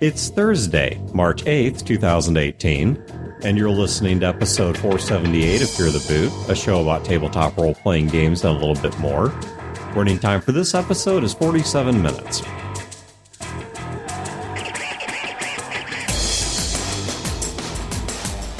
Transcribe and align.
It's 0.00 0.28
Thursday, 0.28 1.00
March 1.14 1.44
8th, 1.44 1.86
2018, 1.86 3.00
and 3.44 3.56
you're 3.56 3.70
listening 3.70 4.18
to 4.20 4.26
episode 4.26 4.76
478 4.76 5.62
of 5.62 5.70
Fear 5.70 5.90
the 5.92 6.04
Boot, 6.08 6.50
a 6.50 6.54
show 6.56 6.82
about 6.82 7.04
tabletop 7.04 7.56
role 7.56 7.76
playing 7.76 8.08
games 8.08 8.44
and 8.44 8.56
a 8.56 8.58
little 8.58 8.82
bit 8.82 8.98
more. 8.98 9.28
Running 9.94 10.18
time 10.18 10.40
for 10.40 10.50
this 10.50 10.74
episode 10.74 11.22
is 11.22 11.32
47 11.32 12.02
minutes. 12.02 12.42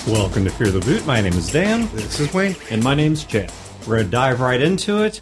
Welcome 0.06 0.44
to 0.44 0.50
Fear 0.50 0.70
the 0.70 0.82
Boot. 0.84 1.04
My 1.04 1.20
name 1.20 1.32
is 1.32 1.50
Dan. 1.50 1.88
This 1.96 2.20
is 2.20 2.32
Wayne. 2.32 2.54
And 2.70 2.80
my 2.82 2.94
name's 2.94 3.24
Chad. 3.24 3.52
We're 3.88 3.96
going 3.96 4.04
to 4.04 4.10
dive 4.10 4.40
right 4.40 4.62
into 4.62 5.02
it. 5.02 5.20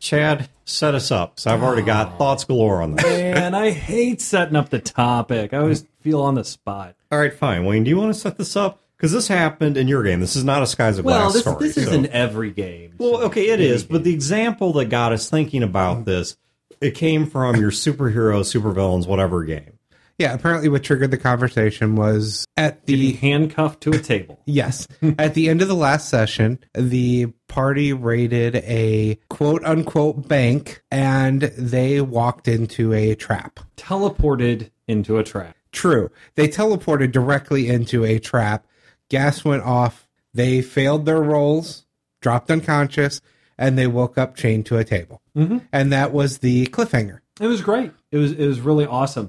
Chad, 0.00 0.50
set 0.66 0.94
us 0.94 1.10
up. 1.10 1.40
So 1.40 1.50
I've 1.50 1.62
already 1.62 1.82
got 1.82 2.12
oh. 2.14 2.18
thoughts 2.18 2.44
galore 2.44 2.82
on 2.82 2.96
this. 2.96 3.04
Man, 3.04 3.54
I 3.54 3.70
hate 3.70 4.20
setting 4.20 4.56
up 4.56 4.68
the 4.68 4.80
topic. 4.80 5.54
I 5.54 5.58
always 5.58 5.86
feel 6.00 6.20
on 6.20 6.34
the 6.34 6.44
spot. 6.44 6.94
All 7.10 7.18
right, 7.18 7.32
fine. 7.32 7.64
Wayne, 7.64 7.84
do 7.84 7.90
you 7.90 7.96
want 7.96 8.12
to 8.12 8.20
set 8.20 8.36
this 8.36 8.56
up? 8.56 8.82
Because 8.96 9.12
this 9.12 9.28
happened 9.28 9.76
in 9.76 9.88
your 9.88 10.02
game. 10.02 10.20
This 10.20 10.36
is 10.36 10.44
not 10.44 10.62
a 10.62 10.66
Skies 10.66 10.98
of 10.98 11.04
Well, 11.04 11.20
Glass 11.20 11.32
this, 11.34 11.42
story. 11.42 11.68
this 11.68 11.76
is 11.76 11.86
so- 11.86 11.92
in 11.92 12.06
every 12.08 12.50
game. 12.50 12.94
Well, 12.98 13.24
okay, 13.24 13.48
it 13.48 13.60
is. 13.60 13.84
But 13.84 14.04
the 14.04 14.12
example 14.12 14.72
that 14.74 14.86
got 14.86 15.12
us 15.12 15.28
thinking 15.28 15.62
about 15.62 16.06
this, 16.06 16.36
it 16.80 16.94
came 16.94 17.26
from 17.26 17.56
your 17.56 17.70
superhero, 17.70 18.40
supervillains, 18.40 19.06
whatever 19.06 19.44
game. 19.44 19.75
Yeah, 20.18 20.32
apparently 20.32 20.68
what 20.70 20.82
triggered 20.82 21.10
the 21.10 21.18
conversation 21.18 21.94
was 21.94 22.46
at 22.56 22.86
the 22.86 23.12
handcuffed 23.12 23.82
to 23.82 23.90
a 23.90 23.98
table. 23.98 24.40
yes, 24.46 24.88
at 25.18 25.34
the 25.34 25.48
end 25.48 25.60
of 25.60 25.68
the 25.68 25.74
last 25.74 26.08
session, 26.08 26.58
the 26.72 27.26
party 27.48 27.92
raided 27.92 28.56
a 28.56 29.18
quote 29.28 29.62
unquote 29.64 30.26
bank 30.26 30.82
and 30.90 31.42
they 31.42 32.00
walked 32.00 32.48
into 32.48 32.94
a 32.94 33.14
trap. 33.14 33.60
Teleported 33.76 34.70
into 34.88 35.18
a 35.18 35.24
trap. 35.24 35.54
True. 35.72 36.10
They 36.36 36.48
teleported 36.48 37.12
directly 37.12 37.68
into 37.68 38.04
a 38.04 38.18
trap. 38.18 38.66
Gas 39.10 39.44
went 39.44 39.62
off. 39.62 40.08
They 40.32 40.62
failed 40.62 41.04
their 41.04 41.22
rolls, 41.22 41.86
dropped 42.20 42.50
unconscious, 42.50 43.20
and 43.58 43.78
they 43.78 43.86
woke 43.86 44.16
up 44.16 44.36
chained 44.36 44.66
to 44.66 44.78
a 44.78 44.84
table. 44.84 45.20
Mm-hmm. 45.36 45.58
And 45.72 45.92
that 45.92 46.12
was 46.12 46.38
the 46.38 46.66
cliffhanger. 46.68 47.20
It 47.40 47.46
was 47.46 47.60
great. 47.60 47.92
It 48.10 48.16
was 48.16 48.32
it 48.32 48.46
was 48.46 48.60
really 48.60 48.86
awesome. 48.86 49.28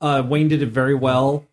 Uh, 0.00 0.22
Wayne 0.26 0.48
did 0.48 0.62
it 0.62 0.66
very 0.70 0.94
well, 0.94 1.46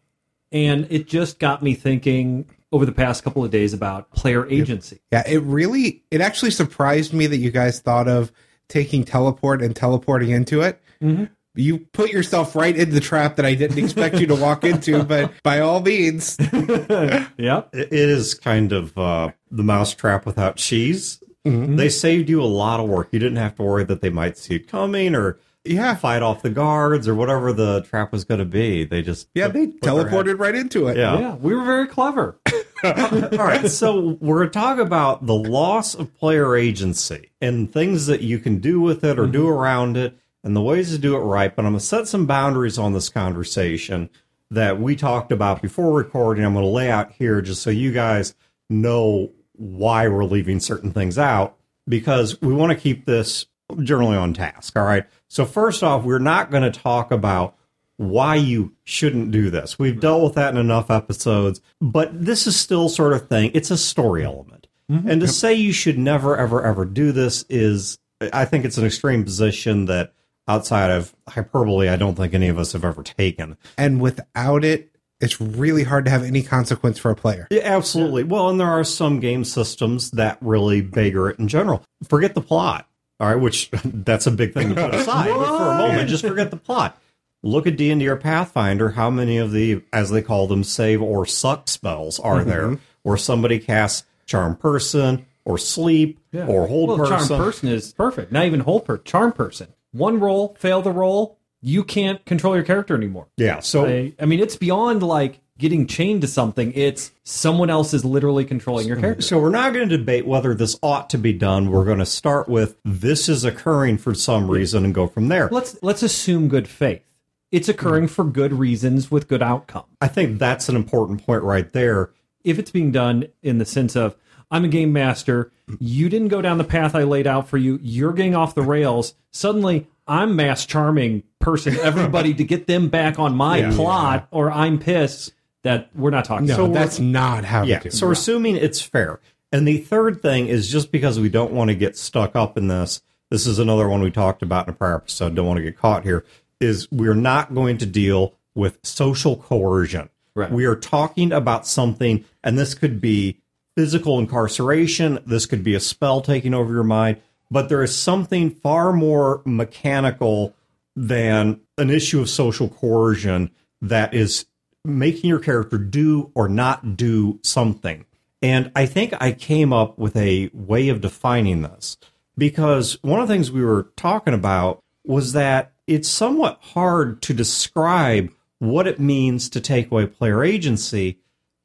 and 0.51 0.87
it 0.89 1.07
just 1.07 1.39
got 1.39 1.63
me 1.63 1.73
thinking 1.73 2.45
over 2.71 2.85
the 2.85 2.91
past 2.91 3.23
couple 3.23 3.43
of 3.43 3.51
days 3.51 3.73
about 3.73 4.09
player 4.11 4.47
agency. 4.49 4.99
Yeah, 5.11 5.23
it 5.27 5.43
really, 5.43 6.03
it 6.09 6.21
actually 6.21 6.51
surprised 6.51 7.13
me 7.13 7.27
that 7.27 7.37
you 7.37 7.51
guys 7.51 7.79
thought 7.79 8.07
of 8.07 8.31
taking 8.67 9.03
teleport 9.03 9.61
and 9.61 9.75
teleporting 9.75 10.31
into 10.31 10.61
it. 10.61 10.81
Mm-hmm. 11.01 11.25
You 11.55 11.79
put 11.79 12.09
yourself 12.09 12.55
right 12.55 12.75
in 12.75 12.89
the 12.89 12.99
trap 12.99 13.35
that 13.35 13.45
I 13.45 13.53
didn't 13.53 13.77
expect 13.77 14.19
you 14.19 14.25
to 14.25 14.35
walk 14.35 14.63
into, 14.63 15.03
but 15.03 15.31
by 15.43 15.59
all 15.59 15.81
means, 15.81 16.35
yeah, 16.39 17.27
It 17.71 17.93
it 17.93 18.09
is 18.09 18.33
kind 18.33 18.71
of 18.71 18.97
uh, 18.97 19.31
the 19.51 19.63
mousetrap 19.63 20.25
without 20.25 20.55
cheese. 20.55 21.21
They 21.45 21.89
saved 21.89 22.29
you 22.29 22.41
a 22.41 22.45
lot 22.45 22.79
of 22.79 22.87
work. 22.87 23.09
You 23.11 23.19
didn't 23.19 23.37
have 23.37 23.55
to 23.55 23.63
worry 23.63 23.83
that 23.83 23.99
they 23.99 24.09
might 24.09 24.37
see 24.37 24.55
it 24.55 24.67
coming 24.67 25.13
or 25.13 25.37
yeah, 25.65 25.95
fight 25.95 26.21
off 26.21 26.41
the 26.41 26.49
guards 26.49 27.07
or 27.07 27.15
whatever 27.15 27.53
the 27.53 27.81
trap 27.83 28.11
was 28.11 28.25
going 28.25 28.39
to 28.39 28.45
be. 28.45 28.83
They 28.83 29.01
just 29.01 29.29
yeah, 29.33 29.47
put- 29.47 29.53
they 29.53 29.67
put 29.67 29.81
teleported 29.81 30.39
right 30.39 30.55
into 30.55 30.87
it. 30.87 30.97
Yeah. 30.97 31.19
Yeah, 31.19 31.35
we 31.35 31.55
were 31.55 31.63
very 31.63 31.87
clever. 31.87 32.39
All 32.83 32.91
right, 33.37 33.69
so 33.69 34.17
we're 34.19 34.39
going 34.39 34.49
to 34.49 34.59
talk 34.59 34.77
about 34.77 35.25
the 35.25 35.35
loss 35.35 35.95
of 35.95 36.13
player 36.17 36.57
agency 36.57 37.31
and 37.39 37.71
things 37.71 38.07
that 38.07 38.21
you 38.21 38.39
can 38.39 38.59
do 38.59 38.81
with 38.81 39.05
it 39.05 39.17
or 39.17 39.25
do 39.25 39.43
mm-hmm. 39.43 39.53
around 39.53 39.97
it 39.97 40.17
and 40.43 40.53
the 40.53 40.61
ways 40.61 40.91
to 40.91 40.97
do 40.97 41.15
it 41.15 41.19
right. 41.19 41.55
But 41.55 41.63
I'm 41.63 41.71
going 41.71 41.79
to 41.79 41.85
set 41.85 42.09
some 42.09 42.25
boundaries 42.25 42.77
on 42.77 42.91
this 42.91 43.07
conversation 43.07 44.09
that 44.51 44.81
we 44.81 44.97
talked 44.97 45.31
about 45.31 45.61
before 45.61 45.93
recording. 45.93 46.43
I'm 46.43 46.53
going 46.53 46.65
to 46.65 46.69
lay 46.69 46.91
out 46.91 47.13
here 47.13 47.41
just 47.41 47.61
so 47.61 47.69
you 47.69 47.93
guys 47.93 48.35
know 48.69 49.31
why 49.53 50.09
we're 50.09 50.25
leaving 50.25 50.59
certain 50.59 50.91
things 50.91 51.17
out 51.17 51.57
because 51.87 52.41
we 52.41 52.53
want 52.53 52.71
to 52.71 52.77
keep 52.77 53.05
this 53.05 53.45
generally 53.81 54.17
on 54.17 54.33
task. 54.33 54.77
All 54.77 54.83
right. 54.83 55.05
So, 55.33 55.45
first 55.45 55.81
off, 55.81 56.03
we're 56.03 56.19
not 56.19 56.51
going 56.51 56.61
to 56.61 56.69
talk 56.69 57.09
about 57.09 57.57
why 57.97 58.35
you 58.35 58.73
shouldn't 58.83 59.31
do 59.31 59.49
this. 59.49 59.79
We've 59.79 59.99
dealt 59.99 60.23
with 60.23 60.35
that 60.35 60.53
in 60.53 60.59
enough 60.59 60.91
episodes, 60.91 61.59
but 61.81 62.11
this 62.13 62.45
is 62.45 62.55
still 62.55 62.87
sort 62.87 63.13
of 63.13 63.29
thing. 63.29 63.49
It's 63.55 63.71
a 63.71 63.77
story 63.77 64.23
element. 64.23 64.67
Mm-hmm. 64.91 65.09
And 65.09 65.21
to 65.21 65.27
say 65.27 65.55
you 65.55 65.73
should 65.73 65.97
never, 65.97 66.37
ever, 66.37 66.63
ever 66.63 66.85
do 66.85 67.11
this 67.11 67.45
is, 67.49 67.97
I 68.31 68.45
think 68.45 68.63
it's 68.63 68.77
an 68.77 68.85
extreme 68.85 69.23
position 69.23 69.85
that 69.85 70.13
outside 70.47 70.91
of 70.91 71.15
hyperbole, 71.27 71.89
I 71.89 71.95
don't 71.95 72.13
think 72.13 72.35
any 72.35 72.49
of 72.49 72.59
us 72.59 72.73
have 72.73 72.85
ever 72.85 73.01
taken. 73.01 73.57
And 73.75 73.99
without 73.99 74.63
it, 74.63 74.95
it's 75.19 75.41
really 75.41 75.83
hard 75.83 76.05
to 76.05 76.11
have 76.11 76.21
any 76.21 76.43
consequence 76.43 76.99
for 76.99 77.09
a 77.09 77.15
player. 77.15 77.47
Yeah, 77.49 77.61
absolutely. 77.63 78.21
Well, 78.23 78.49
and 78.49 78.59
there 78.59 78.67
are 78.67 78.83
some 78.83 79.19
game 79.19 79.45
systems 79.45 80.11
that 80.11 80.37
really 80.41 80.81
beggar 80.81 81.31
it 81.31 81.39
in 81.39 81.47
general. 81.47 81.83
Forget 82.07 82.35
the 82.35 82.41
plot. 82.41 82.87
All 83.19 83.27
right, 83.27 83.41
which 83.41 83.69
that's 83.83 84.27
a 84.27 84.31
big 84.31 84.53
thing 84.53 84.69
to 84.69 84.75
put 84.75 84.95
aside. 84.95 85.27
for 85.27 85.71
a 85.71 85.77
moment, 85.77 86.09
just 86.09 86.25
forget 86.25 86.51
the 86.51 86.57
plot. 86.57 86.99
Look 87.41 87.67
at 87.67 87.75
D 87.75 87.91
and 87.91 87.99
D 87.99 88.07
or 88.07 88.15
Pathfinder. 88.15 88.91
How 88.91 89.09
many 89.09 89.37
of 89.37 89.51
the, 89.51 89.83
as 89.91 90.09
they 90.09 90.21
call 90.21 90.47
them, 90.47 90.63
save 90.63 91.01
or 91.01 91.25
suck 91.25 91.67
spells 91.67 92.19
are 92.19 92.39
mm-hmm. 92.39 92.49
there? 92.49 92.77
Where 93.03 93.17
somebody 93.17 93.59
casts 93.59 94.05
charm 94.25 94.55
person 94.55 95.25
or 95.45 95.57
sleep 95.57 96.19
or 96.33 96.67
hold 96.67 96.89
well, 96.89 96.97
person. 96.97 97.27
charm 97.27 97.43
person 97.43 97.69
is 97.69 97.93
perfect. 97.93 98.31
Not 98.31 98.45
even 98.45 98.61
hold 98.61 98.85
per 98.85 98.97
charm 98.97 99.33
person. 99.33 99.73
One 99.91 100.19
roll, 100.19 100.55
fail 100.57 100.81
the 100.81 100.91
roll, 100.91 101.37
you 101.61 101.83
can't 101.83 102.23
control 102.25 102.55
your 102.55 102.63
character 102.63 102.95
anymore. 102.95 103.27
Yeah. 103.37 103.59
So 103.59 103.85
I, 103.85 104.13
I 104.19 104.25
mean, 104.25 104.39
it's 104.39 104.55
beyond 104.55 105.03
like 105.03 105.39
getting 105.57 105.87
chained 105.87 106.21
to 106.21 106.27
something. 106.27 106.71
It's 106.73 107.11
someone 107.23 107.69
else 107.69 107.93
is 107.93 108.03
literally 108.03 108.45
controlling 108.45 108.87
your 108.87 108.97
character. 108.97 109.21
So 109.21 109.39
we're 109.39 109.49
not 109.49 109.73
going 109.73 109.87
to 109.87 109.97
debate 109.97 110.25
whether 110.25 110.53
this 110.53 110.77
ought 110.81 111.09
to 111.11 111.17
be 111.17 111.33
done. 111.33 111.69
We're 111.69 111.85
going 111.85 111.99
to 111.99 112.05
start 112.05 112.49
with 112.49 112.77
this 112.83 113.29
is 113.29 113.45
occurring 113.45 113.97
for 113.97 114.13
some 114.13 114.49
reason 114.49 114.83
and 114.85 114.93
go 114.93 115.07
from 115.07 115.27
there. 115.27 115.49
Let's 115.51 115.77
let's 115.81 116.03
assume 116.03 116.47
good 116.47 116.67
faith. 116.67 117.03
It's 117.51 117.69
occurring 117.69 118.05
mm-hmm. 118.05 118.13
for 118.13 118.23
good 118.25 118.53
reasons 118.53 119.11
with 119.11 119.27
good 119.27 119.43
outcome. 119.43 119.85
I 120.01 120.07
think 120.07 120.39
that's 120.39 120.69
an 120.69 120.75
important 120.75 121.23
point 121.25 121.43
right 121.43 121.71
there. 121.71 122.09
If 122.43 122.57
it's 122.57 122.71
being 122.71 122.91
done 122.91 123.27
in 123.41 123.59
the 123.59 123.65
sense 123.65 123.95
of 123.95 124.15
I'm 124.49 124.65
a 124.65 124.67
game 124.67 124.91
master, 124.91 125.51
you 125.79 126.09
didn't 126.09 126.27
go 126.27 126.41
down 126.41 126.57
the 126.57 126.63
path 126.63 126.95
I 126.95 127.03
laid 127.03 127.27
out 127.27 127.47
for 127.47 127.57
you. 127.57 127.79
You're 127.81 128.13
getting 128.13 128.35
off 128.35 128.55
the 128.55 128.63
rails. 128.63 129.13
Suddenly, 129.31 129.87
I'm 130.07 130.35
mass 130.35 130.65
charming 130.65 131.23
person 131.39 131.77
everybody 131.79 132.33
to 132.33 132.43
get 132.43 132.67
them 132.67 132.89
back 132.89 133.19
on 133.19 133.35
my 133.35 133.71
plot, 133.75 134.27
or 134.31 134.51
I'm 134.51 134.79
pissed 134.79 135.33
that 135.63 135.89
we're 135.95 136.11
not 136.11 136.25
talking. 136.25 136.47
No, 136.47 136.55
so 136.55 136.67
that's 136.67 136.99
not 136.99 137.45
how 137.45 137.63
Yeah. 137.63 137.77
to 137.79 137.83
do 137.83 137.87
it. 137.89 137.93
So 137.93 138.05
we're 138.07 138.13
assuming 138.13 138.55
it's 138.55 138.81
fair. 138.81 139.19
And 139.51 139.67
the 139.67 139.77
third 139.77 140.21
thing 140.21 140.47
is 140.47 140.69
just 140.69 140.91
because 140.91 141.19
we 141.19 141.29
don't 141.29 141.51
want 141.51 141.69
to 141.69 141.75
get 141.75 141.97
stuck 141.97 142.35
up 142.35 142.57
in 142.57 142.67
this, 142.67 143.01
this 143.29 143.47
is 143.47 143.59
another 143.59 143.87
one 143.87 144.01
we 144.01 144.11
talked 144.11 144.41
about 144.41 144.67
in 144.67 144.73
a 144.73 144.77
prior 144.77 144.95
episode, 144.95 145.35
don't 145.35 145.47
want 145.47 145.57
to 145.57 145.63
get 145.63 145.77
caught 145.77 146.03
here, 146.03 146.25
is 146.59 146.87
we're 146.91 147.13
not 147.13 147.53
going 147.53 147.77
to 147.79 147.85
deal 147.85 148.33
with 148.55 148.79
social 148.83 149.35
coercion. 149.35 150.09
Right. 150.35 150.51
We 150.51 150.65
are 150.65 150.75
talking 150.75 151.31
about 151.31 151.67
something, 151.67 152.25
and 152.43 152.57
this 152.57 152.73
could 152.73 152.99
be 152.99 153.39
physical 153.75 154.19
incarceration, 154.19 155.19
this 155.25 155.45
could 155.45 155.63
be 155.63 155.75
a 155.75 155.79
spell 155.79 156.21
taking 156.21 156.53
over 156.53 156.73
your 156.73 156.83
mind, 156.83 157.17
but 157.49 157.69
there 157.69 157.83
is 157.83 157.95
something 157.95 158.49
far 158.49 158.93
more 158.93 159.41
mechanical 159.45 160.55
than 160.95 161.59
an 161.77 161.89
issue 161.89 162.19
of 162.21 162.29
social 162.29 162.69
coercion 162.69 163.49
that 163.81 164.13
is 164.13 164.45
making 164.85 165.29
your 165.29 165.39
character 165.39 165.77
do 165.77 166.31
or 166.35 166.49
not 166.49 166.97
do 166.97 167.39
something. 167.43 168.05
And 168.41 168.71
I 168.75 168.85
think 168.85 169.13
I 169.19 169.31
came 169.31 169.71
up 169.71 169.97
with 169.97 170.17
a 170.17 170.49
way 170.53 170.89
of 170.89 171.01
defining 171.01 171.61
this 171.61 171.97
because 172.37 172.97
one 173.01 173.21
of 173.21 173.27
the 173.27 173.33
things 173.33 173.51
we 173.51 173.63
were 173.63 173.91
talking 173.95 174.33
about 174.33 174.83
was 175.05 175.33
that 175.33 175.71
it's 175.87 176.09
somewhat 176.09 176.59
hard 176.61 177.21
to 177.23 177.33
describe 177.33 178.31
what 178.59 178.87
it 178.87 178.99
means 178.99 179.49
to 179.49 179.61
take 179.61 179.91
away 179.91 180.05
player 180.05 180.43
agency 180.43 181.19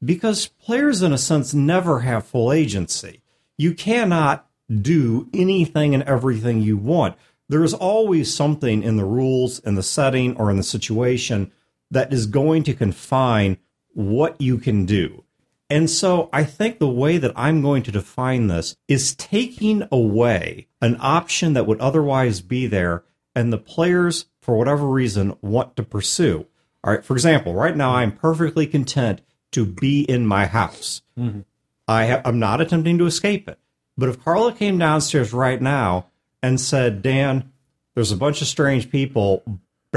because 0.05 0.47
players, 0.47 1.03
in 1.03 1.13
a 1.13 1.19
sense, 1.19 1.53
never 1.53 2.01
have 2.01 2.27
full 2.27 2.53
agency. 2.53 3.23
You 3.57 3.75
cannot 3.75 4.47
do 4.71 5.29
anything 5.35 5.95
and 5.95 6.05
everything 6.05 6.61
you 6.61 6.77
want. 6.77 7.17
There 7.49 7.65
is 7.65 7.75
always 7.75 8.33
something 8.33 8.83
in 8.83 8.97
the 8.97 9.05
rules, 9.05 9.59
in 9.61 9.75
the 9.75 9.83
setting, 9.83 10.37
or 10.37 10.51
in 10.51 10.57
the 10.57 10.63
situation 10.63 11.51
that 11.91 12.13
is 12.13 12.27
going 12.27 12.63
to 12.65 12.75
confine 12.75 13.59
what 13.95 14.41
you 14.41 14.59
can 14.59 14.87
do. 14.87 15.25
And 15.71 15.91
so 15.91 16.31
I 16.33 16.45
think 16.45 16.79
the 16.79 16.89
way 16.89 17.19
that 17.19 17.33
I'm 17.37 17.61
going 17.61 17.83
to 17.85 17.93
define 17.93 18.47
this 18.47 18.77
is 18.87 19.15
taking 19.15 19.87
away 19.93 20.69
an 20.81 20.97
option 21.01 21.53
that 21.53 21.67
would 21.67 21.81
otherwise 21.81 22.41
be 22.41 22.67
there 22.67 23.05
and 23.35 23.53
the 23.53 23.59
players, 23.59 24.27
for 24.41 24.57
whatever 24.57 24.87
reason, 24.87 25.37
want 25.43 25.77
to 25.77 25.83
pursue. 25.83 26.47
All 26.83 26.93
right, 26.93 27.05
for 27.05 27.15
example, 27.15 27.55
right 27.55 27.77
now 27.77 27.97
I'm 27.97 28.13
perfectly 28.13 28.67
content 28.67 29.21
to 29.53 29.67
be 29.67 30.03
in 30.03 30.27
my 30.27 30.47
house. 30.47 31.03
Mm-hmm. 31.19 31.41
I 31.87 32.07
ha- 32.07 32.23
I'm 32.25 32.39
not 32.39 32.61
attempting 32.61 32.99
to 32.99 33.07
escape 33.07 33.49
it. 33.49 33.59
But 33.97 34.09
if 34.09 34.23
Carla 34.23 34.53
came 34.53 34.79
downstairs 34.79 35.33
right 35.33 35.61
now 35.61 36.07
and 36.43 36.61
said, 36.61 37.03
Dan, 37.03 37.53
there's 37.95 38.13
a 38.13 38.17
bunch 38.17 38.41
of 38.41 38.49
strange 38.49 38.91
people 38.91 39.43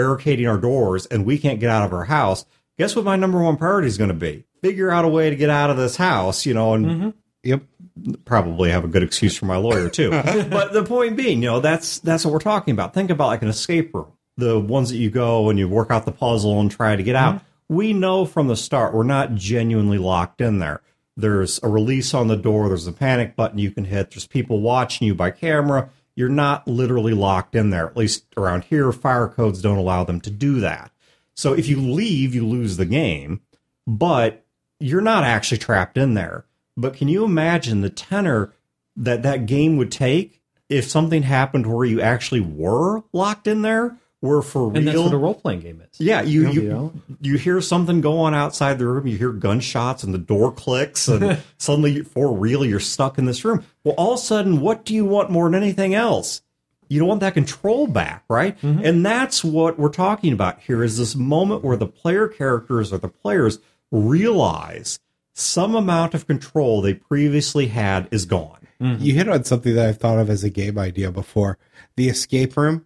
barricading 0.02 0.48
our 0.48 0.58
doors 0.58 1.06
and 1.08 1.26
we 1.26 1.38
can't 1.38 1.60
get 1.60 1.70
out 1.70 1.84
of 1.86 1.94
our 1.94 2.06
house, 2.06 2.46
guess 2.78 2.96
what 2.96 3.06
my 3.06 3.16
number 3.16 3.42
one 3.42 3.56
priority 3.56 3.88
is 3.88 3.98
going 3.98 4.08
to 4.10 4.14
be? 4.16 4.44
Figure 4.64 4.90
out 4.92 5.06
a 5.06 5.08
way 5.08 5.30
to 5.30 5.36
get 5.36 5.50
out 5.50 5.70
of 5.70 5.78
this 5.78 5.96
house, 5.96 6.46
you 6.46 6.54
know, 6.54 6.74
and 6.74 6.86
Mm-hmm. 6.86 7.10
Yep. 7.44 7.64
probably 8.26 8.70
have 8.70 8.84
a 8.84 8.88
good 8.88 9.02
excuse 9.02 9.36
for 9.36 9.46
my 9.46 9.58
lawyer 9.58 9.90
too. 9.90 10.10
but 10.50 10.74
the 10.74 10.84
point 10.84 11.16
being, 11.16 11.42
you 11.42 11.50
know, 11.50 11.60
that's 11.60 11.98
that's 12.00 12.24
what 12.24 12.32
we're 12.32 12.40
talking 12.40 12.72
about. 12.72 12.94
Think 12.94 13.10
about 13.10 13.28
like 13.28 13.42
an 13.42 13.48
escape 13.48 13.94
room. 13.96 14.12
The 14.38 14.60
ones 14.60 14.90
that 14.92 14.98
you 14.98 15.10
go 15.10 15.50
and 15.50 15.58
you 15.58 15.68
work 15.68 15.90
out 15.90 16.06
the 16.06 16.12
puzzle 16.12 16.60
and 16.60 16.70
try 16.70 16.96
to 16.96 17.02
get 17.04 17.16
out. 17.16 17.42
We 17.68 17.94
know 17.94 18.26
from 18.26 18.48
the 18.48 18.56
start 18.56 18.94
we're 18.94 19.04
not 19.04 19.34
genuinely 19.34 19.98
locked 19.98 20.40
in 20.42 20.60
there. 20.60 20.82
There's 21.18 21.60
a 21.64 21.68
release 21.68 22.14
on 22.14 22.28
the 22.28 22.38
door, 22.38 22.68
there's 22.68 22.86
a 22.88 22.92
panic 22.92 23.36
button 23.36 23.58
you 23.58 23.72
can 23.72 23.86
hit, 23.86 24.12
there's 24.12 24.28
people 24.28 24.62
watching 24.62 25.08
you 25.08 25.16
by 25.16 25.32
camera. 25.32 25.90
You're 26.22 26.30
not 26.30 26.68
literally 26.68 27.16
locked 27.16 27.56
in 27.56 27.72
there. 27.72 27.88
At 27.88 27.98
least 27.98 28.26
around 28.38 28.66
here, 28.66 28.92
fire 28.92 29.28
codes 29.28 29.60
don't 29.60 29.80
allow 29.80 30.04
them 30.04 30.22
to 30.22 30.30
do 30.30 30.60
that. 30.60 30.92
So 31.36 31.54
if 31.54 31.68
you 31.68 31.82
leave, 31.82 32.36
you 32.36 32.46
lose 32.46 32.78
the 32.78 32.86
game, 32.86 33.42
but 33.88 34.46
you're 34.80 35.02
not 35.02 35.24
actually 35.24 35.58
trapped 35.58 35.98
in 35.98 36.14
there. 36.14 36.46
But 36.78 36.94
can 36.94 37.08
you 37.08 37.24
imagine 37.24 37.82
the 37.82 37.90
tenor 37.90 38.54
that 38.96 39.24
that 39.24 39.48
game 39.48 39.78
would 39.78 39.92
take 39.92 40.44
if 40.70 40.88
something 40.88 41.24
happened 41.24 41.66
where 41.66 41.88
you 41.88 42.00
actually 42.00 42.42
were 42.42 43.02
locked 43.12 43.48
in 43.48 43.64
there? 43.64 43.98
Where 44.22 44.42
for 44.44 44.68
real. 44.68 44.78
And 44.78 44.88
that's 44.88 45.00
what 45.00 45.14
a 45.14 45.18
role 45.18 45.34
playing 45.34 45.62
game 45.62 45.82
is. 45.82 46.00
yeah, 46.00 46.22
you 46.22 46.50
you, 46.52 46.62
You 46.62 46.70
know? 46.70 46.94
you 47.22 47.38
hear 47.38 47.60
something 47.60 48.02
go 48.02 48.20
on 48.20 48.34
outside 48.36 48.78
the 48.78 48.86
room, 48.86 49.08
you 49.08 49.18
hear 49.18 49.32
gunshots 49.32 50.04
and 50.04 50.14
the 50.14 50.20
door 50.20 50.52
clicks, 50.52 51.08
and 51.08 51.40
suddenly 51.58 52.04
for 52.04 52.32
real 52.38 52.64
you're 52.64 52.80
stuck 52.80 53.18
in 53.18 53.26
this 53.26 53.44
room. 53.44 53.64
Well, 53.84 53.96
all 53.98 54.14
of 54.14 54.20
a 54.20 54.22
sudden, 54.22 54.62
what 54.62 54.86
do 54.86 54.94
you 54.94 55.06
want 55.06 55.32
more 55.32 55.50
than 55.50 55.62
anything 55.62 55.96
else? 55.96 56.44
You 56.88 57.00
don't 57.00 57.08
want 57.08 57.22
that 57.22 57.34
control 57.34 57.88
back, 57.88 58.24
right? 58.30 58.60
Mm-hmm. 58.62 58.86
And 58.86 59.06
that's 59.06 59.44
what 59.44 59.80
we're 59.80 59.90
talking 59.90 60.34
about 60.34 60.60
here 60.60 60.84
is 60.84 60.98
this 60.98 61.16
moment 61.16 61.64
where 61.64 61.78
the 61.78 61.88
player 61.88 62.28
characters 62.28 62.94
or 62.94 62.98
the 63.00 63.08
players 63.08 63.60
realize 63.92 65.00
some 65.34 65.74
amount 65.74 66.14
of 66.14 66.28
control 66.28 66.82
they 66.82 66.94
previously 66.94 67.68
had 67.68 68.08
is 68.12 68.26
gone. 68.26 68.68
Mm-hmm. 68.82 69.04
You 69.04 69.14
hit 69.14 69.30
on 69.30 69.44
something 69.46 69.74
that 69.76 69.88
I've 69.88 69.98
thought 69.98 70.20
of 70.20 70.30
as 70.30 70.44
a 70.44 70.50
game 70.50 70.78
idea 70.78 71.12
before. 71.12 71.58
The 71.96 72.10
escape 72.10 72.58
room. 72.58 72.86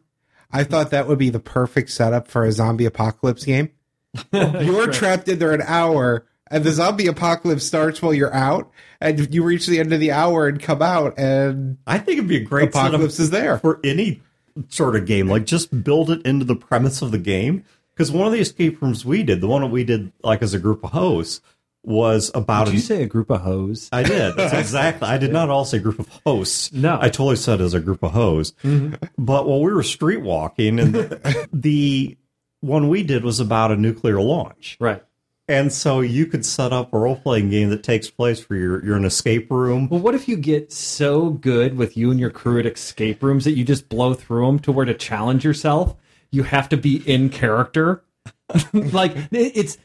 I 0.55 0.63
thought 0.63 0.91
that 0.91 1.07
would 1.07 1.17
be 1.17 1.29
the 1.29 1.39
perfect 1.39 1.89
setup 1.89 2.29
for 2.29 2.45
a 2.45 2.51
zombie 2.51 2.85
apocalypse 2.85 3.43
game. 3.43 3.71
You're 4.31 4.91
trapped 4.91 5.27
in 5.27 5.39
there 5.39 5.53
an 5.53 5.61
hour, 5.61 6.25
and 6.49 6.63
the 6.63 6.71
zombie 6.71 7.07
apocalypse 7.07 7.65
starts 7.65 8.01
while 8.01 8.13
you're 8.13 8.33
out, 8.33 8.71
and 9.01 9.33
you 9.33 9.43
reach 9.43 9.67
the 9.67 9.79
end 9.79 9.91
of 9.91 9.99
the 9.99 10.11
hour 10.13 10.47
and 10.47 10.61
come 10.61 10.81
out, 10.81 11.19
and 11.19 11.77
I 11.85 11.97
think 11.97 12.19
it'd 12.19 12.29
be 12.29 12.37
a 12.37 12.43
great 12.45 12.69
apocalypse 12.69 13.19
is 13.19 13.31
there. 13.31 13.59
for 13.59 13.81
any 13.83 14.21
sort 14.69 14.95
of 14.95 15.05
game. 15.05 15.27
Like 15.27 15.45
just 15.45 15.83
build 15.83 16.09
it 16.09 16.25
into 16.25 16.45
the 16.45 16.55
premise 16.55 17.01
of 17.01 17.11
the 17.11 17.17
game. 17.17 17.65
Because 17.93 18.11
one 18.11 18.27
of 18.27 18.33
the 18.33 18.39
escape 18.39 18.81
rooms 18.81 19.05
we 19.05 19.23
did, 19.23 19.39
the 19.39 19.47
one 19.47 19.61
that 19.61 19.67
we 19.67 19.83
did 19.85 20.11
like 20.21 20.41
as 20.41 20.53
a 20.53 20.59
group 20.59 20.83
of 20.83 20.91
hosts, 20.91 21.41
was 21.85 22.31
about 22.33 22.65
Did 22.65 22.71
an 22.71 22.75
you 22.75 22.81
say 22.81 23.03
a 23.03 23.07
group 23.07 23.29
of 23.29 23.41
hoes? 23.41 23.89
I 23.91 24.03
did. 24.03 24.35
Exactly. 24.55 25.07
I 25.07 25.17
did 25.17 25.31
not 25.31 25.49
all 25.49 25.65
say 25.65 25.79
group 25.79 25.99
of 25.99 26.07
hosts. 26.25 26.71
No. 26.71 26.97
I 26.99 27.09
totally 27.09 27.35
said 27.35 27.61
as 27.61 27.73
a 27.73 27.79
group 27.79 28.03
of 28.03 28.11
hoes. 28.11 28.53
Mm-hmm. 28.63 28.95
But 29.17 29.47
while 29.47 29.61
we 29.61 29.73
were 29.73 29.83
street 29.83 30.21
walking, 30.21 30.79
and 30.79 30.95
the 31.53 32.17
one 32.61 32.89
we 32.89 33.03
did 33.03 33.23
was 33.23 33.39
about 33.39 33.71
a 33.71 33.75
nuclear 33.75 34.19
launch. 34.21 34.77
Right. 34.79 35.03
And 35.47 35.71
so 35.71 36.01
you 36.01 36.25
could 36.25 36.45
set 36.45 36.73
up 36.73 36.91
a 36.93 36.97
role 36.97 37.17
playing 37.17 37.51
game 37.51 37.69
that 37.69 37.83
takes 37.83 38.09
place 38.09 38.39
for 38.39 38.55
your 38.55 38.83
you're 38.83 38.95
in 38.95 39.03
an 39.03 39.05
escape 39.05 39.51
room. 39.51 39.87
Well, 39.89 39.99
what 39.99 40.15
if 40.15 40.27
you 40.27 40.37
get 40.37 40.71
so 40.71 41.29
good 41.29 41.77
with 41.77 41.95
you 41.95 42.09
and 42.09 42.19
your 42.19 42.31
crew 42.31 42.59
at 42.59 42.65
escape 42.65 43.21
rooms 43.21 43.45
that 43.45 43.51
you 43.51 43.63
just 43.63 43.87
blow 43.87 44.15
through 44.15 44.47
them 44.47 44.59
to 44.59 44.71
where 44.71 44.85
to 44.85 44.95
challenge 44.95 45.45
yourself, 45.45 45.95
you 46.31 46.43
have 46.43 46.69
to 46.69 46.77
be 46.77 46.97
in 47.05 47.29
character? 47.29 48.03
like 48.73 49.15
it's 49.31 49.77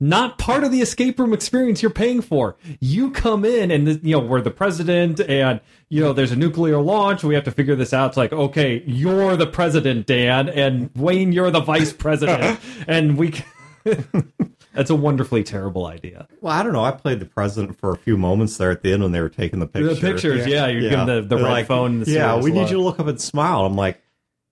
not 0.00 0.38
part 0.38 0.64
of 0.64 0.72
the 0.72 0.80
escape 0.80 1.18
room 1.18 1.32
experience 1.32 1.82
you're 1.82 1.90
paying 1.90 2.20
for. 2.20 2.56
You 2.80 3.10
come 3.10 3.44
in 3.44 3.70
and 3.70 3.88
you 4.04 4.16
know 4.16 4.18
we're 4.20 4.40
the 4.40 4.50
president 4.50 5.20
and 5.20 5.60
you 5.88 6.02
know 6.02 6.12
there's 6.12 6.32
a 6.32 6.36
nuclear 6.36 6.78
launch. 6.80 7.24
We 7.24 7.34
have 7.34 7.44
to 7.44 7.50
figure 7.50 7.76
this 7.76 7.92
out. 7.92 8.08
It's 8.08 8.16
like 8.16 8.32
okay, 8.32 8.82
you're 8.86 9.36
the 9.36 9.46
president, 9.46 10.06
Dan, 10.06 10.48
and 10.48 10.90
Wayne, 10.96 11.32
you're 11.32 11.50
the 11.50 11.60
vice 11.60 11.92
president, 11.92 12.60
and 12.88 13.16
we. 13.16 13.34
That's 14.74 14.90
a 14.90 14.94
wonderfully 14.96 15.44
terrible 15.44 15.86
idea. 15.86 16.26
Well, 16.40 16.52
I 16.52 16.64
don't 16.64 16.72
know. 16.72 16.82
I 16.82 16.90
played 16.90 17.20
the 17.20 17.26
president 17.26 17.78
for 17.78 17.92
a 17.92 17.96
few 17.96 18.16
moments 18.16 18.56
there 18.56 18.72
at 18.72 18.82
the 18.82 18.92
end 18.92 19.02
when 19.04 19.12
they 19.12 19.20
were 19.20 19.28
taking 19.28 19.60
the 19.60 19.68
picture. 19.68 19.94
The 19.94 20.00
pictures, 20.00 20.46
yeah, 20.46 20.66
you're 20.66 20.90
giving 20.90 21.06
the, 21.06 21.20
the 21.20 21.36
They're 21.36 21.44
right 21.44 21.50
like, 21.52 21.66
phone. 21.66 22.00
The 22.00 22.10
yeah, 22.10 22.40
we 22.40 22.50
need 22.50 22.70
you 22.70 22.76
to 22.76 22.82
look 22.82 22.98
up 22.98 23.06
and 23.06 23.20
smile. 23.20 23.66
I'm 23.66 23.76
like, 23.76 24.02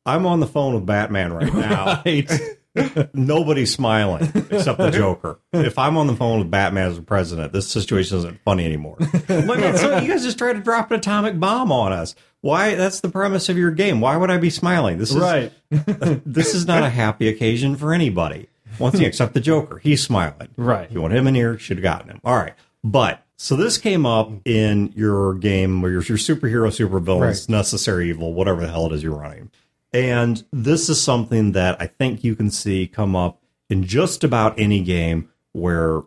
I'm 0.06 0.26
on 0.26 0.40
the 0.40 0.46
phone 0.46 0.74
with 0.74 0.86
Batman 0.86 1.32
right 1.32 1.52
now. 1.54 2.02
Right. 2.04 2.30
Nobody's 3.14 3.72
smiling 3.72 4.24
except 4.50 4.78
the 4.78 4.90
Joker. 4.90 5.38
If 5.52 5.78
I'm 5.78 5.96
on 5.96 6.06
the 6.06 6.16
phone 6.16 6.38
with 6.38 6.50
Batman 6.50 6.88
as 6.90 6.96
the 6.96 7.02
president, 7.02 7.52
this 7.52 7.68
situation 7.68 8.18
isn't 8.18 8.40
funny 8.44 8.64
anymore. 8.64 8.96
Like, 9.28 9.76
so 9.76 9.98
you 9.98 10.08
guys 10.08 10.22
just 10.24 10.38
tried 10.38 10.54
to 10.54 10.60
drop 10.60 10.90
an 10.90 10.98
atomic 10.98 11.38
bomb 11.38 11.70
on 11.70 11.92
us. 11.92 12.14
Why? 12.40 12.74
That's 12.74 13.00
the 13.00 13.08
premise 13.08 13.48
of 13.48 13.56
your 13.58 13.70
game. 13.70 14.00
Why 14.00 14.16
would 14.16 14.30
I 14.30 14.38
be 14.38 14.50
smiling? 14.50 14.98
This 14.98 15.10
is 15.10 15.18
right. 15.18 15.52
this 15.70 16.54
is 16.54 16.66
not 16.66 16.82
a 16.82 16.88
happy 16.88 17.28
occasion 17.28 17.76
for 17.76 17.92
anybody. 17.92 18.48
Once 18.78 18.94
again, 18.94 19.06
except 19.08 19.34
the 19.34 19.40
Joker. 19.40 19.78
He's 19.78 20.02
smiling. 20.02 20.48
Right. 20.56 20.86
If 20.86 20.92
you 20.92 21.02
want 21.02 21.12
him 21.14 21.26
in 21.26 21.34
here, 21.34 21.52
you 21.52 21.58
should 21.58 21.76
have 21.76 21.82
gotten 21.82 22.08
him. 22.10 22.20
All 22.24 22.36
right. 22.36 22.54
But 22.82 23.22
so 23.36 23.54
this 23.54 23.76
came 23.78 24.06
up 24.06 24.30
in 24.44 24.92
your 24.96 25.34
game 25.34 25.82
where 25.82 25.90
your, 25.92 26.02
your 26.02 26.16
superhero, 26.18 26.68
supervillains, 26.68 27.20
Right. 27.20 27.48
necessary 27.48 28.08
evil, 28.08 28.32
whatever 28.32 28.62
the 28.62 28.68
hell 28.68 28.86
it 28.86 28.92
is 28.92 29.02
you're 29.02 29.14
running. 29.14 29.50
And 29.92 30.42
this 30.52 30.88
is 30.88 31.02
something 31.02 31.52
that 31.52 31.80
I 31.80 31.86
think 31.86 32.24
you 32.24 32.34
can 32.34 32.50
see 32.50 32.86
come 32.86 33.14
up 33.14 33.42
in 33.68 33.84
just 33.84 34.24
about 34.24 34.58
any 34.58 34.80
game 34.80 35.30
where 35.52 36.02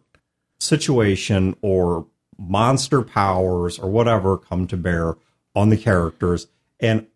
situation 0.59 1.55
or 1.61 2.07
monster 2.37 3.01
powers 3.01 3.79
or 3.79 3.89
whatever 3.89 4.37
come 4.37 4.67
to 4.67 4.77
bear 4.77 5.15
on 5.55 5.69
the 5.69 5.77
characters. 5.77 6.47
And 6.79 7.07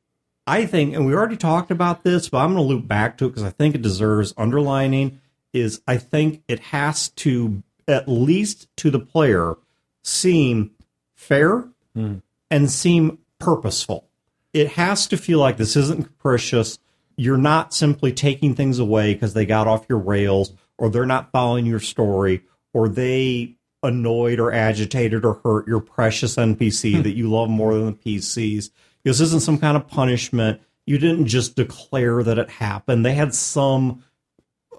I 0.48 0.66
think, 0.66 0.96
and 0.96 1.06
we 1.06 1.14
already 1.14 1.38
talked 1.38 1.72
about 1.72 2.04
this, 2.04 2.30
but 2.30 2.40
I'm 2.40 2.54
going 2.54 2.68
to 2.68 2.74
loop 2.74 2.88
back 2.88 3.18
to 3.18 3.26
it 3.26 3.30
because 3.30 3.44
I 3.44 3.52
think 3.52 3.76
it 3.76 3.82
deserves 3.82 4.34
underlining. 4.38 5.22
Is 5.54 5.82
I 5.88 5.98
think 5.98 6.44
it 6.48 6.60
has 6.60 7.10
to, 7.10 7.64
at 7.88 8.08
least 8.08 8.68
to 8.78 8.92
the 8.92 9.00
player, 9.00 9.56
seem 10.04 10.72
fair 11.16 11.68
hmm. 11.96 12.18
and 12.52 12.70
seem 12.70 13.20
purposeful. 13.40 14.09
It 14.54 14.70
has 14.70 15.08
to 15.08 15.18
feel 15.18 15.40
like 15.40 15.58
this 15.58 15.76
isn't 15.76 16.04
capricious. 16.04 16.80
You're 17.16 17.38
not 17.38 17.74
simply 17.74 18.14
taking 18.14 18.56
things 18.56 18.80
away 18.80 19.14
because 19.14 19.34
they 19.34 19.46
got 19.46 19.68
off 19.68 19.86
your 19.90 20.00
rails 20.00 20.54
or 20.78 20.90
they're 20.90 21.06
not 21.06 21.32
following 21.32 21.66
your 21.66 21.80
story 21.80 22.44
or 22.74 22.88
they 22.90 23.58
annoyed 23.84 24.40
or 24.40 24.52
agitated 24.52 25.24
or 25.24 25.36
hurt 25.44 25.68
your 25.68 25.80
precious 25.80 26.36
NPC 26.36 27.02
that 27.04 27.16
you 27.16 27.30
love 27.30 27.50
more 27.50 27.74
than 27.74 27.86
the 27.86 28.18
PCs. 28.18 28.72
This 29.04 29.20
isn't 29.20 29.42
some 29.42 29.58
kind 29.58 29.78
of 29.78 29.88
punishment. 29.88 30.62
You 30.86 30.98
didn't 30.98 31.28
just 31.28 31.56
declare 31.56 32.24
that 32.24 32.40
it 32.40 32.50
happened. 32.50 33.06
They 33.06 33.14
had 33.14 33.34
some 33.34 34.04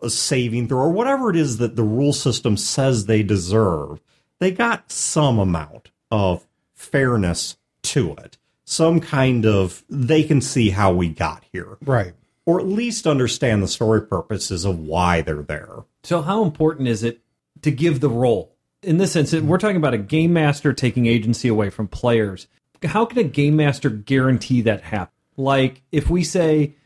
uh, 0.02 0.08
saving 0.08 0.68
throw 0.68 0.80
or 0.80 0.90
whatever 0.90 1.30
it 1.30 1.36
is 1.36 1.58
that 1.58 1.76
the 1.76 1.82
rule 1.84 2.12
system 2.12 2.56
says 2.56 3.06
they 3.06 3.22
deserve. 3.22 4.00
They 4.38 4.50
got 4.50 4.90
some 4.90 5.38
amount 5.38 5.90
of 6.10 6.46
fairness 6.74 7.56
to 7.82 8.14
it. 8.14 8.38
Some 8.70 9.00
kind 9.00 9.46
of 9.46 9.82
they 9.90 10.22
can 10.22 10.40
see 10.40 10.70
how 10.70 10.92
we 10.92 11.08
got 11.08 11.42
here 11.52 11.76
right. 11.84 12.14
or 12.46 12.60
at 12.60 12.68
least 12.68 13.04
understand 13.04 13.64
the 13.64 13.66
story 13.66 14.00
purposes 14.00 14.64
of 14.64 14.78
why 14.78 15.22
they're 15.22 15.42
there. 15.42 15.78
So, 16.04 16.22
how 16.22 16.44
important 16.44 16.86
is 16.86 17.02
it 17.02 17.20
to 17.62 17.72
give 17.72 17.98
the 17.98 18.08
role? 18.08 18.54
In 18.84 18.98
this 18.98 19.10
sense, 19.10 19.34
we're 19.34 19.58
talking 19.58 19.76
about 19.76 19.94
a 19.94 19.98
game 19.98 20.32
master 20.32 20.72
taking 20.72 21.06
agency 21.06 21.48
away 21.48 21.68
from 21.68 21.88
players. 21.88 22.46
How 22.84 23.04
can 23.06 23.18
a 23.18 23.24
game 23.24 23.56
master 23.56 23.90
guarantee 23.90 24.60
that 24.60 24.82
happens? 24.82 25.16
Like, 25.36 25.82
if 25.90 26.08
we 26.08 26.22
say, 26.22 26.76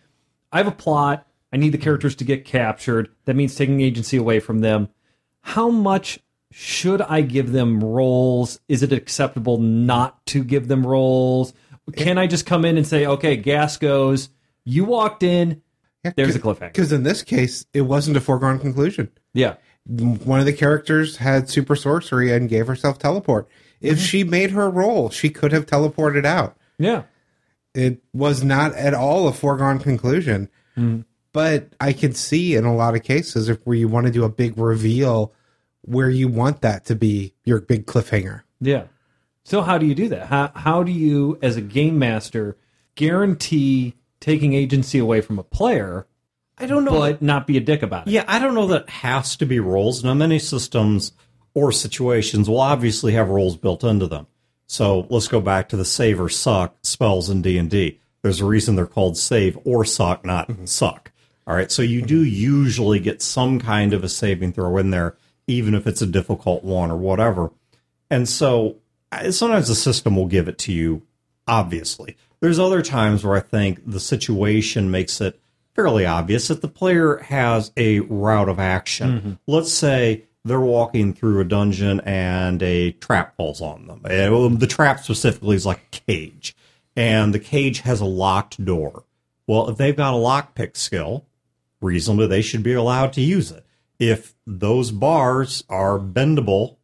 I 0.50 0.56
have 0.56 0.66
a 0.66 0.72
plot, 0.72 1.26
I 1.52 1.58
need 1.58 1.72
the 1.72 1.78
characters 1.78 2.16
to 2.16 2.24
get 2.24 2.46
captured, 2.46 3.10
that 3.26 3.36
means 3.36 3.54
taking 3.54 3.82
agency 3.82 4.16
away 4.16 4.40
from 4.40 4.60
them. 4.60 4.88
How 5.42 5.68
much 5.68 6.18
should 6.50 7.02
I 7.02 7.20
give 7.20 7.52
them 7.52 7.82
roles? 7.82 8.60
Is 8.68 8.82
it 8.82 8.92
acceptable 8.92 9.58
not 9.58 10.24
to 10.26 10.42
give 10.44 10.68
them 10.68 10.86
roles? 10.86 11.52
Can 11.96 12.18
I 12.18 12.26
just 12.26 12.46
come 12.46 12.64
in 12.64 12.76
and 12.76 12.86
say, 12.86 13.06
okay, 13.06 13.36
gas 13.36 13.76
goes, 13.76 14.30
you 14.64 14.84
walked 14.84 15.22
in, 15.22 15.62
there's 16.16 16.36
a 16.36 16.40
cliffhanger. 16.40 16.72
Because 16.72 16.92
in 16.92 17.02
this 17.02 17.22
case, 17.22 17.66
it 17.72 17.82
wasn't 17.82 18.16
a 18.16 18.20
foregone 18.20 18.58
conclusion. 18.58 19.10
Yeah. 19.32 19.56
One 19.86 20.40
of 20.40 20.46
the 20.46 20.52
characters 20.52 21.18
had 21.18 21.48
super 21.48 21.76
sorcery 21.76 22.32
and 22.32 22.48
gave 22.48 22.66
herself 22.66 22.98
teleport. 22.98 23.48
If 23.80 23.98
mm-hmm. 23.98 24.04
she 24.04 24.24
made 24.24 24.50
her 24.52 24.70
roll, 24.70 25.10
she 25.10 25.30
could 25.30 25.52
have 25.52 25.66
teleported 25.66 26.24
out. 26.24 26.56
Yeah. 26.78 27.02
It 27.74 28.02
was 28.12 28.42
not 28.44 28.74
at 28.74 28.94
all 28.94 29.28
a 29.28 29.32
foregone 29.32 29.78
conclusion. 29.78 30.48
Mm. 30.76 31.04
But 31.32 31.72
I 31.80 31.92
can 31.92 32.12
see 32.12 32.54
in 32.54 32.64
a 32.64 32.74
lot 32.74 32.94
of 32.94 33.02
cases 33.02 33.48
if 33.48 33.58
where 33.64 33.76
you 33.76 33.88
want 33.88 34.06
to 34.06 34.12
do 34.12 34.24
a 34.24 34.28
big 34.28 34.56
reveal 34.56 35.32
where 35.82 36.08
you 36.08 36.28
want 36.28 36.62
that 36.62 36.84
to 36.86 36.94
be 36.94 37.34
your 37.44 37.60
big 37.60 37.86
cliffhanger. 37.86 38.42
Yeah. 38.60 38.84
So 39.44 39.62
how 39.62 39.78
do 39.78 39.86
you 39.86 39.94
do 39.94 40.08
that? 40.08 40.26
How 40.26 40.50
how 40.54 40.82
do 40.82 40.92
you, 40.92 41.38
as 41.42 41.56
a 41.56 41.60
game 41.60 41.98
master, 41.98 42.56
guarantee 42.94 43.94
taking 44.20 44.54
agency 44.54 44.98
away 44.98 45.20
from 45.20 45.38
a 45.38 45.44
player 45.44 46.06
I 46.56 46.66
don't 46.66 46.84
know. 46.84 46.92
but 46.92 47.20
not 47.20 47.46
be 47.46 47.56
a 47.56 47.60
dick 47.60 47.82
about 47.82 48.06
it. 48.06 48.12
Yeah, 48.12 48.24
I 48.26 48.38
don't 48.38 48.54
know 48.54 48.68
that 48.68 48.82
it 48.82 48.90
has 48.90 49.36
to 49.36 49.46
be 49.46 49.60
roles. 49.60 50.04
Now, 50.04 50.14
many 50.14 50.38
systems 50.38 51.12
or 51.52 51.72
situations 51.72 52.48
will 52.48 52.60
obviously 52.60 53.12
have 53.12 53.28
roles 53.28 53.56
built 53.56 53.84
into 53.84 54.06
them. 54.06 54.26
So 54.66 55.06
let's 55.10 55.28
go 55.28 55.40
back 55.40 55.68
to 55.68 55.76
the 55.76 55.84
save 55.84 56.20
or 56.20 56.28
suck 56.28 56.76
spells 56.82 57.28
in 57.28 57.42
D 57.42 57.58
and 57.58 57.70
D. 57.70 58.00
There's 58.22 58.40
a 58.40 58.46
reason 58.46 58.76
they're 58.76 58.86
called 58.86 59.18
save 59.18 59.58
or 59.64 59.84
suck, 59.84 60.24
not 60.24 60.48
mm-hmm. 60.48 60.64
suck. 60.64 61.12
All 61.46 61.54
right, 61.54 61.70
so 61.70 61.82
you 61.82 62.00
do 62.00 62.24
mm-hmm. 62.24 62.34
usually 62.34 62.98
get 62.98 63.20
some 63.20 63.60
kind 63.60 63.92
of 63.92 64.02
a 64.02 64.08
saving 64.08 64.54
throw 64.54 64.78
in 64.78 64.90
there, 64.90 65.16
even 65.46 65.74
if 65.74 65.86
it's 65.86 66.00
a 66.00 66.06
difficult 66.06 66.64
one 66.64 66.90
or 66.90 66.96
whatever. 66.96 67.50
And 68.08 68.26
so 68.28 68.76
sometimes 69.30 69.68
the 69.68 69.74
system 69.74 70.16
will 70.16 70.26
give 70.26 70.48
it 70.48 70.58
to 70.58 70.72
you, 70.72 71.02
obviously. 71.46 72.16
There's 72.40 72.58
other 72.58 72.82
times 72.82 73.24
where 73.24 73.36
I 73.36 73.40
think 73.40 73.80
the 73.90 74.00
situation 74.00 74.90
makes 74.90 75.20
it 75.20 75.40
fairly 75.74 76.06
obvious 76.06 76.48
that 76.48 76.62
the 76.62 76.68
player 76.68 77.16
has 77.18 77.72
a 77.76 78.00
route 78.00 78.48
of 78.48 78.58
action. 78.58 79.10
Mm-hmm. 79.10 79.32
Let's 79.46 79.72
say 79.72 80.24
they're 80.44 80.60
walking 80.60 81.14
through 81.14 81.40
a 81.40 81.44
dungeon 81.44 82.00
and 82.00 82.62
a 82.62 82.92
trap 82.92 83.36
falls 83.36 83.60
on 83.60 83.86
them. 83.86 84.02
Eh, 84.04 84.28
the 84.28 84.66
trap 84.66 85.00
specifically 85.00 85.56
is 85.56 85.66
like 85.66 85.78
a 85.78 86.00
cage, 86.06 86.54
and 86.94 87.32
the 87.32 87.38
cage 87.38 87.80
has 87.80 88.00
a 88.00 88.06
locked 88.06 88.62
door. 88.64 89.04
Well, 89.46 89.68
if 89.68 89.76
they've 89.76 89.96
got 89.96 90.14
a 90.14 90.18
lockpick 90.18 90.76
skill, 90.76 91.26
reasonably 91.80 92.26
they 92.26 92.42
should 92.42 92.62
be 92.62 92.74
allowed 92.74 93.12
to 93.14 93.20
use 93.20 93.50
it. 93.50 93.64
If 93.98 94.34
those 94.46 94.90
bars 94.90 95.64
are 95.68 95.98
bendable 95.98 96.76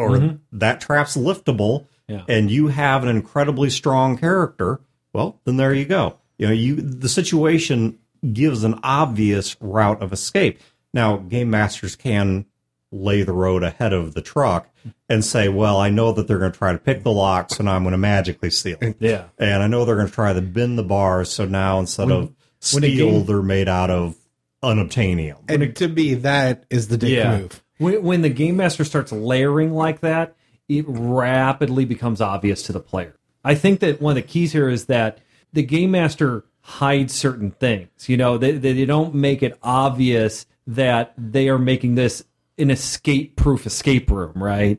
or 0.00 0.10
mm-hmm. 0.10 0.36
that 0.58 0.80
trap's 0.80 1.16
liftable 1.16 1.86
Yeah. 2.08 2.24
and 2.28 2.50
you 2.50 2.68
have 2.68 3.02
an 3.02 3.08
incredibly 3.08 3.70
strong 3.70 4.16
character, 4.16 4.80
well, 5.12 5.40
then 5.44 5.56
there 5.56 5.74
you 5.74 5.84
go. 5.84 6.18
You 6.38 6.46
know, 6.46 6.52
you 6.52 6.76
the 6.76 7.08
situation 7.08 7.98
gives 8.32 8.64
an 8.64 8.78
obvious 8.82 9.56
route 9.60 10.02
of 10.02 10.12
escape. 10.12 10.60
Now, 10.92 11.16
game 11.18 11.50
masters 11.50 11.96
can 11.96 12.46
lay 12.92 13.22
the 13.22 13.32
road 13.32 13.62
ahead 13.62 13.92
of 13.92 14.14
the 14.14 14.22
truck 14.22 14.68
and 15.08 15.24
say, 15.24 15.48
"Well, 15.48 15.76
I 15.78 15.90
know 15.90 16.12
that 16.12 16.26
they're 16.26 16.38
going 16.38 16.50
to 16.52 16.58
try 16.58 16.72
to 16.72 16.78
pick 16.78 17.04
the 17.04 17.12
lock, 17.12 17.50
so 17.50 17.62
now 17.62 17.76
I'm 17.76 17.82
going 17.82 17.92
to 17.92 17.98
magically 17.98 18.50
seal 18.50 18.78
it." 18.80 18.96
Yeah. 18.98 19.24
And 19.38 19.62
I 19.62 19.66
know 19.68 19.84
they're 19.84 19.94
going 19.96 20.08
to 20.08 20.12
try 20.12 20.32
to 20.32 20.42
bend 20.42 20.76
the 20.78 20.82
bars, 20.82 21.30
so 21.30 21.44
now 21.44 21.78
instead 21.78 22.10
of 22.10 22.32
when 22.72 22.84
a 22.84 22.90
steel, 22.90 23.10
game- 23.10 23.26
they're 23.26 23.42
made 23.42 23.68
out 23.68 23.90
of 23.90 24.16
unobtainium. 24.62 25.38
And 25.48 25.74
to 25.76 25.88
me, 25.88 26.14
that 26.14 26.64
is 26.70 26.88
the 26.88 26.96
dick 26.96 27.10
Yeah. 27.10 27.38
move. 27.38 27.62
When, 27.80 28.02
when 28.02 28.20
the 28.20 28.28
game 28.28 28.58
master 28.58 28.84
starts 28.84 29.10
layering 29.10 29.72
like 29.72 30.00
that, 30.00 30.36
it 30.68 30.84
rapidly 30.86 31.86
becomes 31.86 32.20
obvious 32.20 32.62
to 32.64 32.72
the 32.72 32.80
player. 32.80 33.16
I 33.42 33.54
think 33.54 33.80
that 33.80 34.02
one 34.02 34.18
of 34.18 34.22
the 34.22 34.28
keys 34.28 34.52
here 34.52 34.68
is 34.68 34.84
that 34.86 35.18
the 35.54 35.62
game 35.62 35.92
master 35.92 36.44
hides 36.60 37.14
certain 37.14 37.52
things. 37.52 38.06
You 38.06 38.18
know, 38.18 38.36
they, 38.36 38.52
they, 38.52 38.84
don't 38.84 39.14
make 39.14 39.42
it 39.42 39.58
obvious 39.62 40.44
that 40.66 41.14
they 41.16 41.48
are 41.48 41.58
making 41.58 41.94
this 41.94 42.22
an 42.58 42.70
escape 42.70 43.36
proof 43.36 43.64
escape 43.64 44.10
room, 44.10 44.34
right? 44.34 44.78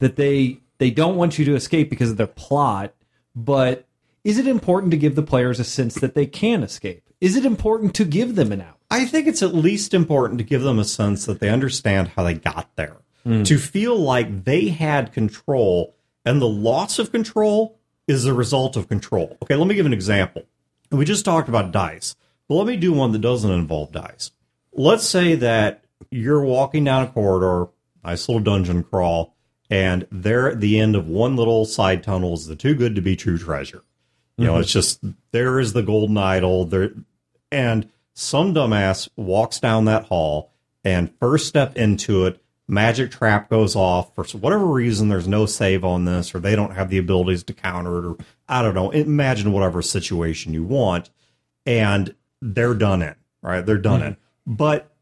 That 0.00 0.16
they 0.16 0.58
they 0.76 0.90
don't 0.90 1.16
want 1.16 1.38
you 1.38 1.46
to 1.46 1.54
escape 1.54 1.88
because 1.88 2.10
of 2.10 2.18
their 2.18 2.26
plot, 2.26 2.92
but 3.34 3.86
is 4.24 4.36
it 4.36 4.46
important 4.46 4.90
to 4.90 4.98
give 4.98 5.14
the 5.14 5.22
players 5.22 5.58
a 5.58 5.64
sense 5.64 5.94
that 5.94 6.14
they 6.14 6.26
can 6.26 6.62
escape? 6.62 7.08
Is 7.18 7.34
it 7.34 7.46
important 7.46 7.94
to 7.94 8.04
give 8.04 8.34
them 8.34 8.52
an 8.52 8.60
out? 8.60 8.81
I 8.92 9.06
think 9.06 9.26
it's 9.26 9.42
at 9.42 9.54
least 9.54 9.94
important 9.94 10.38
to 10.38 10.44
give 10.44 10.60
them 10.62 10.78
a 10.78 10.84
sense 10.84 11.24
that 11.24 11.40
they 11.40 11.48
understand 11.48 12.08
how 12.08 12.24
they 12.24 12.34
got 12.34 12.76
there. 12.76 12.98
Hmm. 13.24 13.42
To 13.44 13.56
feel 13.56 13.96
like 13.96 14.44
they 14.44 14.68
had 14.68 15.12
control 15.12 15.94
and 16.24 16.42
the 16.42 16.48
loss 16.48 16.98
of 16.98 17.10
control 17.10 17.78
is 18.06 18.24
the 18.24 18.34
result 18.34 18.76
of 18.76 18.88
control. 18.88 19.38
Okay, 19.42 19.56
let 19.56 19.66
me 19.66 19.74
give 19.74 19.86
an 19.86 19.94
example. 19.94 20.42
We 20.90 21.06
just 21.06 21.24
talked 21.24 21.48
about 21.48 21.72
dice, 21.72 22.16
but 22.48 22.56
let 22.56 22.66
me 22.66 22.76
do 22.76 22.92
one 22.92 23.12
that 23.12 23.20
doesn't 23.20 23.50
involve 23.50 23.92
dice. 23.92 24.30
Let's 24.72 25.06
say 25.06 25.36
that 25.36 25.84
you're 26.10 26.44
walking 26.44 26.84
down 26.84 27.04
a 27.04 27.06
corridor, 27.06 27.70
nice 28.04 28.28
little 28.28 28.42
dungeon 28.42 28.82
crawl, 28.82 29.34
and 29.70 30.06
there 30.10 30.50
at 30.50 30.60
the 30.60 30.78
end 30.78 30.96
of 30.96 31.08
one 31.08 31.34
little 31.36 31.64
side 31.64 32.02
tunnel 32.02 32.34
is 32.34 32.46
the 32.46 32.56
too 32.56 32.74
good 32.74 32.94
to 32.96 33.00
be 33.00 33.16
true 33.16 33.38
treasure. 33.38 33.84
You 34.36 34.46
know, 34.46 34.52
mm-hmm. 34.52 34.62
it's 34.62 34.72
just 34.72 35.02
there 35.30 35.60
is 35.60 35.72
the 35.72 35.82
golden 35.82 36.18
idol. 36.18 36.66
There 36.66 36.90
and 37.50 37.88
some 38.14 38.54
dumbass 38.54 39.08
walks 39.16 39.60
down 39.60 39.86
that 39.86 40.04
hall 40.04 40.52
and 40.84 41.12
first 41.18 41.46
step 41.46 41.76
into 41.76 42.26
it, 42.26 42.42
magic 42.68 43.10
trap 43.10 43.48
goes 43.48 43.76
off 43.76 44.14
for 44.14 44.24
whatever 44.38 44.66
reason. 44.66 45.08
There's 45.08 45.28
no 45.28 45.46
save 45.46 45.84
on 45.84 46.04
this, 46.04 46.34
or 46.34 46.40
they 46.40 46.56
don't 46.56 46.74
have 46.74 46.90
the 46.90 46.98
abilities 46.98 47.42
to 47.44 47.52
counter 47.52 47.98
it, 47.98 48.04
or 48.04 48.16
I 48.48 48.62
don't 48.62 48.74
know. 48.74 48.90
Imagine 48.90 49.52
whatever 49.52 49.82
situation 49.82 50.54
you 50.54 50.64
want, 50.64 51.10
and 51.66 52.14
they're 52.40 52.74
done 52.74 53.02
in. 53.02 53.14
Right, 53.42 53.64
they're 53.66 53.78
done 53.78 54.02
in. 54.02 54.12
Mm-hmm. 54.12 54.54
But 54.54 54.92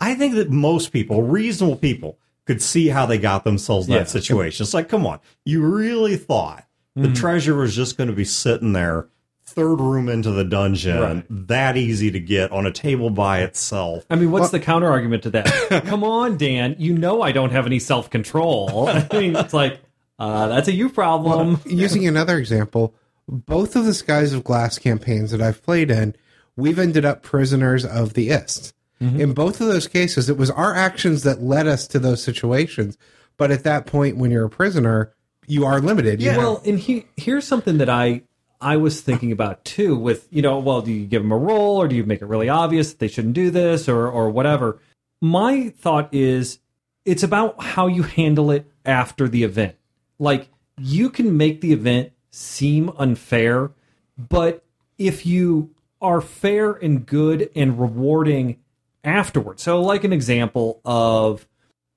I 0.00 0.14
think 0.14 0.34
that 0.34 0.50
most 0.50 0.92
people, 0.92 1.22
reasonable 1.22 1.76
people, 1.76 2.18
could 2.46 2.62
see 2.62 2.88
how 2.88 3.06
they 3.06 3.18
got 3.18 3.44
themselves 3.44 3.86
in 3.88 3.94
Yeah. 3.94 4.00
that 4.00 4.10
situation. 4.10 4.64
It's 4.64 4.74
like, 4.74 4.88
come 4.88 5.06
on, 5.06 5.18
you 5.44 5.66
really 5.66 6.16
thought 6.16 6.66
the 6.94 7.02
mm-hmm. 7.02 7.14
treasure 7.14 7.54
was 7.56 7.74
just 7.74 7.96
going 7.96 8.08
to 8.08 8.16
be 8.16 8.24
sitting 8.24 8.72
there, 8.72 9.08
third 9.56 9.80
room 9.80 10.08
into 10.08 10.30
the 10.30 10.44
dungeon, 10.44 11.00
Right. 11.00 11.24
that 11.48 11.76
easy 11.78 12.10
to 12.12 12.20
get 12.20 12.52
on 12.52 12.66
a 12.66 12.70
table 12.70 13.08
by 13.10 13.40
itself. 13.40 14.04
I 14.10 14.14
mean, 14.14 14.30
what's 14.30 14.50
the 14.50 14.60
counter 14.60 14.88
argument 14.88 15.22
to 15.24 15.30
that? 15.30 15.46
Come 15.86 16.04
on, 16.04 16.36
Dan. 16.36 16.76
You 16.78 16.96
know 16.96 17.22
I 17.22 17.32
don't 17.32 17.50
have 17.50 17.66
any 17.66 17.78
self 17.78 18.10
control. 18.10 18.88
I 18.88 19.08
mean, 19.12 19.34
it's 19.34 19.54
like 19.54 19.80
uh, 20.18 20.48
that's 20.48 20.68
a 20.68 20.72
you 20.72 20.90
problem. 20.90 21.58
Using 21.66 22.06
another 22.06 22.38
example, 22.38 22.94
both 23.26 23.74
of 23.74 23.86
the 23.86 23.94
Skies 23.94 24.32
of 24.32 24.44
Glass 24.44 24.78
campaigns 24.78 25.30
that 25.30 25.40
I've 25.40 25.62
played 25.62 25.90
in, 25.90 26.14
we've 26.54 26.78
ended 26.78 27.04
up 27.04 27.22
prisoners 27.22 27.84
of 27.84 28.14
the 28.14 28.28
Ist. 28.30 28.72
In 28.98 29.34
both 29.34 29.60
of 29.60 29.66
those 29.66 29.88
cases, 29.88 30.30
it 30.30 30.38
was 30.38 30.50
our 30.50 30.74
actions 30.74 31.22
that 31.24 31.42
led 31.42 31.66
us 31.66 31.86
to 31.88 31.98
those 31.98 32.22
situations. 32.22 32.96
But 33.36 33.50
at 33.50 33.62
that 33.64 33.84
point, 33.84 34.16
when 34.16 34.30
you're 34.30 34.46
a 34.46 34.50
prisoner, 34.50 35.12
you 35.46 35.66
are 35.66 35.80
limited. 35.80 36.22
You 36.22 36.30
Well, 36.30 36.62
and 36.64 36.78
he, 36.78 37.04
here's 37.18 37.46
something 37.46 37.76
that 37.76 37.90
I 37.90 38.22
I 38.60 38.76
was 38.76 39.00
thinking 39.00 39.32
about 39.32 39.64
too. 39.64 39.96
With 39.96 40.28
you 40.30 40.42
know, 40.42 40.58
well, 40.58 40.82
do 40.82 40.92
you 40.92 41.06
give 41.06 41.22
them 41.22 41.32
a 41.32 41.36
role 41.36 41.76
or 41.76 41.88
do 41.88 41.96
you 41.96 42.04
make 42.04 42.22
it 42.22 42.26
really 42.26 42.48
obvious 42.48 42.90
that 42.90 42.98
they 42.98 43.08
shouldn't 43.08 43.34
do 43.34 43.50
this 43.50 43.88
or 43.88 44.08
or 44.08 44.30
whatever? 44.30 44.80
My 45.20 45.70
thought 45.70 46.12
is 46.12 46.58
it's 47.04 47.22
about 47.22 47.62
how 47.62 47.86
you 47.86 48.02
handle 48.02 48.50
it 48.50 48.70
after 48.84 49.28
the 49.28 49.44
event. 49.44 49.76
Like 50.18 50.48
you 50.78 51.10
can 51.10 51.36
make 51.36 51.60
the 51.60 51.72
event 51.72 52.12
seem 52.30 52.90
unfair, 52.98 53.72
but 54.16 54.64
if 54.98 55.24
you 55.24 55.74
are 56.00 56.20
fair 56.20 56.72
and 56.72 57.06
good 57.06 57.50
and 57.54 57.80
rewarding 57.80 58.58
afterwards. 59.04 59.62
So 59.62 59.80
like 59.80 60.04
an 60.04 60.12
example 60.12 60.80
of 60.84 61.46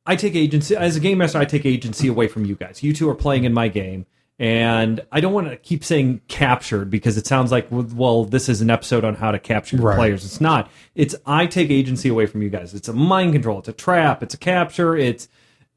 I 0.05 0.15
take 0.15 0.35
agency 0.35 0.75
as 0.75 0.95
a 0.95 0.99
game 0.99 1.17
master. 1.17 1.37
I 1.37 1.45
take 1.45 1.65
agency 1.65 2.07
away 2.07 2.27
from 2.27 2.45
you 2.45 2.55
guys. 2.55 2.81
You 2.81 2.93
two 2.93 3.09
are 3.09 3.15
playing 3.15 3.43
in 3.43 3.53
my 3.53 3.67
game, 3.67 4.05
and 4.39 5.01
I 5.11 5.19
don't 5.19 5.33
want 5.33 5.49
to 5.49 5.57
keep 5.57 5.83
saying 5.83 6.21
captured 6.29 6.89
because 6.89 7.17
it 7.17 7.27
sounds 7.27 7.51
like 7.51 7.67
well, 7.69 8.23
this 8.25 8.47
is 8.47 8.61
an 8.61 8.69
episode 8.69 9.03
on 9.03 9.15
how 9.15 9.31
to 9.31 9.39
capture 9.39 9.77
Right. 9.77 9.97
players. 9.97 10.23
It's 10.25 10.39
not. 10.41 10.71
It's 10.95 11.13
I 11.25 11.45
take 11.45 11.69
agency 11.69 12.07
away 12.09 12.25
from 12.25 12.41
you 12.41 12.49
guys. 12.49 12.73
It's 12.73 12.87
a 12.87 12.93
mind 12.93 13.33
control. 13.33 13.59
It's 13.59 13.67
a 13.67 13.73
trap. 13.73 14.23
It's 14.23 14.33
a 14.33 14.37
capture. 14.37 14.95
It's 14.95 15.27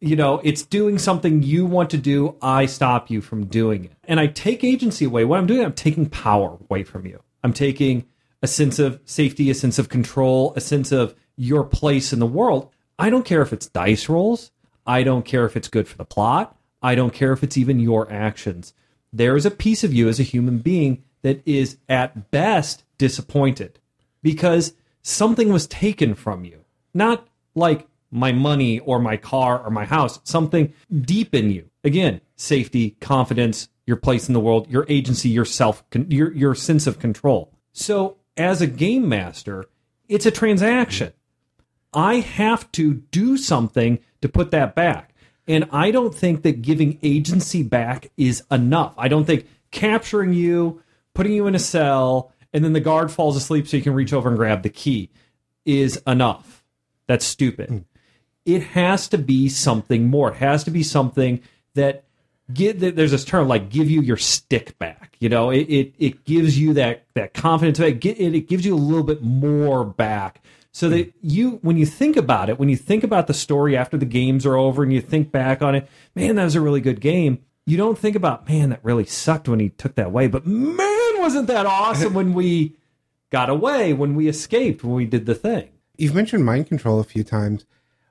you 0.05 0.17
know, 0.17 0.41
it's 0.43 0.63
doing 0.65 0.99
something 0.99 1.45
you 1.45 1.65
want 1.65 1.89
to 1.91 1.97
do. 1.97 2.35
I 2.43 2.67
stop 2.67 3.09
you 3.09 3.21
from 3.21 3.47
doing 3.47 3.85
it, 3.85 3.93
and 4.05 4.19
I 4.19 4.27
take 4.27 4.65
agency 4.65 5.05
away. 5.05 5.25
What 5.25 5.39
I'm 5.39 5.47
doing, 5.47 5.65
I'm 5.65 5.73
taking 5.75 6.07
power 6.07 6.59
away 6.69 6.83
from 6.83 7.07
you. 7.07 7.21
I'm 7.45 7.53
taking 7.53 8.07
a 8.43 8.49
sense 8.49 8.81
of 8.81 8.99
safety, 9.05 9.49
a 9.49 9.55
sense 9.55 9.79
of 9.79 9.89
control, 9.89 10.53
a 10.57 10.61
sense 10.61 10.91
of 10.91 11.15
your 11.37 11.63
place 11.63 12.13
in 12.13 12.19
the 12.19 12.27
world. 12.27 12.69
I 12.99 13.11
don't 13.11 13.25
care 13.25 13.43
if 13.43 13.53
it's 13.53 13.67
dice 13.69 14.09
rolls. 14.09 14.51
I 14.85 15.05
don't 15.05 15.25
care 15.25 15.47
if 15.47 15.57
it's 15.57 15.69
good 15.69 15.87
for 15.87 15.97
the 15.97 16.05
plot. 16.05 16.57
I 16.83 16.95
don't 16.95 17.15
care 17.15 17.33
if 17.33 17.43
it's 17.43 17.57
even 17.57 17.79
your 17.79 18.11
actions. 18.13 18.75
There 19.13 19.37
is 19.37 19.47
a 19.47 19.51
piece 19.51 19.85
of 19.85 19.93
you 19.93 20.09
as 20.09 20.19
a 20.19 20.25
human 20.25 20.59
being 20.59 21.05
that 21.23 21.43
is 21.47 21.77
at 21.89 22.31
best 22.31 22.85
disappointed 22.99 23.79
because 24.23 24.75
something 25.03 25.53
was 25.53 25.67
taken 25.67 26.15
from 26.15 26.45
you. 26.45 26.65
Not 26.95 27.27
like 27.55 27.87
my 28.11 28.33
money 28.33 28.79
or 28.81 28.99
my 28.99 29.17
car 29.17 29.63
or 29.65 29.71
my 29.71 29.85
house, 29.85 30.21
something 30.25 30.73
deep 31.01 31.35
in 31.35 31.51
you. 31.51 31.69
Again, 31.85 32.21
safety, 32.37 32.97
confidence, 33.01 33.69
your 33.87 33.97
place 33.97 34.29
in 34.29 34.35
the 34.35 34.41
world, 34.41 34.71
your 34.71 34.87
agency, 34.89 35.29
your 35.29 35.45
self, 35.45 35.83
your 36.09 36.33
your 36.33 36.55
sense 36.55 36.87
of 36.87 36.99
control. 36.99 37.53
So, 37.73 38.19
as 38.37 38.61
a 38.61 38.67
game 38.67 39.09
master, 39.09 39.65
it's 40.09 40.27
a 40.27 40.31
transaction. 40.31 41.13
I 41.93 42.17
have 42.17 42.71
to 42.73 42.95
do 42.95 43.37
something 43.37 43.99
to 44.21 44.29
put 44.29 44.51
that 44.53 44.75
back. 44.75 45.12
And 45.49 45.69
I 45.73 45.91
don't 45.91 46.15
think 46.15 46.43
that 46.43 46.63
giving 46.63 46.99
agency 47.03 47.63
back 47.63 48.11
is 48.17 48.43
enough. 48.51 48.95
I 48.97 49.09
don't 49.09 49.25
think 49.25 49.47
capturing 49.71 50.33
you, 50.33 50.83
putting 51.15 51.33
you 51.33 51.47
in 51.47 51.55
a 51.55 51.59
cell, 51.59 52.33
and 52.53 52.65
then 52.65 52.73
the 52.73 52.81
guard 52.81 53.11
falls 53.11 53.37
asleep 53.37 53.67
so 53.67 53.77
you 53.77 53.83
can 53.83 53.95
reach 53.95 54.13
over 54.13 54.29
and 54.29 54.39
grab 54.39 54.63
the 54.63 54.71
key 54.71 55.11
is 55.65 56.01
enough. 56.07 56.65
That's 57.07 57.25
stupid. 57.25 57.69
Hmm. 57.69 57.79
It 58.45 58.63
has 58.63 59.09
to 59.09 59.19
be 59.19 59.49
something 59.49 60.09
more. 60.09 60.31
It 60.31 60.37
has 60.37 60.65
to 60.65 60.71
be 60.71 60.83
something 60.83 61.41
that 61.75 62.05
get 62.53 62.81
there's 62.81 63.13
this 63.13 63.25
term 63.25 63.49
like 63.49 63.71
give 63.71 63.91
you 63.91 64.01
your 64.03 64.17
stick 64.17 64.77
back. 64.79 65.17
You 65.21 65.29
know, 65.29 65.51
it 65.51 65.63
it, 65.69 65.95
it 65.99 66.25
gives 66.25 66.59
you 66.59 66.75
that 66.75 67.07
that 67.15 67.35
confidence. 67.35 67.79
It, 67.79 68.05
it 68.05 68.35
it 68.35 68.49
gives 68.49 68.67
you 68.67 68.75
a 68.75 68.77
little 68.77 69.05
bit 69.05 69.23
more 69.23 69.85
back. 69.85 70.43
So 70.75 70.89
that 70.89 71.13
you, 71.21 71.59
when 71.63 71.77
you 71.77 71.85
think 71.85 72.17
about 72.17 72.49
it, 72.49 72.59
when 72.59 72.71
you 72.71 72.77
think 72.77 73.05
about 73.05 73.27
the 73.27 73.35
story 73.35 73.77
after 73.77 73.99
the 73.99 74.07
games 74.07 74.47
are 74.47 74.57
over 74.57 74.83
and 74.83 74.93
you 74.93 75.03
think 75.03 75.31
back 75.31 75.61
on 75.61 75.75
it, 75.75 75.87
man, 76.15 76.37
that 76.37 76.45
was 76.45 76.55
a 76.55 76.63
really 76.63 76.81
good 76.81 77.01
game. 77.01 77.41
You 77.67 77.77
don't 77.77 77.99
think 77.99 78.17
about, 78.17 78.49
man, 78.49 78.71
that 78.71 78.81
really 78.83 79.05
sucked 79.05 79.49
when 79.49 79.61
he 79.61 79.69
took 79.69 79.95
that 79.97 80.07
away, 80.07 80.29
but 80.29 80.47
man, 80.47 81.21
wasn't 81.21 81.47
that 81.49 81.67
awesome 81.67 82.15
when 82.15 82.33
we 82.33 82.75
got 83.31 83.51
away, 83.51 83.93
when 83.93 84.15
we 84.15 84.29
escaped, 84.29 84.83
when 84.83 84.95
we 84.95 85.05
did 85.05 85.27
the 85.27 85.35
thing. 85.35 85.69
You've 85.97 86.15
mentioned 86.15 86.45
mind 86.45 86.67
control 86.67 87.01
a 87.01 87.05
few 87.05 87.23
times. 87.23 87.67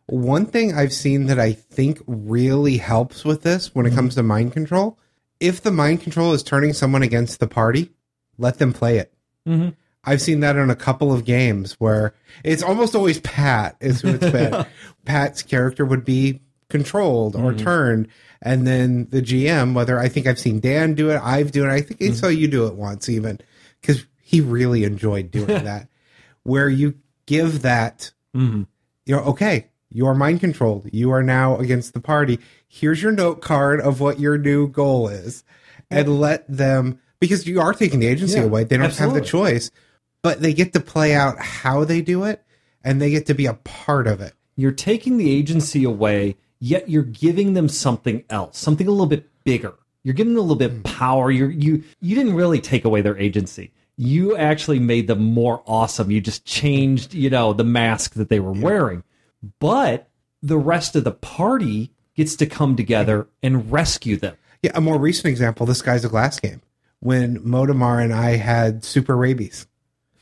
One 0.06 0.46
thing 0.46 0.74
I've 0.74 0.94
seen 0.94 1.26
that 1.26 1.40
I 1.40 1.54
think 1.54 2.02
really 2.06 2.78
helps 2.78 3.26
with 3.26 3.44
this 3.44 3.74
when 3.74 3.86
it 3.86 3.90
mm-hmm. 3.90 3.98
comes 3.98 4.16
to 4.16 4.24
mind 4.24 4.54
control, 4.54 5.00
if 5.40 5.62
the 5.62 5.72
mind 5.72 6.02
control 6.02 6.34
is 6.34 6.44
turning 6.44 6.74
someone 6.74 7.02
against 7.02 7.40
the 7.40 7.48
party, 7.48 7.90
let 8.38 8.60
them 8.60 8.72
play 8.72 8.98
it. 8.98 9.14
Mm-hmm. 9.48 9.70
I've 10.04 10.22
seen 10.22 10.40
that 10.40 10.56
in 10.56 10.70
a 10.70 10.76
couple 10.76 11.14
of 11.14 11.26
games 11.26 11.74
where 11.74 12.14
it's 12.44 12.64
almost 12.64 12.96
always 12.96 13.20
Pat 13.20 13.76
is 13.80 14.02
who 14.02 14.10
it's 14.10 14.32
been. 14.32 14.66
Pat's 15.06 15.44
character 15.44 15.86
would 15.86 16.04
be 16.04 16.42
controlled 16.70 17.36
or 17.36 17.52
mm-hmm. 17.52 17.64
turned, 17.64 18.08
and 18.42 18.66
then 18.66 19.08
the 19.12 19.22
GM, 19.22 19.74
whether 19.74 20.00
I 20.00 20.10
think 20.10 20.26
I've 20.26 20.40
seen 20.40 20.60
Dan 20.60 20.96
do 20.96 21.12
it, 21.12 21.20
I've 21.22 21.52
done 21.52 21.70
it, 21.70 21.74
I 21.74 21.82
think 21.82 22.02
I 22.02 22.06
mm-hmm. 22.06 22.14
saw 22.16 22.28
you 22.28 22.48
do 22.48 22.66
it 22.68 22.76
once 22.76 23.10
even, 23.10 23.40
because 23.80 24.06
he 24.22 24.42
really 24.42 24.84
enjoyed 24.84 25.30
doing 25.30 25.48
that. 25.66 25.88
Where 26.44 26.70
you 26.70 26.96
give 27.28 27.62
that, 27.62 28.12
mm-hmm. 28.36 28.64
you 29.06 29.16
know, 29.16 29.22
okay, 29.24 29.68
you 29.92 30.08
are 30.08 30.16
mind 30.16 30.40
controlled. 30.40 30.90
You 30.92 31.12
are 31.12 31.22
now 31.22 31.58
against 31.58 31.94
the 31.94 32.00
party. 32.00 32.40
Here's 32.68 33.04
your 33.04 33.12
note 33.12 33.42
card 33.42 33.82
of 33.82 34.00
what 34.00 34.20
your 34.20 34.38
new 34.38 34.68
goal 34.68 35.10
is, 35.10 35.44
and 35.92 36.20
let 36.20 36.48
them 36.48 37.00
because 37.20 37.46
you 37.46 37.62
are 37.62 37.74
taking 37.74 38.00
the 38.00 38.08
agency 38.08 38.40
Yeah, 38.40 38.46
away. 38.46 38.64
They 38.64 38.78
don't 38.78 38.96
have 38.96 39.14
the 39.14 39.22
choice, 39.22 39.70
but 40.22 40.42
they 40.42 40.54
get 40.54 40.74
to 40.74 40.80
play 40.80 41.14
out 41.14 41.40
how 41.40 41.84
they 41.84 42.02
do 42.02 42.24
it, 42.24 42.44
and 42.84 43.02
they 43.02 43.10
get 43.10 43.26
to 43.28 43.34
be 43.34 43.46
a 43.46 43.54
part 43.54 44.08
of 44.08 44.22
it. 44.22 44.34
You're 44.56 44.72
taking 44.72 45.18
the 45.18 45.32
agency 45.32 45.84
away, 45.84 46.36
yet 46.60 46.90
you're 46.90 47.04
giving 47.04 47.54
them 47.54 47.70
something 47.70 48.24
else, 48.30 48.58
something 48.58 48.88
a 48.88 48.92
little 48.92 49.06
bit 49.06 49.28
bigger. 49.44 49.74
You're 50.04 50.14
giving 50.14 50.34
them 50.34 50.40
a 50.40 50.42
little 50.42 50.56
bit 50.58 50.72
of 50.72 50.84
power. 50.84 51.30
You're, 51.30 51.52
you 51.52 51.84
you 52.00 52.16
didn't 52.16 52.36
really 52.36 52.60
take 52.60 52.86
away 52.86 53.02
their 53.02 53.18
agency. 53.18 53.72
You 53.98 54.36
actually 54.36 54.80
made 54.80 55.08
them 55.08 55.24
more 55.24 55.62
awesome. 55.68 56.10
You 56.10 56.22
just 56.22 56.44
changed, 56.44 57.14
you 57.14 57.30
know, 57.30 57.54
the 57.54 57.64
mask 57.64 58.16
that 58.16 58.30
they 58.30 58.40
were 58.40 58.52
wearing. 58.52 59.04
But 59.60 60.10
the 60.42 60.58
rest 60.58 60.96
of 60.96 61.04
the 61.04 61.12
party 61.12 61.92
gets 62.16 62.36
to 62.38 62.46
come 62.48 62.76
together 62.76 63.28
and 63.44 63.72
rescue 63.72 64.18
them. 64.18 64.38
Yeah, 64.64 64.72
a 64.76 64.82
more 64.82 65.00
recent 65.00 65.28
example. 65.28 65.66
This 65.66 65.80
Skies 65.80 66.04
of 66.04 66.12
Glass 66.12 66.40
game. 66.40 66.62
When 67.00 67.40
Modamar 67.40 68.04
and 68.04 68.14
I 68.14 68.38
had 68.38 68.84
super 68.84 69.16
rabies, 69.16 69.68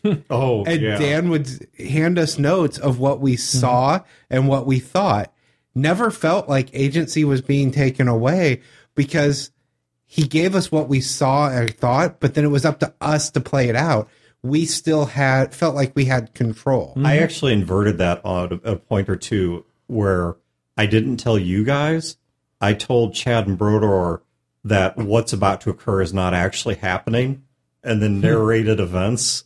Oh, 0.30 0.64
and 0.64 0.82
yeah. 0.82 0.98
Dan 0.98 1.30
would 1.30 1.68
hand 1.78 2.18
us 2.18 2.40
notes 2.40 2.78
of 2.78 3.00
what 3.00 3.20
we 3.20 3.34
mm-hmm. 3.34 3.60
saw 3.60 4.00
and 4.30 4.48
what 4.48 4.66
we 4.66 4.80
thought. 4.80 5.34
Never 5.76 6.10
felt 6.10 6.48
like 6.48 6.70
agency 6.74 7.24
was 7.24 7.42
being 7.42 7.72
taken 7.72 8.08
away 8.08 8.62
because 8.96 9.52
he 10.06 10.24
gave 10.24 10.56
us 10.56 10.72
what 10.72 10.90
we 10.90 11.02
saw 11.02 11.50
and 11.50 11.76
thought, 11.76 12.20
but 12.20 12.34
then 12.34 12.44
it 12.44 12.50
was 12.50 12.66
up 12.66 12.80
to 12.80 12.94
us 13.00 13.30
to 13.32 13.42
play 13.42 13.70
it 13.70 13.76
out. 13.76 14.10
We 14.42 14.66
still 14.66 15.06
had 15.06 15.54
felt 15.54 15.76
like 15.76 15.96
we 15.96 16.06
had 16.06 16.34
control. 16.34 16.90
Mm-hmm. 16.92 17.06
I 17.06 17.18
actually 17.18 17.54
inverted 17.54 17.98
that 17.98 18.24
on 18.26 18.62
a, 18.64 18.72
a 18.72 18.76
point 18.78 19.10
or 19.10 19.16
two 19.16 19.66
where 19.88 20.38
I 20.78 20.86
didn't 20.86 21.18
tell 21.18 21.38
you 21.38 21.64
guys. 21.64 22.18
I 22.62 22.74
told 22.74 23.14
Chad 23.14 23.48
and 23.48 23.58
Brodor 23.58 24.22
that 24.64 24.98
what's 24.98 25.34
about 25.34 25.62
to 25.62 25.70
occur 25.70 26.02
is 26.02 26.14
not 26.14 26.34
actually 26.34 26.76
happening 26.76 27.44
and 27.84 28.02
then 28.02 28.16
hmm. 28.16 28.22
narrated 28.22 28.80
events. 28.80 29.44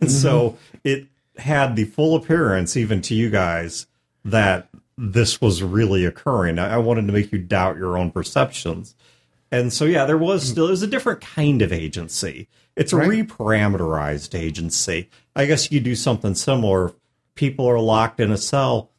And 0.00 0.10
so 0.10 0.50
mm-hmm. 0.50 0.76
it 0.84 1.06
had 1.38 1.76
the 1.76 1.84
full 1.84 2.16
appearance, 2.16 2.76
even 2.76 3.00
to 3.02 3.14
you 3.14 3.30
guys, 3.30 3.86
that 4.24 4.68
this 4.98 5.40
was 5.40 5.62
really 5.62 6.04
occurring. 6.04 6.58
I, 6.58 6.74
I 6.74 6.76
wanted 6.78 7.06
to 7.06 7.12
make 7.12 7.32
you 7.32 7.38
doubt 7.38 7.76
your 7.76 7.98
own 7.98 8.10
perceptions. 8.10 8.94
And 9.52 9.72
so, 9.72 9.84
yeah, 9.84 10.06
there 10.06 10.18
was 10.18 10.44
mm. 10.44 10.50
still, 10.50 10.66
it 10.66 10.70
was 10.70 10.82
a 10.82 10.88
different 10.88 11.20
kind 11.20 11.62
of 11.62 11.72
agency. 11.72 12.48
It's 12.74 12.92
a 12.92 12.96
Right. 12.96 13.08
reparameterized 13.08 14.38
agency. 14.38 15.08
I 15.34 15.46
guess 15.46 15.70
you 15.70 15.80
do 15.80 15.94
something 15.94 16.34
similar. 16.34 16.92
People 17.34 17.66
are 17.66 17.78
locked 17.78 18.20
in 18.20 18.32
a 18.32 18.36
cell. 18.36 18.90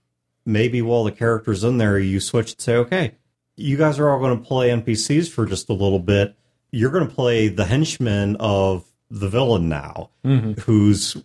Maybe 0.46 0.82
while 0.82 1.04
the 1.04 1.12
character's 1.12 1.64
in 1.64 1.78
there, 1.78 2.00
you 2.00 2.20
switch 2.20 2.54
and 2.54 2.62
say, 2.62 2.76
okay, 2.78 3.16
you 3.58 3.76
guys 3.76 4.00
are 4.00 4.10
all 4.10 4.20
going 4.20 4.38
to 4.38 4.44
play 4.44 4.70
NPCs 4.70 5.30
for 5.30 5.46
just 5.46 5.70
a 5.70 5.74
little 5.74 6.00
bit. 6.00 6.36
You're 6.72 6.92
going 6.92 7.08
to 7.08 7.14
play 7.14 7.50
the 7.50 7.66
henchmen 7.66 8.38
of 8.40 8.86
the 9.10 9.30
villain 9.30 9.70
now, 9.70 10.10
mm-hmm. 10.26 10.54
who's 10.62 11.18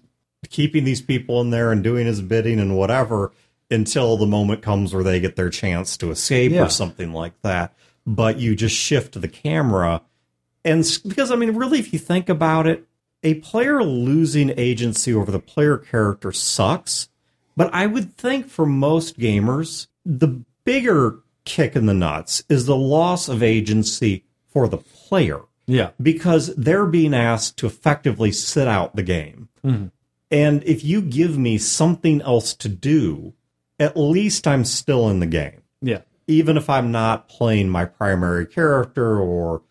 keeping 0.48 0.84
these 0.84 1.02
people 1.02 1.40
in 1.40 1.50
there 1.50 1.72
and 1.72 1.82
doing 1.82 2.06
his 2.06 2.20
bidding 2.20 2.58
and 2.58 2.76
whatever 2.76 3.32
until 3.70 4.16
the 4.16 4.26
moment 4.26 4.62
comes 4.62 4.92
where 4.92 5.04
they 5.04 5.20
get 5.20 5.36
their 5.36 5.50
chance 5.50 5.96
to 5.96 6.10
escape 6.10 6.52
Yeah. 6.52 6.66
or 6.66 6.68
something 6.68 7.12
like 7.12 7.40
that. 7.42 7.74
But 8.06 8.38
you 8.38 8.54
just 8.54 8.76
shift 8.76 9.20
the 9.20 9.28
camera. 9.28 10.02
And 10.64 10.84
because, 11.06 11.30
I 11.30 11.36
mean, 11.36 11.54
really, 11.54 11.78
if 11.78 11.92
you 11.92 11.98
think 11.98 12.28
about 12.28 12.66
it, 12.66 12.86
a 13.22 13.34
player 13.34 13.82
losing 13.82 14.52
agency 14.56 15.14
over 15.14 15.30
the 15.30 15.38
player 15.38 15.78
character 15.78 16.32
sucks. 16.32 17.08
But 17.56 17.72
I 17.72 17.86
would 17.86 18.16
think 18.16 18.48
for 18.48 18.66
most 18.66 19.18
gamers, 19.18 19.86
the 20.04 20.42
bigger 20.64 21.20
kick 21.44 21.76
in 21.76 21.86
the 21.86 21.94
nuts 21.94 22.42
is 22.48 22.66
the 22.66 22.76
loss 22.76 23.28
of 23.28 23.42
agency 23.42 24.24
for 24.48 24.68
the 24.68 24.78
player 24.78 25.40
Yeah. 25.72 25.90
because 26.00 26.54
they're 26.54 26.86
being 26.86 27.14
asked 27.14 27.56
to 27.58 27.66
effectively 27.66 28.30
sit 28.30 28.68
out 28.68 28.94
the 28.94 29.02
game. 29.02 29.48
Mm-hmm. 29.64 29.86
And 30.30 30.64
if 30.64 30.84
you 30.84 31.02
give 31.02 31.38
me 31.38 31.58
something 31.58 32.22
else 32.22 32.54
to 32.54 32.68
do, 32.68 33.34
at 33.78 33.96
least 33.96 34.46
I'm 34.46 34.64
still 34.64 35.08
in 35.08 35.20
the 35.20 35.26
game. 35.26 35.62
Yeah. 35.80 36.02
Even 36.26 36.56
if 36.56 36.70
I'm 36.70 36.92
not 36.92 37.28
playing 37.28 37.68
my 37.68 37.84
primary 37.84 38.46
character 38.46 39.18
or 39.18 39.62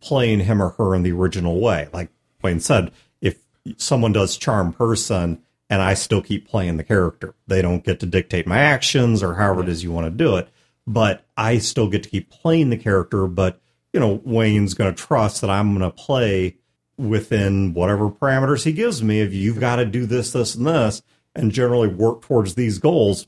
playing 0.00 0.40
him 0.40 0.62
or 0.62 0.70
her 0.70 0.94
in 0.94 1.02
the 1.02 1.12
original 1.12 1.60
way. 1.60 1.88
Like 1.92 2.10
Wayne 2.42 2.60
said, 2.60 2.92
if 3.20 3.38
someone 3.76 4.12
does 4.12 4.36
charm 4.36 4.72
person 4.72 5.42
and 5.70 5.80
I 5.80 5.94
still 5.94 6.22
keep 6.22 6.48
playing 6.48 6.76
the 6.76 6.84
character, 6.84 7.34
they 7.46 7.62
don't 7.62 7.84
get 7.84 8.00
to 8.00 8.06
dictate 8.06 8.46
my 8.46 8.58
actions 8.58 9.22
or 9.22 9.34
however 9.34 9.62
it 9.62 9.68
is 9.68 9.82
you 9.82 9.92
want 9.92 10.06
to 10.06 10.10
do 10.10 10.36
it. 10.36 10.48
But 10.86 11.24
I 11.36 11.58
still 11.58 11.88
get 11.88 12.02
to 12.02 12.08
keep 12.10 12.28
playing 12.30 12.70
the 12.70 12.76
character. 12.76 13.26
But, 13.26 13.60
you 13.92 14.00
know, 14.00 14.20
Wayne's 14.24 14.74
going 14.74 14.94
to 14.94 15.02
trust 15.02 15.40
that 15.40 15.50
I'm 15.50 15.76
going 15.76 15.90
to 15.90 15.96
play 15.96 16.56
within 16.96 17.74
whatever 17.74 18.10
parameters 18.10 18.64
he 18.64 18.72
gives 18.72 19.02
me. 19.02 19.20
If 19.20 19.32
you've 19.32 19.60
got 19.60 19.76
to 19.76 19.84
do 19.84 20.06
this, 20.06 20.32
this, 20.32 20.54
and 20.54 20.66
this, 20.66 21.02
and 21.34 21.52
generally 21.52 21.88
work 21.88 22.22
towards 22.22 22.54
these 22.54 22.78
goals, 22.78 23.26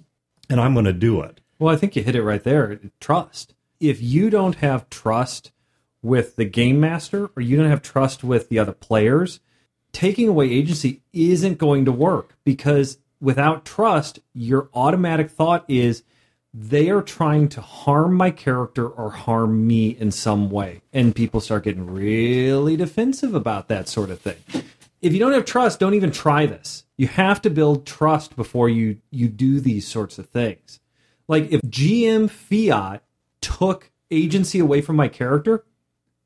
and 0.48 0.60
I'm 0.60 0.74
going 0.74 0.84
to 0.86 0.92
do 0.92 1.20
it. 1.20 1.40
Well, 1.58 1.72
I 1.72 1.76
think 1.76 1.96
you 1.96 2.02
hit 2.02 2.16
it 2.16 2.22
right 2.22 2.42
there. 2.42 2.80
Trust. 3.00 3.54
If 3.80 4.00
you 4.00 4.30
don't 4.30 4.56
have 4.56 4.88
trust 4.90 5.52
with 6.02 6.36
the 6.36 6.44
game 6.44 6.80
master 6.80 7.30
or 7.34 7.42
you 7.42 7.56
don't 7.56 7.70
have 7.70 7.82
trust 7.82 8.22
with 8.22 8.48
the 8.48 8.58
other 8.58 8.72
players, 8.72 9.40
taking 9.92 10.28
away 10.28 10.50
agency 10.50 11.02
isn't 11.12 11.58
going 11.58 11.84
to 11.84 11.92
work 11.92 12.36
because 12.44 12.98
without 13.20 13.64
trust, 13.64 14.18
your 14.34 14.68
automatic 14.74 15.30
thought 15.30 15.64
is 15.68 16.02
they 16.56 16.88
are 16.88 17.02
trying 17.02 17.48
to 17.48 17.60
harm 17.60 18.14
my 18.14 18.30
character 18.30 18.88
or 18.88 19.10
harm 19.10 19.66
me 19.66 19.88
in 19.88 20.12
some 20.12 20.50
way. 20.50 20.82
And 20.92 21.14
people 21.14 21.40
start 21.40 21.64
getting 21.64 21.90
really 21.90 22.76
defensive 22.76 23.34
about 23.34 23.66
that 23.68 23.88
sort 23.88 24.08
of 24.10 24.20
thing. 24.20 24.36
If 25.02 25.12
you 25.12 25.18
don't 25.18 25.32
have 25.32 25.44
trust, 25.44 25.80
don't 25.80 25.94
even 25.94 26.12
try 26.12 26.46
this. 26.46 26.84
You 26.96 27.08
have 27.08 27.42
to 27.42 27.50
build 27.50 27.84
trust 27.84 28.36
before 28.36 28.68
you 28.68 28.98
you 29.10 29.28
do 29.28 29.58
these 29.58 29.86
sorts 29.86 30.16
of 30.16 30.28
things. 30.28 30.78
Like 31.26 31.50
if 31.50 31.60
GM 31.62 32.30
Fiat 32.30 33.02
took 33.40 33.90
agency 34.12 34.60
away 34.60 34.80
from 34.80 34.94
my 34.94 35.08
character, 35.08 35.64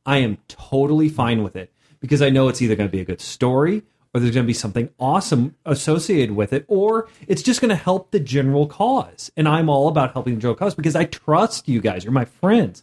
I 0.04 0.18
am 0.18 0.36
totally 0.46 1.08
fine 1.08 1.42
with 1.42 1.56
it 1.56 1.72
because 2.00 2.20
I 2.20 2.28
know 2.28 2.48
it's 2.48 2.60
either 2.60 2.76
going 2.76 2.88
to 2.88 2.96
be 2.96 3.00
a 3.00 3.06
good 3.06 3.22
story 3.22 3.82
or 4.12 4.20
there's 4.20 4.34
going 4.34 4.44
to 4.44 4.48
be 4.48 4.54
something 4.54 4.90
awesome 4.98 5.54
associated 5.64 6.34
with 6.34 6.52
it, 6.52 6.64
or 6.68 7.08
it's 7.26 7.42
just 7.42 7.60
going 7.60 7.68
to 7.68 7.76
help 7.76 8.10
the 8.10 8.20
general 8.20 8.66
cause. 8.66 9.30
And 9.36 9.48
I'm 9.48 9.68
all 9.68 9.88
about 9.88 10.12
helping 10.12 10.34
the 10.34 10.40
general 10.40 10.56
cause 10.56 10.74
because 10.74 10.96
I 10.96 11.04
trust 11.04 11.68
you 11.68 11.80
guys. 11.80 12.04
You're 12.04 12.12
my 12.12 12.24
friends. 12.24 12.82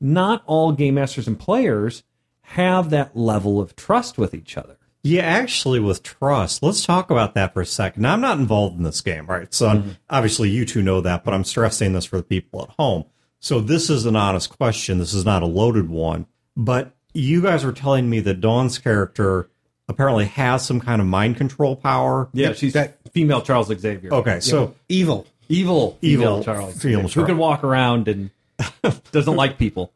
Not 0.00 0.42
all 0.46 0.72
game 0.72 0.94
masters 0.94 1.26
and 1.26 1.38
players 1.38 2.02
have 2.42 2.90
that 2.90 3.16
level 3.16 3.60
of 3.60 3.74
trust 3.76 4.18
with 4.18 4.34
each 4.34 4.56
other. 4.56 4.76
Yeah, 5.02 5.22
actually, 5.22 5.78
with 5.78 6.02
trust, 6.02 6.64
let's 6.64 6.84
talk 6.84 7.10
about 7.10 7.34
that 7.34 7.54
for 7.54 7.60
a 7.60 7.66
second. 7.66 8.02
Now, 8.02 8.14
I'm 8.14 8.20
not 8.20 8.38
involved 8.38 8.76
in 8.76 8.82
this 8.82 9.00
game, 9.00 9.26
right? 9.26 9.54
So, 9.54 9.68
mm-hmm. 9.68 9.90
obviously, 10.10 10.50
you 10.50 10.64
two 10.64 10.82
know 10.82 11.00
that, 11.00 11.22
but 11.22 11.32
I'm 11.32 11.44
stressing 11.44 11.92
this 11.92 12.04
for 12.04 12.16
the 12.16 12.24
people 12.24 12.62
at 12.62 12.70
home. 12.70 13.04
So, 13.38 13.60
this 13.60 13.88
is 13.88 14.04
an 14.04 14.16
honest 14.16 14.56
question. 14.56 14.98
This 14.98 15.14
is 15.14 15.24
not 15.24 15.44
a 15.44 15.46
loaded 15.46 15.88
one. 15.90 16.26
But 16.56 16.96
you 17.14 17.40
guys 17.40 17.64
were 17.64 17.72
telling 17.72 18.10
me 18.10 18.18
that 18.20 18.40
Dawn's 18.40 18.78
character 18.78 19.48
apparently 19.88 20.26
has 20.26 20.64
some 20.64 20.80
kind 20.80 21.00
of 21.00 21.06
mind 21.06 21.36
control 21.36 21.76
power. 21.76 22.28
Yeah, 22.32 22.52
she's 22.52 22.72
that- 22.74 22.98
female 23.12 23.42
Charles 23.42 23.68
Xavier. 23.68 24.12
Okay, 24.12 24.40
so 24.40 24.74
Evil. 24.88 25.26
Evil, 25.48 25.96
Evil 26.02 26.42
Charles 26.42 26.80
female 26.82 27.08
Xavier, 27.08 27.22
who 27.22 27.26
can 27.26 27.38
walk 27.38 27.62
around 27.62 28.08
and 28.08 28.30
doesn't 29.12 29.36
like 29.36 29.58
people. 29.58 29.92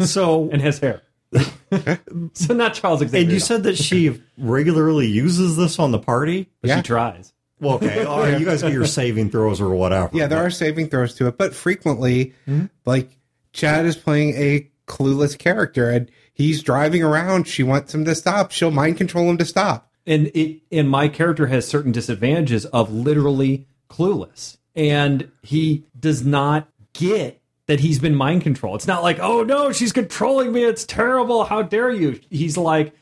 So, 0.00 0.48
and 0.52 0.62
has 0.62 0.78
hair. 0.78 1.02
so 2.34 2.54
not 2.54 2.74
Charles 2.74 3.00
Xavier. 3.00 3.20
and 3.20 3.30
you 3.30 3.38
though, 3.38 3.44
said 3.44 3.62
that 3.64 3.76
she 3.76 4.20
regularly 4.38 5.08
uses 5.08 5.56
this 5.56 5.78
on 5.78 5.90
the 5.90 5.98
party. 5.98 6.48
but 6.60 6.68
Yeah. 6.68 6.76
she 6.76 6.82
tries. 6.82 7.32
Well, 7.60 7.76
okay, 7.76 8.04
all 8.04 8.18
right, 8.18 8.40
you 8.40 8.44
guys 8.44 8.62
get 8.62 8.72
your 8.72 8.86
saving 8.86 9.30
throws 9.30 9.60
or 9.60 9.70
whatever. 9.70 10.10
Yeah, 10.12 10.26
there 10.26 10.44
are 10.44 10.50
saving 10.50 10.88
throws 10.88 11.14
to 11.14 11.28
it, 11.28 11.38
but 11.38 11.54
frequently, 11.54 12.34
mm-hmm. 12.46 12.66
like 12.84 13.16
Chad 13.52 13.86
is 13.86 13.96
playing 13.96 14.34
a 14.34 14.68
clueless 14.88 15.38
character 15.38 15.88
and 15.88 16.10
he's 16.32 16.62
driving 16.62 17.02
around. 17.02 17.46
She 17.48 17.62
wants 17.62 17.94
him 17.94 18.04
to 18.04 18.14
stop. 18.14 18.50
She'll 18.50 18.70
mind 18.70 18.96
control 18.96 19.28
him 19.30 19.38
to 19.38 19.44
stop. 19.44 19.90
and 20.06 20.28
it 20.34 20.60
and 20.72 20.88
my 20.90 21.08
character 21.08 21.46
has 21.46 21.66
certain 21.66 21.92
disadvantages 21.92 22.64
of 22.66 22.92
literally 22.92 23.66
clueless 23.88 24.56
and 24.74 25.30
he 25.42 25.84
does 25.98 26.24
not 26.24 26.66
get 26.94 27.40
that 27.66 27.78
he's 27.80 27.98
been 28.00 28.14
mind 28.14 28.42
controlled 28.42 28.76
it's 28.76 28.86
not 28.86 29.02
like 29.02 29.18
oh 29.20 29.42
no 29.44 29.70
she's 29.70 29.92
controlling 29.92 30.50
me 30.52 30.64
it's 30.64 30.84
terrible 30.84 31.44
how 31.44 31.62
dare 31.62 31.90
you 31.90 32.18
he's 32.30 32.56
like 32.56 32.92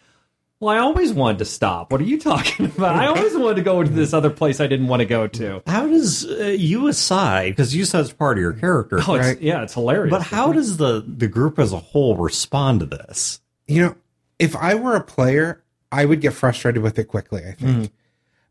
well 0.60 0.74
i 0.74 0.78
always 0.78 1.12
wanted 1.12 1.38
to 1.38 1.44
stop 1.44 1.90
what 1.90 2.00
are 2.00 2.04
you 2.04 2.18
talking 2.18 2.66
about 2.76 2.94
i 2.96 3.06
always 3.06 3.34
wanted 3.36 3.56
to 3.56 3.62
go 3.62 3.82
to 3.82 3.88
this 3.90 4.12
other 4.12 4.30
place 4.30 4.60
i 4.60 4.66
didn't 4.66 4.86
want 4.86 5.00
to 5.00 5.06
go 5.06 5.26
to 5.26 5.62
How 5.66 5.86
does 5.86 6.24
uh, 6.26 6.44
you 6.56 6.86
aside 6.88 7.50
because 7.50 7.74
you 7.74 7.84
said 7.84 8.00
it's 8.02 8.12
part 8.12 8.38
of 8.38 8.42
your 8.42 8.52
character, 8.52 9.00
oh 9.08 9.14
it's, 9.14 9.26
Right. 9.26 9.40
yeah 9.40 9.62
it's 9.62 9.74
hilarious 9.74 10.10
but 10.10 10.22
how 10.22 10.52
does 10.52 10.76
the 10.76 11.02
the 11.06 11.26
group 11.28 11.58
as 11.58 11.72
a 11.72 11.78
whole 11.78 12.16
respond 12.16 12.80
to 12.80 12.86
this? 12.86 13.40
You 13.66 13.82
know, 13.82 13.96
if 14.38 14.56
I 14.56 14.74
were 14.74 14.96
a 14.96 15.00
player, 15.04 15.62
I 15.92 16.04
would 16.04 16.20
get 16.20 16.32
frustrated 16.32 16.82
with 16.82 16.98
it 16.98 17.04
quickly, 17.04 17.42
I 17.46 17.52
think. 17.52 17.92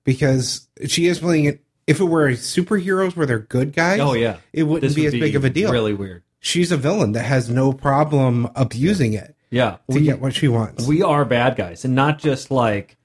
Because 0.05 0.67
she 0.87 1.07
is 1.07 1.19
playing 1.19 1.45
it. 1.45 1.61
If 1.87 1.99
it 1.99 2.05
were 2.05 2.29
superheroes 2.31 3.15
where 3.17 3.25
they're 3.25 3.39
good 3.39 3.73
guys, 3.73 3.99
oh 3.99 4.13
yeah 4.13 4.37
it 4.53 4.63
wouldn't 4.63 4.83
This 4.89 4.95
be 4.95 5.05
would 5.05 5.13
as 5.15 5.19
big 5.19 5.35
of 5.35 5.43
a 5.43 5.49
deal. 5.49 5.71
really 5.71 5.93
weird 5.93 6.23
She's 6.39 6.71
a 6.71 6.77
villain 6.77 7.11
that 7.13 7.23
has 7.23 7.49
no 7.49 7.73
problem 7.73 8.47
abusing 8.55 9.13
it 9.13 9.35
yeah 9.49 9.77
to 9.89 9.95
we, 9.95 10.01
get 10.01 10.19
what 10.19 10.33
she 10.33 10.47
wants. 10.47 10.85
we 10.85 11.01
are 11.01 11.25
bad 11.25 11.55
guys 11.55 11.85
and 11.85 11.95
not 11.95 12.19
just 12.19 12.51
like 12.51 12.97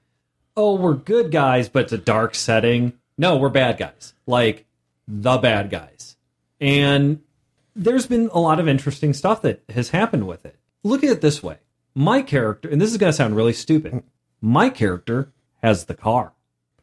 oh 0.55 0.75
we're 0.75 0.93
good 0.93 1.31
guys 1.31 1.69
but 1.69 1.83
it's 1.83 1.93
a 1.93 1.97
dark 1.97 2.35
setting. 2.35 2.93
No 3.17 3.37
we're 3.37 3.49
bad 3.49 3.77
guys 3.77 4.13
like 4.25 4.65
the 5.07 5.37
bad 5.37 5.69
guys. 5.69 6.17
And 6.59 7.21
there's 7.75 8.07
been 8.07 8.29
a 8.33 8.39
lot 8.39 8.59
of 8.59 8.67
interesting 8.67 9.13
stuff 9.13 9.41
that 9.41 9.61
has 9.69 9.89
happened 9.89 10.27
with 10.27 10.45
it. 10.45 10.57
Look 10.83 11.03
at 11.03 11.09
it 11.09 11.21
this 11.21 11.43
way. 11.43 11.57
My 11.93 12.21
character 12.21 12.69
and 12.69 12.81
this 12.81 12.91
is 12.91 12.97
going 12.97 13.11
to 13.11 13.15
sound 13.15 13.35
really 13.35 13.53
stupid 13.53 14.03
my 14.41 14.69
character 14.69 15.31
has 15.63 15.85
the 15.85 15.95
car. 15.95 16.33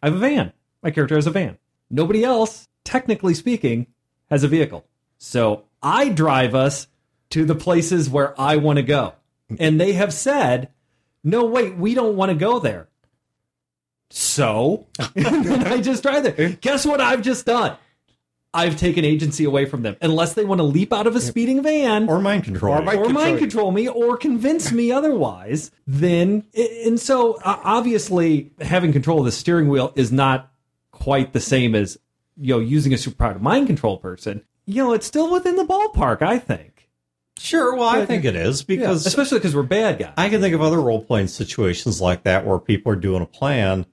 I 0.02 0.06
have 0.06 0.16
a 0.16 0.18
van. 0.18 0.52
My 0.82 0.90
character 0.90 1.14
has 1.14 1.26
a 1.26 1.30
van. 1.30 1.58
Nobody 1.90 2.24
else 2.24 2.68
technically 2.84 3.34
speaking 3.34 3.86
has 4.30 4.42
a 4.42 4.48
vehicle. 4.48 4.86
So 5.18 5.64
i 5.82 6.08
drive 6.08 6.54
us 6.54 6.86
to 7.30 7.44
the 7.44 7.54
places 7.54 8.08
where 8.08 8.40
i 8.40 8.56
want 8.56 8.76
to 8.76 8.82
go 8.82 9.14
and 9.60 9.80
they 9.80 9.92
have 9.92 10.12
said 10.12 10.68
no 11.24 11.44
wait 11.44 11.76
we 11.76 11.94
don't 11.94 12.16
want 12.16 12.30
to 12.30 12.36
go 12.36 12.58
there. 12.58 12.88
So 14.10 14.86
i 15.16 15.80
just 15.82 16.02
drive 16.02 16.22
there. 16.24 16.50
Guess 16.60 16.84
what 16.86 17.00
i've 17.00 17.22
just 17.22 17.46
done? 17.46 17.76
I've 18.54 18.76
taken 18.76 19.02
agency 19.06 19.44
away 19.44 19.64
from 19.64 19.80
them. 19.80 19.96
Unless 20.02 20.34
they 20.34 20.44
want 20.44 20.58
to 20.58 20.62
leap 20.64 20.92
out 20.92 21.06
of 21.06 21.16
a 21.16 21.20
speeding 21.22 21.62
van 21.62 22.06
Or 22.06 22.20
mind 22.20 22.44
control? 22.44 22.74
Or 22.74 22.82
mind- 22.82 22.98
or 22.98 23.08
mind 23.08 23.38
control. 23.38 23.38
control 23.38 23.72
me 23.72 23.88
or 23.88 24.18
convince 24.18 24.70
me 24.72 24.92
otherwise 24.92 25.70
then 25.86 26.44
and 26.84 27.00
so 27.00 27.38
obviously 27.44 28.52
having 28.60 28.92
control 28.92 29.20
of 29.20 29.24
the 29.24 29.32
steering 29.32 29.68
wheel 29.68 29.92
is 29.96 30.12
not 30.12 30.52
quite 30.90 31.32
the 31.32 31.40
same 31.40 31.74
as 31.74 31.98
you 32.36 32.54
know 32.54 32.60
using 32.60 32.92
a 32.92 32.96
superpower 32.96 33.32
to 33.32 33.38
mind 33.38 33.66
control 33.66 33.96
person. 33.96 34.42
You 34.66 34.82
know 34.84 34.92
it's 34.92 35.06
still 35.06 35.32
within 35.32 35.56
the 35.56 35.64
ballpark 35.64 36.20
i 36.22 36.38
think 36.38 36.71
sure. 37.42 37.74
Well, 37.74 37.88
I 37.88 38.06
think 38.06 38.24
it 38.24 38.36
is 38.36 38.62
because 38.62 39.06
especially 39.06 39.38
because 39.38 39.54
we're 39.54 39.62
bad 39.64 39.98
guys 39.98 40.12
I 40.16 40.28
can 40.28 40.40
think 40.40 40.54
of 40.54 40.62
other 40.62 40.80
role 40.80 41.02
playing 41.02 41.28
situations 41.28 42.00
like 42.00 42.22
that 42.24 42.46
where 42.46 42.58
people 42.58 42.92
are 42.92 42.96
doing 42.96 43.22
a 43.22 43.26
plan 43.26 43.86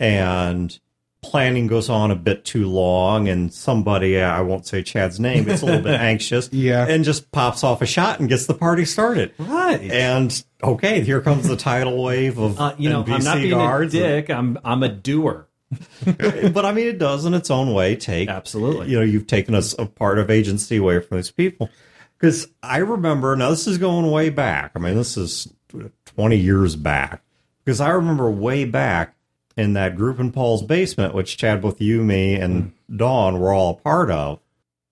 and 0.00 0.78
planning 1.22 1.66
goes 1.66 1.88
on 1.88 2.10
a 2.10 2.14
bit 2.16 2.44
too 2.44 2.68
long 2.68 3.28
and 3.28 3.52
somebody 3.52 4.20
I 4.20 4.42
won't 4.42 4.66
say 4.66 4.82
Chad's 4.82 5.18
name 5.18 5.44
gets 5.44 5.62
a 5.62 5.66
little 5.66 5.80
bit 5.80 5.98
anxious 6.00 6.50
Yeah. 6.52 6.86
and 6.86 7.02
just 7.02 7.32
pops 7.32 7.64
off 7.64 7.80
a 7.80 7.86
shot 7.86 8.20
and 8.20 8.28
gets 8.28 8.44
the 8.46 8.52
party 8.54 8.84
started. 8.84 9.32
right 9.38 9.80
And 9.80 10.44
okay, 10.62 11.00
here 11.00 11.22
comes 11.22 11.48
the 11.48 11.56
tidal 11.56 12.02
wave 12.02 12.38
of 12.38 12.60
uh, 12.60 12.74
you 12.78 12.90
know 12.90 13.04
i'm 13.08 13.24
not 13.24 13.36
being 13.38 13.50
guards 13.50 13.94
a 13.94 13.98
dick 13.98 14.30
i'm 14.30 14.58
i'm 14.64 14.82
a 14.82 14.88
doer 14.88 15.48
but 16.04 16.64
I 16.64 16.70
mean, 16.72 16.86
it 16.86 16.98
does 16.98 17.24
in 17.24 17.34
its 17.34 17.50
own 17.50 17.72
way 17.72 17.96
take 17.96 18.28
Absolutely. 18.28 18.90
You 18.90 18.98
know, 18.98 19.04
you've 19.04 19.26
taken 19.26 19.54
us 19.56 19.74
a 19.76 19.86
part 19.86 20.20
of 20.20 20.30
agency 20.30 20.76
away 20.76 21.00
from 21.00 21.16
these 21.16 21.32
people. 21.32 21.68
Because 22.18 22.46
I 22.62 22.78
remember 22.78 23.36
now, 23.36 23.50
this 23.50 23.66
is 23.66 23.78
going 23.78 24.10
way 24.10 24.30
back. 24.30 24.72
I 24.74 24.78
mean, 24.78 24.94
this 24.94 25.16
is 25.16 25.52
twenty 26.06 26.36
years 26.36 26.76
back. 26.76 27.22
Because 27.64 27.80
I 27.80 27.90
remember 27.90 28.30
way 28.30 28.64
back 28.64 29.16
in 29.56 29.72
that 29.74 29.96
group 29.96 30.18
in 30.18 30.32
Paul's 30.32 30.62
basement, 30.62 31.14
which 31.14 31.36
Chad, 31.36 31.62
both 31.62 31.80
you, 31.80 32.02
me, 32.02 32.34
and 32.34 32.72
Dawn 32.94 33.40
were 33.40 33.52
all 33.52 33.70
a 33.70 33.74
part 33.74 34.10
of. 34.10 34.40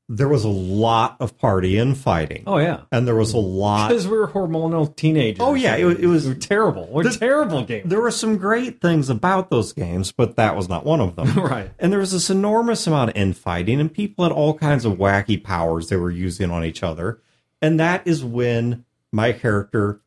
There 0.09 0.29
was 0.29 0.45
a 0.45 0.49
lot 0.49 1.17
of 1.21 1.38
party 1.38 1.79
infighting. 1.79 2.43
oh 2.47 2.59
yeah 2.59 2.81
and 2.91 3.07
there 3.09 3.15
was 3.15 3.33
a 3.33 3.38
lot 3.38 3.88
because 3.88 4.07
we 4.07 4.19
were 4.19 4.29
hormonal 4.29 4.95
teenagers 4.95 5.38
Oh, 5.41 5.55
yeah, 5.55 5.77
it 5.77 5.85
was- 5.85 5.99
it 5.99 6.07
was- 6.07 6.29
we 6.29 6.35
terrible 6.35 6.87
we're 6.91 7.05
The- 7.05 7.17
terrible 7.19 7.65
games 7.65 7.88
there 7.88 8.01
were 8.01 8.11
some 8.11 8.37
great 8.37 8.81
things 8.83 9.09
about 9.09 9.49
those 9.49 9.73
games, 9.73 10.12
but 10.12 10.37
that 10.37 10.55
was 10.57 10.69
not 10.69 10.85
one 10.85 11.01
of 11.01 11.17
them. 11.17 11.33
right 11.38 11.71
And 11.79 11.91
there 11.93 12.01
was 12.01 12.12
this 12.12 12.29
enormous 12.29 12.87
amount 12.87 13.11
of 13.11 13.17
infighting, 13.17 13.81
and 13.81 13.91
people 13.93 14.25
had 14.25 14.33
all 14.33 14.53
kinds 14.59 14.85
of 14.85 14.95
wacky 14.99 15.43
powers 15.43 15.88
they 15.88 15.97
were 15.97 16.11
using 16.11 16.51
on 16.51 16.62
each 16.65 16.83
other. 16.83 17.21
And 17.62 17.81
that 17.81 18.03
is 18.07 18.23
when 18.25 18.85
my 19.12 19.33
character 19.33 20.02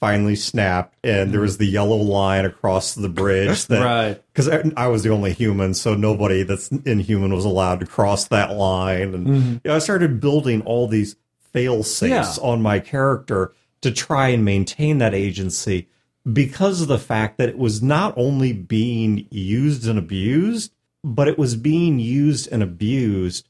finally 0.00 0.34
snapped, 0.34 0.96
and 1.04 1.32
there 1.32 1.42
was 1.42 1.54
mm-hmm. 1.54 1.64
the 1.64 1.70
yellow 1.70 1.96
line 1.96 2.46
across 2.46 2.94
the 2.94 3.08
bridge. 3.08 3.66
That, 3.66 3.84
Right. 3.84 4.22
Because 4.32 4.48
I, 4.48 4.62
I 4.76 4.88
was 4.88 5.02
the 5.02 5.10
only 5.10 5.34
human, 5.34 5.74
so 5.74 5.94
nobody 5.94 6.42
that's 6.42 6.68
inhuman 6.68 7.34
was 7.34 7.44
allowed 7.44 7.80
to 7.80 7.86
cross 7.86 8.28
that 8.28 8.52
line. 8.52 9.14
And 9.14 9.26
mm-hmm. 9.26 9.52
you 9.52 9.60
know, 9.64 9.76
I 9.76 9.78
started 9.78 10.20
building 10.20 10.62
all 10.62 10.88
these 10.88 11.16
fail 11.52 11.82
safes 11.82 12.38
Yeah. 12.38 12.44
on 12.44 12.62
my 12.62 12.78
character 12.80 13.52
to 13.82 13.90
try 13.90 14.28
and 14.28 14.44
maintain 14.44 14.98
that 14.98 15.14
agency 15.14 15.88
because 16.30 16.80
of 16.80 16.88
the 16.88 16.98
fact 16.98 17.38
that 17.38 17.48
it 17.48 17.58
was 17.58 17.82
not 17.82 18.14
only 18.16 18.52
being 18.52 19.26
used 19.30 19.88
and 19.88 19.98
abused, 19.98 20.72
but 21.02 21.28
it 21.28 21.38
was 21.38 21.56
being 21.56 21.98
used 21.98 22.50
and 22.52 22.62
abused 22.62 23.48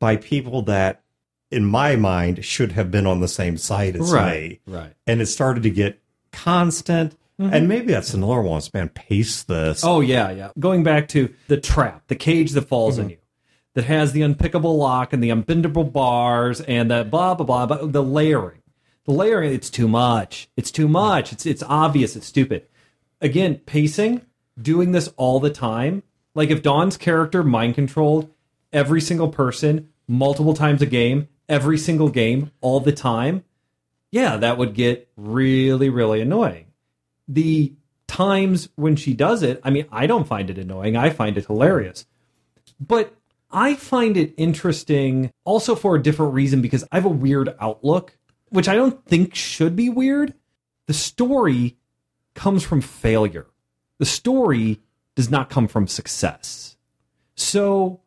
by 0.00 0.16
people 0.16 0.62
that, 0.62 1.02
in 1.50 1.64
my 1.64 1.96
mind, 1.96 2.44
should 2.44 2.72
have 2.72 2.90
been 2.90 3.06
on 3.06 3.20
the 3.20 3.28
same 3.28 3.56
side 3.56 3.96
as 3.96 4.12
right 4.12 4.50
me. 4.50 4.60
right 4.66 4.94
And 5.06 5.20
it 5.20 5.26
started 5.26 5.62
to 5.62 5.70
get 5.70 6.00
constant. 6.32 7.16
Mm-hmm. 7.40 7.54
And 7.54 7.68
maybe 7.68 7.92
that's 7.92 8.14
another 8.14 8.42
one. 8.42 8.60
Man, 8.74 8.88
pace 8.88 9.44
this. 9.44 9.84
Oh 9.84 10.00
yeah, 10.00 10.30
yeah. 10.30 10.50
Going 10.58 10.82
back 10.82 11.08
to 11.08 11.32
the 11.46 11.56
trap, 11.56 12.02
the 12.08 12.16
cage 12.16 12.52
that 12.52 12.62
falls 12.62 12.98
in 12.98 13.04
mm-hmm. 13.04 13.10
you, 13.12 13.18
that 13.74 13.84
has 13.84 14.12
the 14.12 14.22
unpickable 14.22 14.76
lock 14.76 15.12
and 15.12 15.22
the 15.22 15.30
unbendable 15.30 15.90
bars 15.90 16.60
and 16.60 16.90
the 16.90 17.04
blah 17.04 17.34
blah 17.34 17.46
blah. 17.46 17.66
But 17.66 17.92
the 17.92 18.02
layering, 18.02 18.62
the 19.04 19.12
layering, 19.12 19.52
it's 19.52 19.70
too 19.70 19.86
much. 19.86 20.48
It's 20.56 20.72
too 20.72 20.88
much. 20.88 21.32
It's 21.32 21.46
it's 21.46 21.62
obvious. 21.62 22.16
It's 22.16 22.26
stupid. 22.26 22.66
Again, 23.20 23.56
pacing, 23.66 24.22
doing 24.60 24.92
this 24.92 25.08
all 25.16 25.38
the 25.38 25.50
time. 25.50 26.02
Like 26.34 26.50
if 26.50 26.62
Dawn's 26.62 26.96
character 26.96 27.44
mind 27.44 27.76
controlled 27.76 28.30
every 28.72 29.00
single 29.00 29.28
person 29.28 29.90
multiple 30.08 30.54
times 30.54 30.82
a 30.82 30.86
game, 30.86 31.28
every 31.48 31.78
single 31.78 32.08
game, 32.08 32.50
all 32.60 32.80
the 32.80 32.92
time. 32.92 33.44
Yeah, 34.10 34.36
that 34.38 34.58
would 34.58 34.74
get 34.74 35.08
really, 35.16 35.88
really 35.88 36.20
annoying 36.20 36.68
the 37.28 37.74
times 38.06 38.70
when 38.74 38.96
she 38.96 39.12
does 39.12 39.42
it, 39.42 39.60
I 39.62 39.70
mean, 39.70 39.86
I 39.92 40.06
don't 40.06 40.26
find 40.26 40.48
it 40.48 40.58
annoying. 40.58 40.96
I 40.96 41.10
find 41.10 41.36
it 41.36 41.46
hilarious. 41.46 42.06
But 42.80 43.14
I 43.50 43.74
find 43.74 44.16
it 44.16 44.34
interesting 44.36 45.30
also 45.44 45.74
for 45.74 45.94
a 45.94 46.02
different 46.02 46.34
reason 46.34 46.62
because 46.62 46.84
I 46.90 46.96
have 46.96 47.04
a 47.04 47.10
weird 47.10 47.54
outlook, 47.60 48.16
which 48.48 48.68
I 48.68 48.74
don't 48.74 49.04
think 49.04 49.34
should 49.34 49.76
be 49.76 49.90
weird. 49.90 50.34
The 50.86 50.94
story 50.94 51.76
comes 52.34 52.64
from 52.64 52.80
failure, 52.80 53.46
the 53.98 54.06
story 54.06 54.80
does 55.14 55.30
not 55.30 55.50
come 55.50 55.68
from 55.68 55.86
success. 55.86 56.76
So 57.34 58.00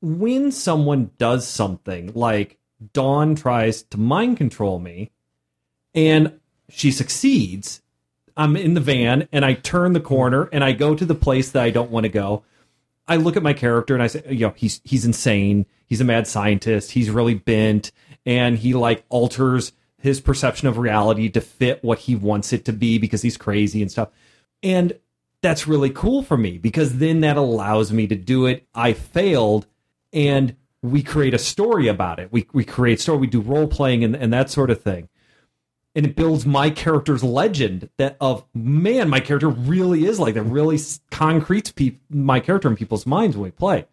when 0.00 0.50
someone 0.50 1.10
does 1.18 1.46
something 1.46 2.12
like 2.14 2.58
Dawn 2.92 3.34
tries 3.34 3.82
to 3.84 3.98
mind 3.98 4.36
control 4.36 4.78
me 4.78 5.10
and 5.94 6.40
she 6.68 6.90
succeeds, 6.90 7.82
I'm 8.36 8.56
in 8.56 8.74
the 8.74 8.80
van 8.80 9.28
and 9.32 9.44
I 9.44 9.54
turn 9.54 9.92
the 9.92 10.00
corner 10.00 10.48
and 10.52 10.64
I 10.64 10.72
go 10.72 10.94
to 10.94 11.04
the 11.04 11.14
place 11.14 11.50
that 11.50 11.62
I 11.62 11.70
don't 11.70 11.90
want 11.90 12.04
to 12.04 12.10
go. 12.10 12.44
I 13.06 13.16
look 13.16 13.36
at 13.36 13.42
my 13.42 13.52
character 13.52 13.94
and 13.94 14.02
I 14.02 14.06
say, 14.06 14.22
you 14.28 14.46
know, 14.46 14.54
he's 14.56 14.80
he's 14.84 15.04
insane. 15.04 15.66
He's 15.86 16.00
a 16.00 16.04
mad 16.04 16.26
scientist. 16.26 16.92
He's 16.92 17.10
really 17.10 17.34
bent 17.34 17.92
and 18.24 18.56
he 18.56 18.74
like 18.74 19.04
alters 19.08 19.72
his 19.98 20.20
perception 20.20 20.68
of 20.68 20.78
reality 20.78 21.28
to 21.30 21.40
fit 21.40 21.82
what 21.84 21.98
he 22.00 22.16
wants 22.16 22.52
it 22.52 22.64
to 22.64 22.72
be 22.72 22.98
because 22.98 23.22
he's 23.22 23.36
crazy 23.36 23.82
and 23.82 23.90
stuff. 23.90 24.08
And 24.62 24.98
that's 25.42 25.66
really 25.66 25.90
cool 25.90 26.22
for 26.22 26.36
me 26.36 26.58
because 26.58 26.98
then 26.98 27.20
that 27.20 27.36
allows 27.36 27.92
me 27.92 28.06
to 28.06 28.16
do 28.16 28.46
it. 28.46 28.66
I 28.74 28.94
failed 28.94 29.66
and 30.12 30.56
we 30.82 31.02
create 31.02 31.34
a 31.34 31.38
story 31.38 31.88
about 31.88 32.18
it. 32.18 32.32
We 32.32 32.46
we 32.52 32.64
create 32.64 33.00
story, 33.00 33.18
we 33.18 33.26
do 33.26 33.40
role 33.40 33.68
playing 33.68 34.04
and, 34.04 34.14
and 34.14 34.32
that 34.32 34.50
sort 34.50 34.70
of 34.70 34.82
thing 34.82 35.08
and 35.94 36.06
it 36.06 36.16
builds 36.16 36.46
my 36.46 36.70
character's 36.70 37.22
legend 37.22 37.88
that 37.98 38.16
of 38.20 38.44
man, 38.54 39.08
my 39.08 39.20
character 39.20 39.48
really 39.48 40.06
is 40.06 40.18
like 40.18 40.34
that. 40.34 40.42
Really 40.42 40.78
concretes 41.10 41.72
pe- 41.72 41.98
my 42.08 42.40
character 42.40 42.68
in 42.68 42.76
people's 42.76 43.06
minds 43.06 43.36
when 43.36 43.44
we 43.44 43.50
play. 43.50 43.86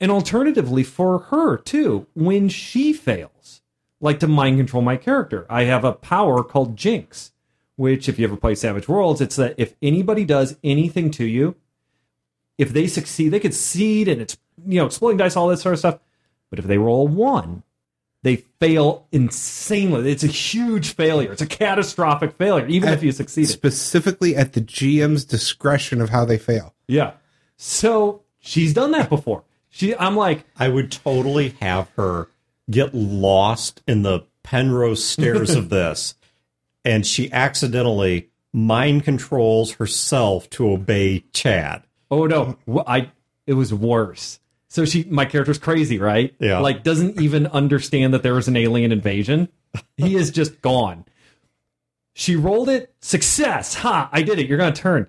And 0.00 0.10
alternatively, 0.10 0.84
for 0.84 1.18
her 1.18 1.56
too, 1.56 2.06
when 2.14 2.48
she 2.48 2.92
fails, 2.92 3.62
like 4.00 4.20
to 4.20 4.28
mind 4.28 4.58
control 4.58 4.82
my 4.82 4.96
character, 4.96 5.46
I 5.50 5.64
have 5.64 5.84
a 5.84 5.92
power 5.92 6.42
called 6.42 6.76
Jinx, 6.76 7.32
which 7.76 8.08
if 8.08 8.18
you 8.18 8.26
ever 8.26 8.36
play 8.36 8.54
Savage 8.54 8.88
Worlds, 8.88 9.20
it's 9.20 9.36
that 9.36 9.54
if 9.58 9.74
anybody 9.82 10.24
does 10.24 10.56
anything 10.62 11.10
to 11.12 11.24
you, 11.24 11.56
if 12.58 12.72
they 12.72 12.86
succeed, 12.86 13.30
they 13.30 13.40
could 13.40 13.54
seed 13.54 14.06
and 14.06 14.20
it's 14.20 14.38
you 14.64 14.78
know 14.78 14.86
exploding 14.86 15.18
dice, 15.18 15.36
all 15.36 15.48
that 15.48 15.58
sort 15.58 15.72
of 15.72 15.78
stuff. 15.80 15.98
But 16.50 16.58
if 16.58 16.66
they 16.66 16.78
roll 16.78 17.06
a 17.06 17.10
one, 17.10 17.62
they 18.22 18.36
fail 18.36 19.06
insanely. 19.12 20.10
It's 20.10 20.24
a 20.24 20.28
huge 20.28 20.94
failure. 20.94 21.32
It's 21.32 21.40
a 21.40 21.46
catastrophic 21.46 22.36
failure, 22.36 22.66
even 22.66 22.90
if 22.90 23.02
you 23.02 23.12
succeed. 23.12 23.48
Specifically 23.48 24.36
at 24.36 24.52
the 24.52 24.60
GM's 24.60 25.24
discretion 25.24 26.00
of 26.00 26.10
how 26.10 26.24
they 26.24 26.36
fail. 26.36 26.74
Yeah. 26.86 27.12
So 27.56 28.22
she's 28.40 28.74
done 28.74 28.90
that 28.90 29.08
before. 29.08 29.44
She, 29.68 29.96
I'm 29.96 30.16
like, 30.16 30.44
I 30.56 30.68
would 30.68 30.90
totally 30.90 31.50
have 31.60 31.88
her 31.96 32.28
get 32.68 32.94
lost 32.94 33.82
in 33.86 34.02
the 34.02 34.24
Penrose 34.42 35.04
stairs 35.04 35.54
of 35.54 35.68
this, 35.70 36.14
and 36.84 37.06
she 37.06 37.30
accidentally 37.32 38.30
mind 38.52 39.04
controls 39.04 39.74
herself 39.74 40.50
to 40.50 40.70
obey 40.70 41.24
Chad. 41.32 41.84
oh 42.10 42.26
no, 42.26 42.58
I. 42.86 43.12
It 43.46 43.54
was 43.54 43.72
worse. 43.72 44.39
So 44.70 44.84
she, 44.84 45.02
my 45.10 45.24
character's 45.24 45.58
crazy, 45.58 45.98
right? 45.98 46.32
Yeah. 46.38 46.60
Like 46.60 46.84
doesn't 46.84 47.20
even 47.20 47.48
understand 47.48 48.14
that 48.14 48.22
there 48.22 48.34
was 48.34 48.46
an 48.46 48.56
alien 48.56 48.92
invasion. 48.92 49.48
He 49.96 50.14
is 50.14 50.30
just 50.30 50.62
gone. 50.62 51.04
She 52.12 52.36
rolled 52.36 52.68
it. 52.68 52.94
Success. 53.00 53.74
Ha! 53.74 54.08
I 54.12 54.22
did 54.22 54.38
it. 54.38 54.46
You're 54.46 54.58
gonna 54.58 54.72
turn. 54.72 55.08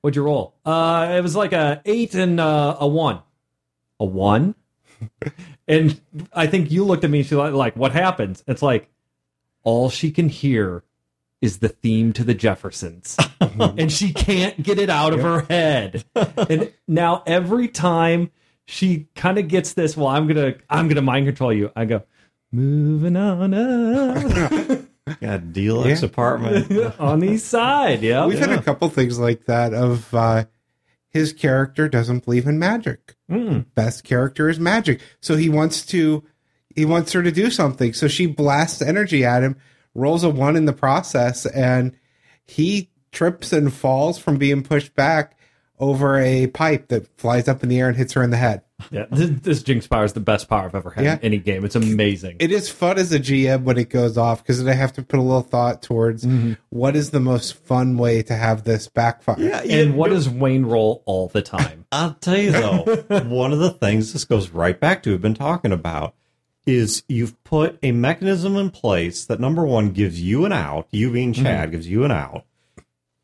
What'd 0.00 0.16
you 0.16 0.22
roll? 0.22 0.54
Uh, 0.64 1.14
it 1.16 1.20
was 1.20 1.36
like 1.36 1.52
a 1.52 1.82
eight 1.84 2.14
and 2.14 2.40
uh, 2.40 2.78
a 2.80 2.88
one. 2.88 3.20
A 4.00 4.04
one. 4.06 4.54
and 5.68 6.00
I 6.32 6.46
think 6.46 6.70
you 6.70 6.84
looked 6.84 7.04
at 7.04 7.10
me. 7.10 7.18
and 7.18 7.26
She's 7.26 7.36
like, 7.36 7.52
like, 7.52 7.76
what 7.76 7.92
happens? 7.92 8.42
It's 8.48 8.62
like 8.62 8.88
all 9.62 9.90
she 9.90 10.10
can 10.10 10.30
hear 10.30 10.84
is 11.42 11.58
the 11.58 11.68
theme 11.68 12.14
to 12.14 12.24
the 12.24 12.34
Jeffersons, 12.34 13.18
and 13.58 13.92
she 13.92 14.12
can't 14.12 14.62
get 14.62 14.78
it 14.78 14.88
out 14.88 15.12
of 15.12 15.20
her 15.20 15.42
head. 15.42 16.04
And 16.14 16.72
now 16.86 17.24
every 17.26 17.68
time 17.68 18.30
she 18.66 19.08
kind 19.14 19.38
of 19.38 19.48
gets 19.48 19.72
this, 19.74 19.96
well, 19.96 20.08
I'm 20.08 20.26
gonna, 20.26 20.54
I'm 20.70 20.88
gonna 20.88 21.02
mind 21.02 21.26
control 21.26 21.52
you. 21.52 21.70
I 21.76 21.84
go, 21.84 22.02
moving 22.52 23.16
on 23.16 23.54
up 23.54 24.80
Got 25.20 25.52
deluxe 25.52 26.00
Yeah. 26.02 26.06
apartment. 26.06 26.94
on 27.00 27.20
the 27.20 27.36
side. 27.38 28.02
Yeah, 28.02 28.26
We've 28.26 28.38
had 28.38 28.50
a 28.52 28.62
couple 28.62 28.88
things 28.88 29.18
like 29.18 29.46
that 29.46 29.74
of 29.74 30.12
uh, 30.14 30.44
his 31.10 31.32
character 31.32 31.88
doesn't 31.88 32.24
believe 32.24 32.46
in 32.46 32.58
magic. 32.58 33.16
Best 33.74 34.04
character 34.04 34.48
is 34.48 34.60
magic. 34.60 35.00
So 35.20 35.36
he 35.36 35.48
wants 35.48 35.84
to 35.86 36.22
he 36.74 36.84
wants 36.84 37.12
her 37.12 37.22
to 37.22 37.32
do 37.32 37.50
something. 37.50 37.92
So 37.94 38.06
she 38.08 38.26
blasts 38.26 38.80
energy 38.80 39.24
at 39.24 39.42
him, 39.42 39.56
rolls 39.94 40.22
a 40.24 40.30
one 40.30 40.54
in 40.56 40.64
the 40.66 40.72
process, 40.72 41.46
and 41.46 41.96
he 42.44 42.90
trips 43.10 43.52
and 43.52 43.72
falls 43.72 44.18
from 44.18 44.36
being 44.38 44.62
pushed 44.62 44.94
back 44.94 45.36
over 45.82 46.16
a 46.20 46.46
pipe 46.46 46.88
that 46.88 47.08
flies 47.18 47.48
up 47.48 47.64
in 47.64 47.68
the 47.68 47.80
air 47.80 47.88
and 47.88 47.96
hits 47.96 48.12
her 48.12 48.22
in 48.22 48.30
the 48.30 48.36
head. 48.36 48.62
yeah. 48.92 49.06
This, 49.10 49.30
this 49.40 49.62
Jinx 49.64 49.88
power 49.88 50.04
is 50.04 50.12
the 50.12 50.20
best 50.20 50.48
power 50.48 50.66
I've 50.66 50.76
ever 50.76 50.90
had 50.90 51.04
Yeah. 51.04 51.14
in 51.14 51.20
any 51.22 51.38
game. 51.38 51.64
It's 51.64 51.74
amazing. 51.74 52.36
It 52.38 52.52
is 52.52 52.70
fun 52.70 52.98
as 52.98 53.12
a 53.12 53.18
GM 53.18 53.64
when 53.64 53.76
it 53.78 53.90
goes 53.90 54.16
off 54.16 54.42
because 54.42 54.62
then 54.62 54.72
I 54.72 54.76
have 54.76 54.92
to 54.94 55.02
put 55.02 55.18
a 55.18 55.22
little 55.22 55.42
thought 55.42 55.82
towards 55.82 56.24
mm-hmm. 56.24 56.52
what 56.70 56.94
is 56.94 57.10
the 57.10 57.18
most 57.18 57.54
fun 57.54 57.98
way 57.98 58.22
to 58.22 58.34
have 58.34 58.62
this 58.62 58.86
backfire. 58.86 59.40
Yeah, 59.40 59.60
and 59.62 59.96
what 59.96 60.10
does 60.10 60.28
Wayne 60.28 60.66
roll 60.66 61.02
all 61.04 61.26
the 61.26 61.42
time? 61.42 61.84
I'll 61.92 62.14
tell 62.14 62.38
you 62.38 62.52
though, 62.52 62.84
one 63.26 63.52
of 63.52 63.58
the 63.58 63.72
things 63.72 64.12
this 64.12 64.24
goes 64.24 64.50
right 64.50 64.78
back 64.78 65.02
to 65.02 65.10
we've 65.10 65.20
been 65.20 65.34
talking 65.34 65.72
about 65.72 66.14
is 66.64 67.02
you've 67.08 67.42
put 67.42 67.76
a 67.82 67.90
mechanism 67.90 68.56
in 68.56 68.70
place 68.70 69.24
that 69.24 69.40
number 69.40 69.64
one 69.64 69.90
gives 69.90 70.22
you 70.22 70.44
an 70.44 70.52
out, 70.52 70.86
you 70.92 71.10
being 71.10 71.32
Chad 71.32 71.44
mm-hmm. 71.44 71.70
gives 71.72 71.88
you 71.88 72.04
an 72.04 72.12
out. 72.12 72.44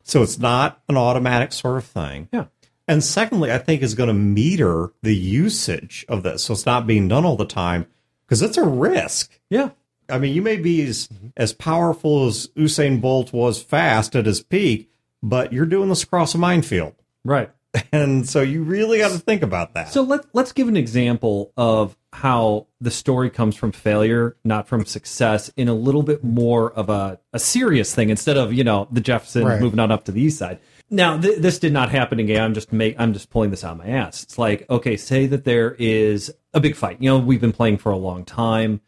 So 0.09 0.23
it's 0.23 0.39
not 0.39 0.81
an 0.89 0.97
automatic 0.97 1.53
sort 1.53 1.77
of 1.77 1.85
thing. 1.85 2.29
Yeah. 2.33 2.45
And 2.87 3.03
secondly, 3.03 3.51
I 3.51 3.59
think 3.59 3.83
is 3.83 3.93
going 3.93 4.07
to 4.07 4.13
meter 4.13 4.91
the 5.03 5.15
usage 5.15 6.03
of 6.09 6.23
this. 6.23 6.43
So 6.43 6.53
it's 6.53 6.65
not 6.65 6.87
being 6.87 7.07
done 7.07 7.25
all 7.25 7.35
the 7.35 7.45
time 7.45 7.85
because 8.25 8.41
it's 8.41 8.57
a 8.57 8.65
risk. 8.65 9.39
Yeah. 9.51 9.69
I 10.09 10.17
mean, 10.17 10.33
you 10.33 10.41
may 10.41 10.57
be 10.57 10.81
as, 10.87 11.07
as 11.37 11.53
powerful 11.53 12.25
as 12.25 12.47
Usain 12.57 12.99
Bolt 12.99 13.31
was 13.31 13.61
fast 13.61 14.15
at 14.15 14.25
his 14.25 14.41
peak, 14.41 14.89
but 15.21 15.53
you're 15.53 15.67
doing 15.67 15.89
this 15.89 16.01
across 16.01 16.33
a 16.33 16.39
minefield. 16.39 16.95
Right. 17.23 17.51
And 17.91 18.27
so 18.27 18.41
you 18.41 18.63
really 18.63 18.97
got 18.97 19.11
to 19.11 19.19
think 19.19 19.43
about 19.43 19.75
that. 19.75 19.89
So 19.89 20.01
let 20.01 20.25
let's 20.33 20.53
give 20.53 20.67
an 20.67 20.75
example 20.75 21.53
of 21.55 21.95
how 22.13 22.67
the 22.81 22.91
story 22.91 23.29
comes 23.29 23.55
from 23.55 23.71
failure, 23.71 24.35
not 24.43 24.67
from 24.67 24.85
success, 24.85 25.49
in 25.55 25.67
a 25.67 25.73
little 25.73 26.01
bit 26.03 26.23
more 26.23 26.71
of 26.71 26.89
a, 26.89 27.19
a 27.33 27.39
serious 27.39 27.93
thing 27.93 28.09
instead 28.09 28.37
of 28.37 28.53
you 28.53 28.63
know 28.63 28.87
the 28.91 29.01
Jeffersons 29.01 29.45
Right. 29.45 29.61
moving 29.61 29.79
on 29.79 29.91
up 29.91 30.05
to 30.05 30.11
the 30.11 30.21
east 30.21 30.39
side. 30.39 30.59
Now 30.89 31.19
th- 31.19 31.39
this 31.39 31.59
did 31.59 31.71
not 31.71 31.89
happen 31.89 32.19
again. 32.19 32.43
I'm 32.43 32.53
just 32.53 32.73
make 32.73 32.95
I'm 32.99 33.13
just 33.13 33.29
pulling 33.29 33.51
this 33.51 33.63
out 33.63 33.73
of 33.73 33.77
my 33.77 33.87
ass. 33.87 34.23
It's 34.23 34.37
like 34.37 34.67
okay, 34.69 34.97
say 34.97 35.27
that 35.27 35.45
there 35.45 35.75
is 35.77 36.33
a 36.53 36.59
big 36.59 36.75
fight. 36.75 36.97
You 36.99 37.09
know 37.09 37.19
we've 37.19 37.41
been 37.41 37.53
playing 37.53 37.77
for 37.77 37.91
a 37.91 37.97
long 37.97 38.25
time. 38.25 38.81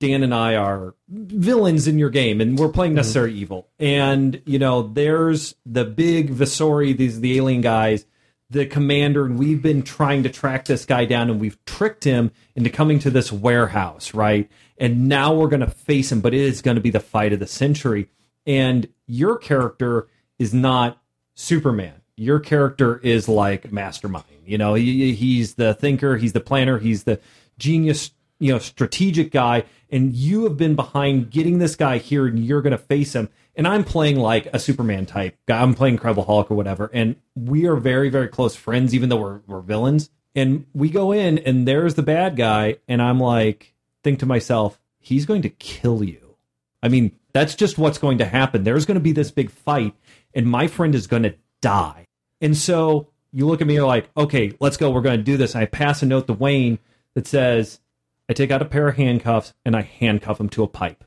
Dan 0.00 0.22
and 0.22 0.34
I 0.34 0.56
are 0.56 0.94
villains 1.08 1.86
in 1.86 1.98
your 1.98 2.10
game, 2.10 2.40
and 2.40 2.58
we're 2.58 2.68
playing 2.68 2.90
mm-hmm. 2.90 2.96
necessary 2.96 3.34
evil. 3.34 3.68
And 3.78 4.40
you 4.46 4.58
know, 4.58 4.82
there's 4.82 5.54
the 5.66 5.84
big 5.84 6.30
Visori, 6.30 6.96
these 6.96 7.20
the 7.20 7.36
alien 7.36 7.60
guys, 7.62 8.04
the 8.50 8.66
commander, 8.66 9.26
and 9.26 9.38
we've 9.38 9.60
been 9.60 9.82
trying 9.82 10.22
to 10.22 10.30
track 10.30 10.64
this 10.64 10.84
guy 10.84 11.04
down, 11.04 11.28
and 11.28 11.38
we've 11.38 11.62
tricked 11.66 12.04
him 12.04 12.30
into 12.54 12.70
coming 12.70 12.98
to 13.00 13.10
this 13.10 13.30
warehouse, 13.30 14.14
right? 14.14 14.50
And 14.78 15.08
now 15.08 15.34
we're 15.34 15.48
going 15.48 15.60
to 15.60 15.66
face 15.66 16.10
him, 16.10 16.20
but 16.20 16.32
it 16.32 16.40
is 16.40 16.62
going 16.62 16.76
to 16.76 16.80
be 16.80 16.90
the 16.90 17.00
fight 17.00 17.32
of 17.32 17.40
the 17.40 17.46
century. 17.46 18.08
And 18.46 18.88
your 19.06 19.36
character 19.36 20.08
is 20.38 20.54
not 20.54 21.02
Superman. 21.34 22.00
Your 22.16 22.40
character 22.40 22.98
is 22.98 23.28
like 23.28 23.70
Mastermind. 23.70 24.24
You 24.46 24.56
know, 24.56 24.74
he, 24.74 25.14
he's 25.14 25.54
the 25.54 25.74
thinker, 25.74 26.16
he's 26.16 26.32
the 26.32 26.40
planner, 26.40 26.78
he's 26.78 27.04
the 27.04 27.20
genius, 27.58 28.12
you 28.40 28.52
know, 28.52 28.58
strategic 28.58 29.30
guy. 29.30 29.64
And 29.90 30.14
you 30.14 30.44
have 30.44 30.56
been 30.56 30.74
behind 30.74 31.30
getting 31.30 31.58
this 31.58 31.76
guy 31.76 31.98
here, 31.98 32.26
and 32.26 32.44
you're 32.44 32.62
going 32.62 32.72
to 32.72 32.78
face 32.78 33.14
him. 33.14 33.28
And 33.58 33.66
I'm 33.66 33.82
playing 33.82 34.16
like 34.16 34.46
a 34.54 34.58
Superman 34.60 35.04
type 35.04 35.36
guy. 35.46 35.60
I'm 35.60 35.74
playing 35.74 35.94
Incredible 35.94 36.24
Hulk 36.24 36.48
or 36.50 36.54
whatever. 36.54 36.88
And 36.94 37.16
we 37.34 37.66
are 37.66 37.74
very, 37.74 38.08
very 38.08 38.28
close 38.28 38.54
friends, 38.54 38.94
even 38.94 39.08
though 39.08 39.16
we're, 39.16 39.40
we're 39.48 39.60
villains. 39.60 40.10
And 40.36 40.64
we 40.72 40.90
go 40.90 41.10
in, 41.10 41.38
and 41.38 41.66
there's 41.66 41.96
the 41.96 42.04
bad 42.04 42.36
guy. 42.36 42.76
And 42.86 43.02
I'm 43.02 43.18
like, 43.18 43.74
think 44.04 44.20
to 44.20 44.26
myself, 44.26 44.80
he's 45.00 45.26
going 45.26 45.42
to 45.42 45.48
kill 45.48 46.04
you. 46.04 46.36
I 46.84 46.88
mean, 46.88 47.10
that's 47.32 47.56
just 47.56 47.78
what's 47.78 47.98
going 47.98 48.18
to 48.18 48.24
happen. 48.24 48.62
There's 48.62 48.86
going 48.86 48.94
to 48.94 49.00
be 49.00 49.10
this 49.10 49.32
big 49.32 49.50
fight, 49.50 49.94
and 50.32 50.46
my 50.46 50.68
friend 50.68 50.94
is 50.94 51.08
going 51.08 51.24
to 51.24 51.34
die. 51.60 52.06
And 52.40 52.56
so 52.56 53.08
you 53.32 53.46
look 53.46 53.60
at 53.60 53.66
me, 53.66 53.74
you're 53.74 53.86
like, 53.86 54.08
okay, 54.16 54.52
let's 54.60 54.76
go. 54.76 54.90
We're 54.90 55.00
going 55.00 55.18
to 55.18 55.24
do 55.24 55.36
this. 55.36 55.54
And 55.54 55.62
I 55.62 55.66
pass 55.66 56.00
a 56.02 56.06
note 56.06 56.28
to 56.28 56.32
Wayne 56.32 56.78
that 57.14 57.26
says, 57.26 57.80
I 58.28 58.34
take 58.34 58.52
out 58.52 58.62
a 58.62 58.66
pair 58.66 58.88
of 58.88 58.96
handcuffs 58.96 59.52
and 59.64 59.74
I 59.74 59.82
handcuff 59.82 60.38
him 60.38 60.48
to 60.50 60.62
a 60.62 60.68
pipe. 60.68 61.02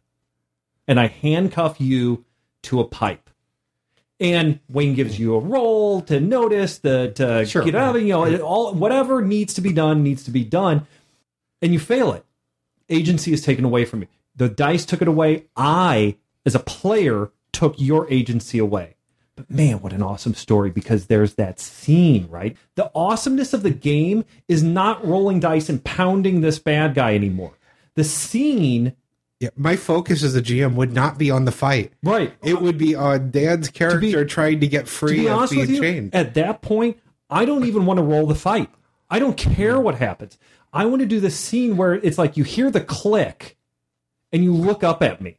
And 0.87 0.99
I 0.99 1.07
handcuff 1.07 1.79
you 1.79 2.25
to 2.63 2.79
a 2.79 2.85
pipe. 2.85 3.29
And 4.19 4.59
Wayne 4.69 4.93
gives 4.93 5.19
you 5.19 5.35
a 5.35 5.39
roll 5.39 6.01
to 6.03 6.19
notice 6.19 6.77
the 6.77 7.11
to 7.15 7.45
Sure. 7.45 7.63
get 7.63 7.75
out 7.75 7.95
of 7.95 8.01
you 8.03 8.09
know, 8.09 8.37
all 8.41 8.73
whatever 8.73 9.21
needs 9.21 9.53
to 9.55 9.61
be 9.61 9.73
done 9.73 10.03
needs 10.03 10.23
to 10.25 10.31
be 10.31 10.43
done. 10.43 10.85
And 11.61 11.73
you 11.73 11.79
fail 11.79 12.11
it 12.13 12.23
agency 12.91 13.33
is 13.33 13.41
taken 13.41 13.65
away 13.65 13.85
from 13.85 14.01
you. 14.01 14.07
The 14.35 14.49
dice 14.49 14.85
took 14.85 15.01
it 15.01 15.07
away. 15.07 15.45
I, 15.55 16.17
as 16.45 16.55
a 16.55 16.59
player, 16.59 17.31
took 17.51 17.79
your 17.79 18.11
agency 18.11 18.59
away. 18.59 18.95
But 19.35 19.49
man, 19.49 19.81
what 19.81 19.93
an 19.93 20.03
awesome 20.03 20.33
story 20.33 20.69
because 20.69 21.07
there's 21.07 21.35
that 21.35 21.59
scene, 21.59 22.27
right? 22.29 22.55
The 22.75 22.91
awesomeness 22.93 23.53
of 23.53 23.63
the 23.63 23.71
game 23.71 24.25
is 24.47 24.61
not 24.61 25.05
rolling 25.05 25.39
dice 25.39 25.69
and 25.69 25.83
pounding 25.83 26.41
this 26.41 26.59
bad 26.59 26.93
guy 26.93 27.15
anymore. 27.15 27.53
The 27.95 28.03
scene, 28.03 28.93
Yeah, 29.41 29.49
my 29.57 29.75
focus 29.75 30.21
as 30.23 30.35
a 30.35 30.41
GM 30.41 30.75
would 30.75 30.93
not 30.93 31.17
be 31.17 31.31
on 31.31 31.45
the 31.45 31.51
fight. 31.51 31.91
right? 32.03 32.31
It 32.43 32.61
would 32.61 32.77
be 32.77 32.93
on 32.95 33.31
Dan's 33.31 33.69
character 33.69 34.23
trying 34.23 34.59
to 34.61 34.67
get 34.67 34.85
To 34.85 34.91
free 34.91 35.21
be 35.21 35.27
of 35.27 35.37
honest 35.39 35.51
being 35.53 35.61
with 35.61 35.69
you, 35.71 35.81
chained. 35.81 36.13
at 36.15 36.35
that 36.35 36.61
point, 36.61 36.97
I 37.29 37.45
don't 37.45 37.65
even 37.65 37.85
want 37.87 37.97
to 37.97 38.03
roll 38.03 38.27
the 38.27 38.35
fight. 38.35 38.69
I 39.09 39.17
don't 39.17 39.35
care 39.35 39.79
what 39.79 39.95
happens. 39.95 40.37
I 40.71 40.85
want 40.85 40.99
to 41.01 41.07
do 41.07 41.19
the 41.19 41.31
scene 41.31 41.75
where 41.75 41.95
it's 41.95 42.17
like 42.19 42.37
you 42.37 42.43
hear 42.43 42.69
the 42.69 42.81
click 42.81 43.57
and 44.31 44.43
you 44.43 44.53
look 44.53 44.83
up 44.83 45.01
at 45.01 45.21
me 45.21 45.37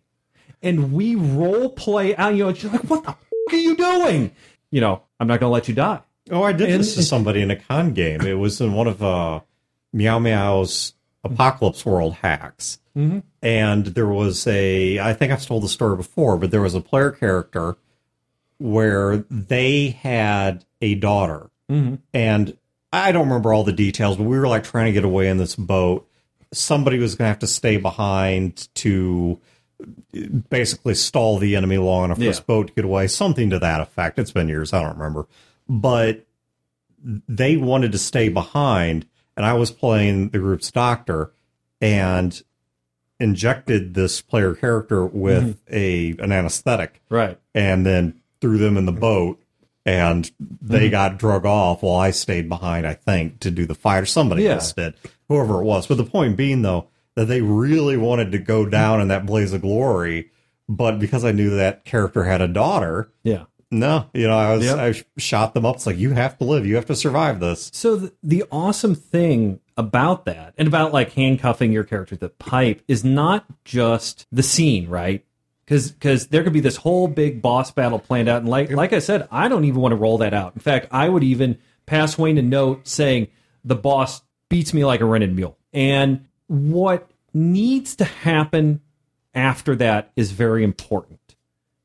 and 0.63 0.93
we 0.93 1.15
role 1.15 1.71
play 1.71 2.17
out. 2.17 2.35
You 2.35 2.45
know, 2.47 2.51
you're 2.51 2.73
like, 2.73 2.83
what 2.91 3.05
the 3.05 3.11
f- 3.11 3.19
are 3.53 3.57
you 3.57 3.77
doing? 3.77 4.33
You 4.73 4.81
know, 4.81 5.03
I'm 5.21 5.29
not 5.29 5.39
going 5.41 5.49
to 5.51 5.55
let 5.55 5.69
you 5.69 5.75
die. 5.75 6.01
Oh, 6.31 6.43
I 6.43 6.53
did 6.53 6.71
And- 6.71 6.81
this 6.81 6.97
to 6.97 7.03
somebody 7.05 7.41
in 7.41 7.53
a 7.53 7.57
con 7.57 7.93
game. 7.93 8.21
It 8.23 8.35
was 8.35 8.61
in 8.61 8.73
one 8.73 8.89
of 8.89 9.01
uh, 9.03 9.41
Meow 9.93 10.19
Meow's 10.19 10.93
Apocalypse 11.25 11.87
World 11.87 12.15
hacks. 12.15 12.79
Mm-hmm. 12.97 13.21
And 13.43 13.87
there 13.87 14.07
was 14.07 14.47
a, 14.47 14.99
I 14.99 15.15
think 15.15 15.33
I've 15.33 15.45
told 15.45 15.63
the 15.63 15.69
story 15.69 15.97
before, 15.97 16.37
but 16.37 16.51
there 16.51 16.61
was 16.61 16.75
a 16.75 16.81
player 16.81 17.11
character 17.11 17.77
where 18.59 19.19
they 19.31 19.91
had 19.91 20.65
a 20.81 20.95
daughter. 20.95 21.51
Mm-hmm. 21.71 21.97
And 22.13 22.57
I 22.93 23.13
don't 23.13 23.27
remember 23.29 23.53
all 23.53 23.65
the 23.65 23.73
details, 23.73 24.17
but 24.17 24.25
we 24.25 24.39
were 24.39 24.49
like 24.49 24.65
trying 24.65 24.87
to 24.87 24.93
get 24.93 25.05
away 25.05 25.29
in 25.29 25.39
this 25.39 25.57
boat. 25.57 26.07
Somebody 26.53 26.99
was 26.99 27.15
going 27.15 27.27
to 27.27 27.31
have 27.31 27.39
to 27.39 27.47
stay 27.47 27.79
behind 27.79 28.69
to 28.75 29.41
basically 30.51 30.95
stall 30.95 31.39
the 31.39 31.57
enemy 31.57 31.79
long 31.79 32.05
enough 32.05 32.19
for 32.19 32.25
this 32.25 32.41
boat 32.41 32.69
to 32.69 32.73
get 32.75 32.85
away, 32.85 33.07
something 33.09 33.51
to 33.51 33.59
that 33.59 33.81
effect. 33.81 34.19
It's 34.19 34.31
been 34.31 34.49
years, 34.49 34.73
I 34.73 34.83
don't 34.83 34.99
remember. 34.99 35.27
But 35.69 36.27
they 37.03 37.57
wanted 37.57 37.93
to 37.93 37.99
stay 37.99 38.29
behind, 38.29 39.07
and 39.37 39.47
I 39.47 39.55
was 39.55 39.71
playing 39.71 40.31
the 40.31 40.39
group's 40.39 40.71
doctor 40.71 41.33
and 41.81 42.41
injected 43.19 43.95
this 43.95 44.21
player 44.21 44.55
character 44.55 45.07
with 45.07 45.65
mm-hmm. 45.67 45.75
a 45.75 46.23
an 46.23 46.33
anesthetic 46.33 47.01
Right. 47.09 47.39
and 47.55 47.87
then 47.87 48.21
threw 48.41 48.59
them 48.59 48.77
in 48.77 48.85
the 48.85 48.93
mm-hmm. 48.93 49.01
boat 49.01 49.43
and 49.87 50.31
they 50.61 50.83
mm-hmm. 50.83 50.91
got 50.91 51.19
drug 51.19 51.45
off 51.45 51.83
while 51.83 51.99
I 51.99 52.13
stayed 52.13 52.49
behind, 52.49 52.87
I 52.87 52.95
think, 52.95 53.41
to 53.41 53.51
do 53.51 53.67
the 53.67 53.75
fight 53.75 54.03
or 54.03 54.07
somebody 54.07 54.45
Yeah. 54.45 54.55
else 54.55 54.73
did, 54.73 54.95
whoever 55.29 55.61
it 55.61 55.65
was. 55.65 55.87
But 55.87 55.97
the 55.97 56.05
point 56.05 56.37
being 56.37 56.63
though, 56.63 56.89
that 57.15 57.27
they 57.27 57.43
really 57.43 57.97
wanted 57.97 58.33
to 58.33 58.39
go 58.39 58.65
down 58.67 59.01
in 59.01 59.09
that 59.09 59.27
blaze 59.27 59.53
of 59.53 59.61
glory, 59.63 60.31
but 60.69 60.99
because 60.99 61.25
I 61.25 61.33
knew 61.33 61.51
that 61.51 61.85
character 61.85 62.25
had 62.25 62.41
a 62.41 62.49
daughter, 62.49 63.11
Yeah. 63.23 63.45
No, 63.73 64.11
you 64.13 64.29
know, 64.29 64.37
I 64.37 64.55
was 64.55 64.65
Yep. 64.65 64.79
I 64.79 65.03
shot 65.19 65.55
them 65.55 65.65
up. 65.65 65.77
It's 65.77 65.87
like 65.87 65.97
you 65.97 66.11
have 66.13 66.39
to 66.39 66.45
live, 66.45 66.67
you 66.67 66.77
have 66.77 66.87
to 66.87 66.95
survive 66.95 67.41
this. 67.41 67.71
So 67.73 67.97
the, 67.97 68.13
the 68.23 68.45
awesome 68.53 68.95
thing 68.95 69.61
about 69.77 70.27
that 70.27 70.55
and 70.59 70.69
about 70.69 70.93
like 70.93 71.13
handcuffing 71.13 71.73
your 71.73 71.83
character 71.83 72.15
the 72.15 72.29
pipe 72.29 72.83
is 72.87 73.03
not 73.03 73.47
just 73.65 74.27
the 74.31 74.43
scene, 74.43 74.89
right? 74.89 75.25
Because 75.65 75.91
Because 75.91 76.29
there 76.29 76.45
could 76.45 76.53
be 76.53 76.61
this 76.61 76.77
whole 76.77 77.09
big 77.09 77.41
boss 77.41 77.71
battle 77.71 77.99
planned 77.99 78.29
out, 78.29 78.43
and 78.43 78.49
like 78.49 78.71
like 78.71 78.93
I 78.93 78.99
said, 78.99 79.27
I 79.31 79.49
don't 79.49 79.65
even 79.65 79.81
want 79.81 79.93
to 79.93 79.97
roll 79.97 80.19
that 80.19 80.35
out. 80.35 80.55
In 80.55 80.61
fact, 80.61 80.89
I 80.91 81.09
would 81.09 81.25
even 81.25 81.59
pass 81.87 82.19
Wayne 82.19 82.39
a 82.39 82.43
note 82.43 82.87
saying 82.87 83.29
the 83.65 83.75
boss 83.75 84.21
beats 84.51 84.75
me 84.75 84.85
like 84.85 85.01
a 85.01 85.07
rented 85.07 85.35
mule. 85.35 85.57
And 85.73 86.27
what 86.47 87.11
needs 87.33 87.97
to 87.97 88.05
happen 88.05 88.83
after 89.35 89.75
that 89.77 90.13
is 90.15 90.33
very 90.33 90.63
important 90.63 91.37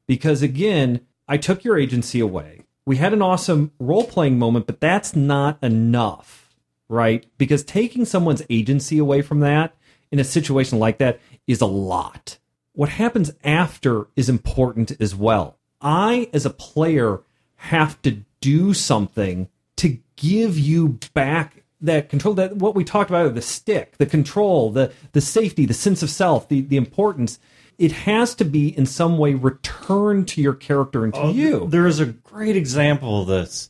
because 0.06 0.42
again, 0.42 1.02
I 1.28 1.38
took 1.38 1.64
your 1.64 1.78
agency 1.78 2.20
away. 2.20 2.62
We 2.86 2.98
had 2.98 3.14
an 3.14 3.22
awesome 3.22 3.72
role 3.80 4.06
playing 4.06 4.40
moment, 4.40 4.66
but 4.66 4.80
that's 4.80 5.16
not 5.16 5.62
enough, 5.62 6.56
right? 6.88 7.26
Because 7.38 7.64
taking 7.64 8.06
someone's 8.06 8.44
agency 8.50 8.98
away 8.98 9.22
from 9.22 9.42
that 9.42 9.76
in 10.12 10.20
a 10.20 10.24
situation 10.24 10.80
like 10.80 10.98
that 11.00 11.20
is 11.46 11.60
a 11.60 11.66
lot. 11.66 12.38
What 12.74 12.90
happens 12.90 13.32
after 13.44 14.08
is 14.16 14.30
important 14.30 14.92
as 15.02 15.16
well. 15.16 15.58
I, 15.82 16.30
as 16.34 16.46
a 16.46 16.50
player, 16.50 17.22
have 17.58 18.02
to 18.04 18.24
do 18.40 18.74
something 18.74 19.50
to 19.78 19.98
give 20.16 20.58
you 20.58 21.00
back 21.14 21.64
that 21.82 22.10
control 22.10 22.34
that 22.36 22.56
what 22.56 22.76
we 22.76 22.84
talked 22.84 23.10
about 23.10 23.36
the 23.36 23.42
stick 23.42 23.98
the 23.98 24.06
control 24.06 24.72
the 24.72 24.92
the 25.12 25.22
safety 25.22 25.64
the 25.66 25.76
sense 25.76 26.02
of 26.02 26.10
self 26.10 26.50
the 26.50 26.62
the 26.62 26.78
importance 26.78 27.40
it 27.78 27.92
has 27.92 28.34
to 28.36 28.46
be 28.46 28.76
in 28.78 28.86
some 28.86 29.18
way 29.18 29.34
returned 29.34 30.28
to 30.30 30.42
your 30.42 30.54
character 30.54 31.04
and 31.04 31.14
to 31.14 31.32
you 31.32 31.68
There 31.70 31.86
is 31.88 32.00
a 32.00 32.06
great 32.08 32.56
example 32.56 33.22
of 33.22 33.28
this 33.28 33.70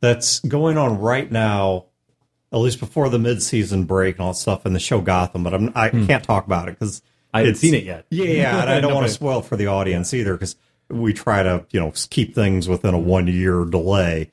that's 0.00 0.40
going 0.40 0.76
on 0.76 0.98
right 0.98 1.30
now, 1.30 1.86
at 2.52 2.58
least 2.58 2.80
before 2.80 3.08
the 3.08 3.18
mid-season 3.18 3.84
break 3.84 4.16
and 4.16 4.22
all 4.24 4.32
that 4.32 4.38
stuff 4.38 4.66
in 4.66 4.72
the 4.72 4.80
show 4.80 5.00
Gotham. 5.00 5.42
But 5.44 5.54
I'm, 5.54 5.72
I 5.74 5.88
can't 5.90 6.22
talk 6.24 6.46
about 6.46 6.68
it 6.68 6.78
because 6.78 7.00
Hmm. 7.32 7.36
I 7.36 7.40
haven't 7.40 7.54
seen 7.56 7.74
it 7.74 7.84
yet. 7.84 8.06
Yeah, 8.08 8.62
and 8.62 8.70
I 8.70 8.80
don't 8.82 8.94
want 8.94 9.06
to 9.06 9.12
spoil 9.12 9.40
it 9.40 9.44
for 9.44 9.56
the 9.56 9.66
audience 9.66 10.14
either 10.14 10.34
because 10.34 10.56
we 10.88 11.12
try 11.12 11.42
to 11.42 11.66
you 11.70 11.80
know 11.80 11.92
keep 12.10 12.34
things 12.34 12.68
within 12.68 12.94
a 12.94 12.98
one-year 12.98 13.64
delay 13.66 14.30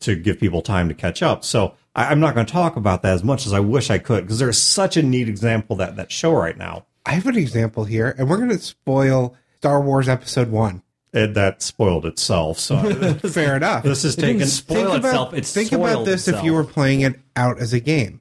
to 0.00 0.14
give 0.14 0.38
people 0.38 0.62
time 0.62 0.88
to 0.88 0.94
catch 0.94 1.22
up. 1.22 1.44
So 1.44 1.74
I, 1.96 2.06
I'm 2.06 2.20
not 2.20 2.34
going 2.34 2.46
to 2.46 2.52
talk 2.52 2.76
about 2.76 3.02
that 3.02 3.14
as 3.14 3.24
much 3.24 3.46
as 3.46 3.52
I 3.52 3.60
wish 3.60 3.90
I 3.90 3.98
could 3.98 4.22
because 4.24 4.38
there's 4.38 4.60
such 4.60 4.96
a 4.96 5.02
neat 5.02 5.28
example 5.28 5.74
of 5.74 5.78
that 5.78 5.96
that 5.96 6.12
show 6.12 6.32
right 6.32 6.56
now. 6.56 6.86
I 7.06 7.12
have 7.12 7.26
an 7.26 7.36
example 7.36 7.84
here, 7.84 8.14
and 8.18 8.28
we're 8.28 8.38
going 8.38 8.48
to 8.50 8.58
spoil 8.58 9.34
Star 9.56 9.80
Wars 9.80 10.08
Episode 10.08 10.50
One. 10.50 10.82
And 11.12 11.34
that 11.36 11.62
spoiled 11.62 12.06
itself. 12.06 12.58
So 12.58 13.14
Fair 13.30 13.56
enough. 13.56 13.84
this 13.84 14.04
is 14.04 14.16
It 14.18 14.20
didn't 14.22 14.36
taken. 14.38 14.48
spoil 14.48 14.76
think 14.92 15.04
itself 15.04 15.28
about, 15.28 15.38
it 15.38 15.46
think 15.46 15.72
about 15.72 16.04
this 16.04 16.26
if 16.28 16.42
you 16.42 16.52
were 16.54 16.64
playing 16.64 17.02
it 17.02 17.20
out 17.36 17.58
as 17.60 17.72
a 17.72 17.78
game. 17.80 18.20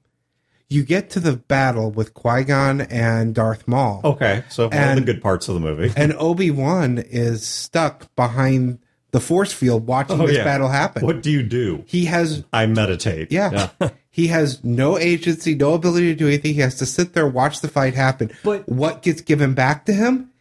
You 0.69 0.83
get 0.83 1.09
to 1.11 1.19
the 1.19 1.33
battle 1.33 1.91
with 1.91 2.13
Qui 2.13 2.43
Gon 2.43 2.81
and 2.81 3.33
Darth 3.35 3.67
Maul, 3.67 4.01
Okay, 4.03 4.43
so 4.49 4.65
one 4.67 4.73
of 4.77 4.79
And- 4.79 4.97
the 4.99 5.01
good 5.03 5.21
parts 5.21 5.47
of 5.47 5.53
the 5.55 5.59
movie. 5.59 5.91
and 5.95 6.13
Obi 6.13 6.51
Wan 6.51 6.97
is 6.99 7.45
stuck 7.47 8.13
behind 8.15 8.79
the 9.13 9.21
force 9.21 9.53
field 9.53 9.87
watching 9.87 10.19
Oh, 10.19 10.27
this 10.27 10.35
yeah. 10.37 10.43
battle 10.43 10.67
happen. 10.67 11.05
What 11.05 11.21
do 11.23 11.31
you 11.31 11.41
do? 11.43 11.85
He 11.87 12.05
has, 12.05 12.43
I 12.51 12.65
meditate. 12.65 13.31
yeah, 13.31 13.69
he 14.11 14.27
has 14.27 14.61
no 14.63 14.97
agency, 14.97 15.55
no 15.55 15.73
ability 15.75 16.07
to 16.07 16.15
do 16.15 16.27
anything. 16.27 16.53
He 16.55 16.59
has 16.61 16.75
to 16.79 16.85
sit 16.85 17.13
there, 17.13 17.25
watch 17.27 17.61
the 17.61 17.69
fight 17.69 17.93
happen. 17.93 18.31
But- 18.43 18.67
what 18.67 19.01
gets 19.01 19.21
given 19.21 19.53
back 19.53 19.85
to 19.85 19.93
him? 19.93 20.31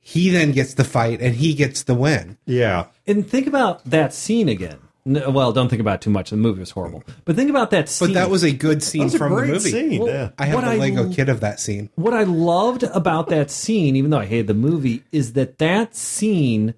He 0.00 0.30
then 0.30 0.52
gets 0.52 0.74
the 0.74 0.84
fight, 0.84 1.20
and 1.20 1.34
he 1.34 1.54
gets 1.54 1.82
the 1.82 1.94
win. 1.94 2.36
Yeah. 2.46 2.86
and 3.08 3.28
think 3.28 3.46
about 3.48 3.84
that 3.86 4.12
scene 4.14 4.48
again 4.48 4.78
N- 5.04 5.32
well 5.34 5.52
don't 5.52 5.68
think 5.68 5.78
about 5.80 5.96
it 5.96 6.00
too 6.00 6.10
much 6.10 6.30
the 6.30 6.36
movie 6.36 6.58
was 6.58 6.70
horrible 6.70 7.04
but 7.24 7.36
think 7.36 7.48
about 7.50 7.70
that 7.70 7.88
scene 7.88 8.08
But 8.08 8.14
that 8.14 8.28
was 8.30 8.42
a 8.42 8.50
good 8.52 8.82
scene 8.82 9.02
That's 9.02 9.14
a 9.14 9.18
from 9.18 9.34
the 9.36 9.42
movie. 9.46 9.70
scene. 9.70 10.00
Well, 10.02 10.08
yeah. 10.12 10.30
I 10.38 10.46
have 10.46 10.54
What 10.56 10.64
a 10.64 10.68
I 10.72 10.76
Lego 10.76 11.04
l- 11.08 11.12
kit 11.14 11.28
of 11.28 11.38
that 11.40 11.60
scene. 11.60 11.90
what 11.94 12.12
I 12.14 12.24
loved 12.24 12.82
about 12.82 13.28
that 13.28 13.50
scene, 13.52 13.94
even 13.94 14.10
though 14.10 14.18
I 14.18 14.26
hated 14.26 14.48
the 14.48 14.54
movie, 14.54 15.04
is 15.12 15.34
that 15.34 15.58
that 15.58 15.94
scene 15.94 16.74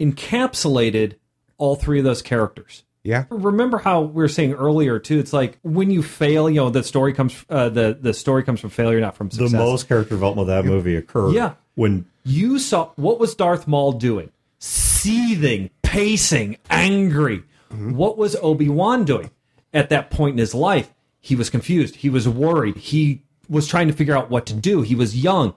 encapsulated 0.00 1.14
all 1.56 1.76
three 1.76 1.98
of 1.98 2.04
those 2.04 2.22
characters. 2.22 2.84
Yeah. 3.02 3.24
Remember 3.30 3.78
how 3.78 4.02
we 4.02 4.22
were 4.22 4.28
saying 4.28 4.52
earlier 4.54 4.98
too? 4.98 5.18
It's 5.18 5.32
like 5.32 5.58
when 5.62 5.90
you 5.90 6.02
fail, 6.02 6.50
you 6.50 6.56
know, 6.56 6.68
the 6.70 6.82
story 6.82 7.12
comes 7.14 7.44
uh, 7.48 7.68
the 7.70 7.96
the 7.98 8.12
story 8.12 8.42
comes 8.42 8.60
from 8.60 8.70
failure, 8.70 9.00
not 9.00 9.16
from 9.16 9.30
success. 9.30 9.52
The 9.52 9.58
most 9.58 9.88
character 9.88 10.10
development 10.14 10.48
of 10.50 10.54
that 10.64 10.68
movie 10.68 10.96
occurred 10.96 11.32
Yeah. 11.32 11.54
when 11.74 12.04
you 12.24 12.58
saw 12.58 12.90
what 12.96 13.18
was 13.18 13.34
Darth 13.34 13.66
Maul 13.66 13.92
doing? 13.92 14.30
Seething, 14.58 15.70
pacing, 15.82 16.56
angry. 16.68 17.44
What 17.70 18.18
was 18.18 18.34
Obi 18.42 18.68
Wan 18.68 19.04
doing 19.04 19.30
at 19.72 19.90
that 19.90 20.10
point 20.10 20.32
in 20.34 20.38
his 20.38 20.54
life? 20.54 20.92
He 21.20 21.36
was 21.36 21.50
confused. 21.50 21.96
He 21.96 22.10
was 22.10 22.28
worried. 22.28 22.76
He 22.76 23.22
was 23.48 23.66
trying 23.68 23.86
to 23.88 23.92
figure 23.94 24.16
out 24.16 24.28
what 24.30 24.44
to 24.46 24.54
do. 24.54 24.82
He 24.82 24.94
was 24.94 25.16
young. 25.22 25.54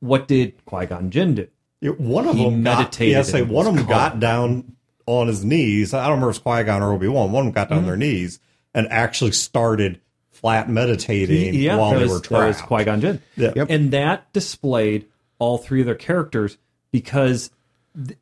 What 0.00 0.26
did 0.28 0.64
Qui 0.64 0.86
Gon 0.86 1.10
Jinn 1.10 1.34
do? 1.34 1.48
It- 1.80 2.00
one 2.00 2.26
of 2.26 2.36
He 2.36 2.44
them 2.44 2.62
got, 2.62 2.76
meditated 2.76 3.12
yeah, 3.12 3.22
say 3.22 3.42
one 3.42 3.66
of 3.66 3.74
was 3.74 3.82
them 3.82 3.90
got 3.90 4.20
down 4.20 4.76
on 5.06 5.26
his 5.26 5.44
knees. 5.44 5.94
I 5.94 6.02
don't 6.04 6.12
remember 6.12 6.30
if 6.30 6.36
it's 6.36 6.42
Qui 6.42 6.64
Gon 6.64 6.82
or 6.82 6.92
Obi 6.92 7.08
Wan. 7.08 7.32
One 7.32 7.46
of 7.46 7.46
them 7.46 7.54
got 7.54 7.68
down 7.68 7.78
on 7.78 7.84
mm-hmm. 7.84 7.88
their 7.88 7.96
knees 7.96 8.40
and 8.74 8.86
actually 8.88 9.32
started 9.32 10.00
flat 10.30 10.68
meditating 10.68 11.76
while 11.76 11.90
that 11.90 11.98
they 11.98 12.02
was, 12.04 12.12
were 12.12 12.18
that 12.38 12.46
was 12.46 12.56
trapped. 12.56 12.68
Qui 12.68 12.84
Gon 12.84 13.00
Jinn. 13.00 13.22
Yeah. 13.36 13.52
Yep. 13.56 13.66
And 13.70 13.90
that 13.92 14.32
displayed 14.32 15.06
all 15.38 15.58
three 15.58 15.80
of 15.80 15.86
their 15.86 15.94
characters 15.94 16.58
because 16.90 17.50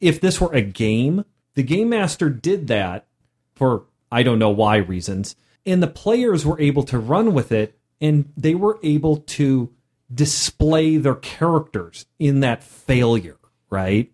if 0.00 0.20
this 0.20 0.40
were 0.40 0.52
a 0.54 0.62
game, 0.62 1.24
the 1.54 1.62
game 1.62 1.88
master 1.88 2.30
did 2.30 2.68
that 2.68 3.06
for 3.54 3.84
I 4.10 4.22
don't 4.22 4.38
know 4.38 4.50
why 4.50 4.76
reasons, 4.76 5.34
and 5.64 5.82
the 5.82 5.88
players 5.88 6.46
were 6.46 6.60
able 6.60 6.84
to 6.84 6.98
run 6.98 7.34
with 7.34 7.50
it, 7.50 7.76
and 8.00 8.32
they 8.36 8.54
were 8.54 8.78
able 8.82 9.16
to 9.16 9.72
display 10.14 10.96
their 10.96 11.16
characters 11.16 12.06
in 12.18 12.40
that 12.40 12.62
failure. 12.62 13.38
Right? 13.70 14.12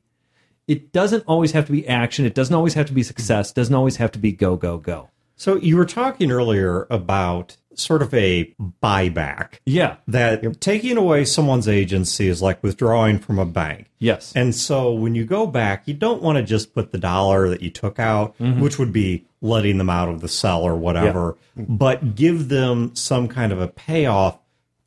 It 0.68 0.92
doesn't 0.92 1.24
always 1.26 1.52
have 1.52 1.66
to 1.66 1.72
be 1.72 1.86
action. 1.86 2.24
It 2.24 2.34
doesn't 2.34 2.54
always 2.54 2.74
have 2.74 2.86
to 2.86 2.92
be 2.92 3.02
success. 3.02 3.50
It 3.50 3.54
doesn't 3.54 3.74
always 3.74 3.96
have 3.96 4.12
to 4.12 4.18
be 4.18 4.32
go 4.32 4.56
go 4.56 4.78
go. 4.78 5.10
So 5.36 5.56
you 5.56 5.76
were 5.76 5.86
talking 5.86 6.30
earlier 6.30 6.86
about 6.88 7.56
sort 7.74 8.02
of 8.02 8.12
a 8.14 8.54
buyback. 8.82 9.54
Yeah. 9.66 9.96
That 10.06 10.60
taking 10.60 10.96
away 10.96 11.24
someone's 11.24 11.68
agency 11.68 12.28
is 12.28 12.42
like 12.42 12.62
withdrawing 12.62 13.18
from 13.18 13.38
a 13.38 13.46
bank. 13.46 13.90
Yes. 13.98 14.32
And 14.36 14.54
so 14.54 14.92
when 14.92 15.14
you 15.14 15.24
go 15.24 15.46
back, 15.46 15.86
you 15.86 15.94
don't 15.94 16.22
want 16.22 16.36
to 16.36 16.44
just 16.44 16.74
put 16.74 16.92
the 16.92 16.98
dollar 16.98 17.48
that 17.48 17.62
you 17.62 17.70
took 17.70 17.98
out, 17.98 18.36
mm-hmm. 18.38 18.60
which 18.60 18.78
would 18.78 18.92
be 18.92 19.24
letting 19.40 19.78
them 19.78 19.90
out 19.90 20.08
of 20.08 20.20
the 20.20 20.28
cell 20.28 20.62
or 20.62 20.76
whatever, 20.76 21.36
but 21.56 22.14
give 22.14 22.48
them 22.48 22.94
some 22.94 23.26
kind 23.26 23.52
of 23.52 23.60
a 23.60 23.68
payoff 23.68 24.38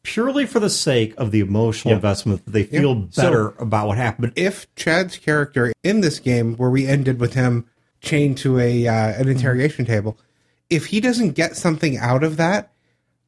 purely 0.05 0.45
for 0.45 0.59
the 0.59 0.69
sake 0.69 1.13
of 1.17 1.31
the 1.31 1.39
emotional 1.41 1.93
investment 1.93 2.45
that 2.45 2.51
they 2.51 2.63
feel 2.63 2.95
better 2.95 3.49
about 3.59 3.87
what 3.87 3.97
happened. 3.97 4.31
if 4.35 4.73
Chad's 4.75 5.17
character 5.17 5.73
in 5.83 6.01
this 6.01 6.19
game, 6.19 6.55
where 6.55 6.69
we 6.69 6.87
ended 6.87 7.19
with 7.19 7.33
him 7.33 7.65
chained 8.01 8.37
to 8.37 8.59
a 8.59 8.87
uh, 8.87 8.93
an 9.19 9.27
interrogation 9.27 9.83
table, 9.85 10.17
if 10.69 10.85
he 10.87 10.99
doesn't 11.01 11.31
get 11.31 11.55
something 11.57 11.97
out 11.97 12.23
of 12.23 12.37
that, 12.37 12.71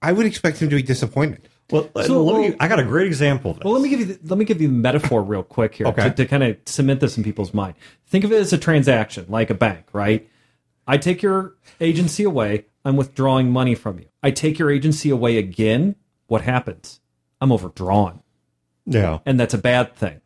I 0.02 0.12
would 0.14 0.26
expect 0.26 0.60
him 0.60 0.70
to 0.70 0.76
be 0.76 0.84
disappointed. 0.84 1.50
Well, 1.70 1.90
So, 2.04 2.24
let 2.24 2.40
me, 2.40 2.50
well- 2.52 2.58
I 2.62 2.68
got 2.70 2.80
a 2.80 2.84
great 2.84 3.08
example 3.08 3.52
of 3.52 3.58
this. 3.58 3.66
Well, 3.66 3.74
let 3.74 3.82
me 3.82 3.90
give 3.90 4.00
you 4.00 4.06
the, 4.06 4.20
let 4.24 4.38
me 4.38 4.46
give 4.46 4.62
you 4.62 4.68
the 4.70 4.74
metaphor 4.74 5.22
real 5.22 5.44
quick 5.44 5.76
here 5.76 5.88
Okay. 5.88 6.04
to, 6.04 6.12
to 6.12 6.26
kind 6.26 6.44
of 6.44 6.56
cement 6.66 7.02
this 7.02 7.18
in 7.18 7.24
people's 7.24 7.54
mind. 7.54 7.74
Think 8.06 8.24
of 8.24 8.32
it 8.32 8.40
as 8.40 8.54
a 8.54 8.58
transaction, 8.58 9.26
like 9.28 9.50
a 9.50 9.54
bank, 9.54 9.86
right? 9.92 10.30
I 10.88 10.98
take 10.98 11.22
your 11.22 11.56
agency 11.82 12.24
away. 12.24 12.66
I'm 12.86 12.96
withdrawing 12.96 13.52
money 13.52 13.76
from 13.76 14.00
you. 14.00 14.06
I 14.24 14.32
take 14.32 14.58
your 14.60 14.72
agency 14.72 15.10
away 15.10 15.38
again. 15.38 15.96
What 16.28 16.42
happens? 16.42 17.00
I'm 17.42 17.52
overdrawn. 17.52 18.22
Yeah. 18.86 19.20
And 19.26 19.40
that's 19.40 19.54
a 19.54 19.60
bad 19.60 19.96
thing. 19.96 20.22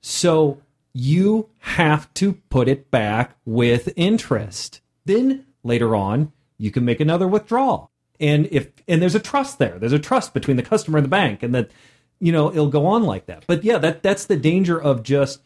So 0.00 0.60
you 0.92 1.50
have 1.60 2.12
to 2.14 2.34
put 2.48 2.68
it 2.68 2.90
back 2.90 3.36
with 3.44 3.92
interest. 3.96 4.80
Then 5.04 5.46
later 5.62 5.94
on, 5.94 6.32
you 6.58 6.70
can 6.70 6.84
make 6.84 7.00
another 7.00 7.28
withdrawal. 7.28 7.90
And 8.18 8.48
if 8.50 8.70
and 8.88 9.02
there's 9.02 9.14
a 9.14 9.20
trust 9.20 9.58
there. 9.58 9.78
There's 9.78 9.92
a 9.92 9.98
trust 9.98 10.32
between 10.32 10.56
the 10.56 10.62
customer 10.62 10.98
and 10.98 11.04
the 11.04 11.10
bank 11.10 11.42
and 11.42 11.54
that 11.54 11.70
you 12.18 12.32
know, 12.32 12.50
it'll 12.50 12.68
go 12.68 12.86
on 12.86 13.04
like 13.04 13.26
that. 13.26 13.44
But 13.46 13.64
yeah, 13.64 13.78
that 13.78 14.02
that's 14.02 14.26
the 14.26 14.36
danger 14.36 14.80
of 14.80 15.02
just 15.02 15.42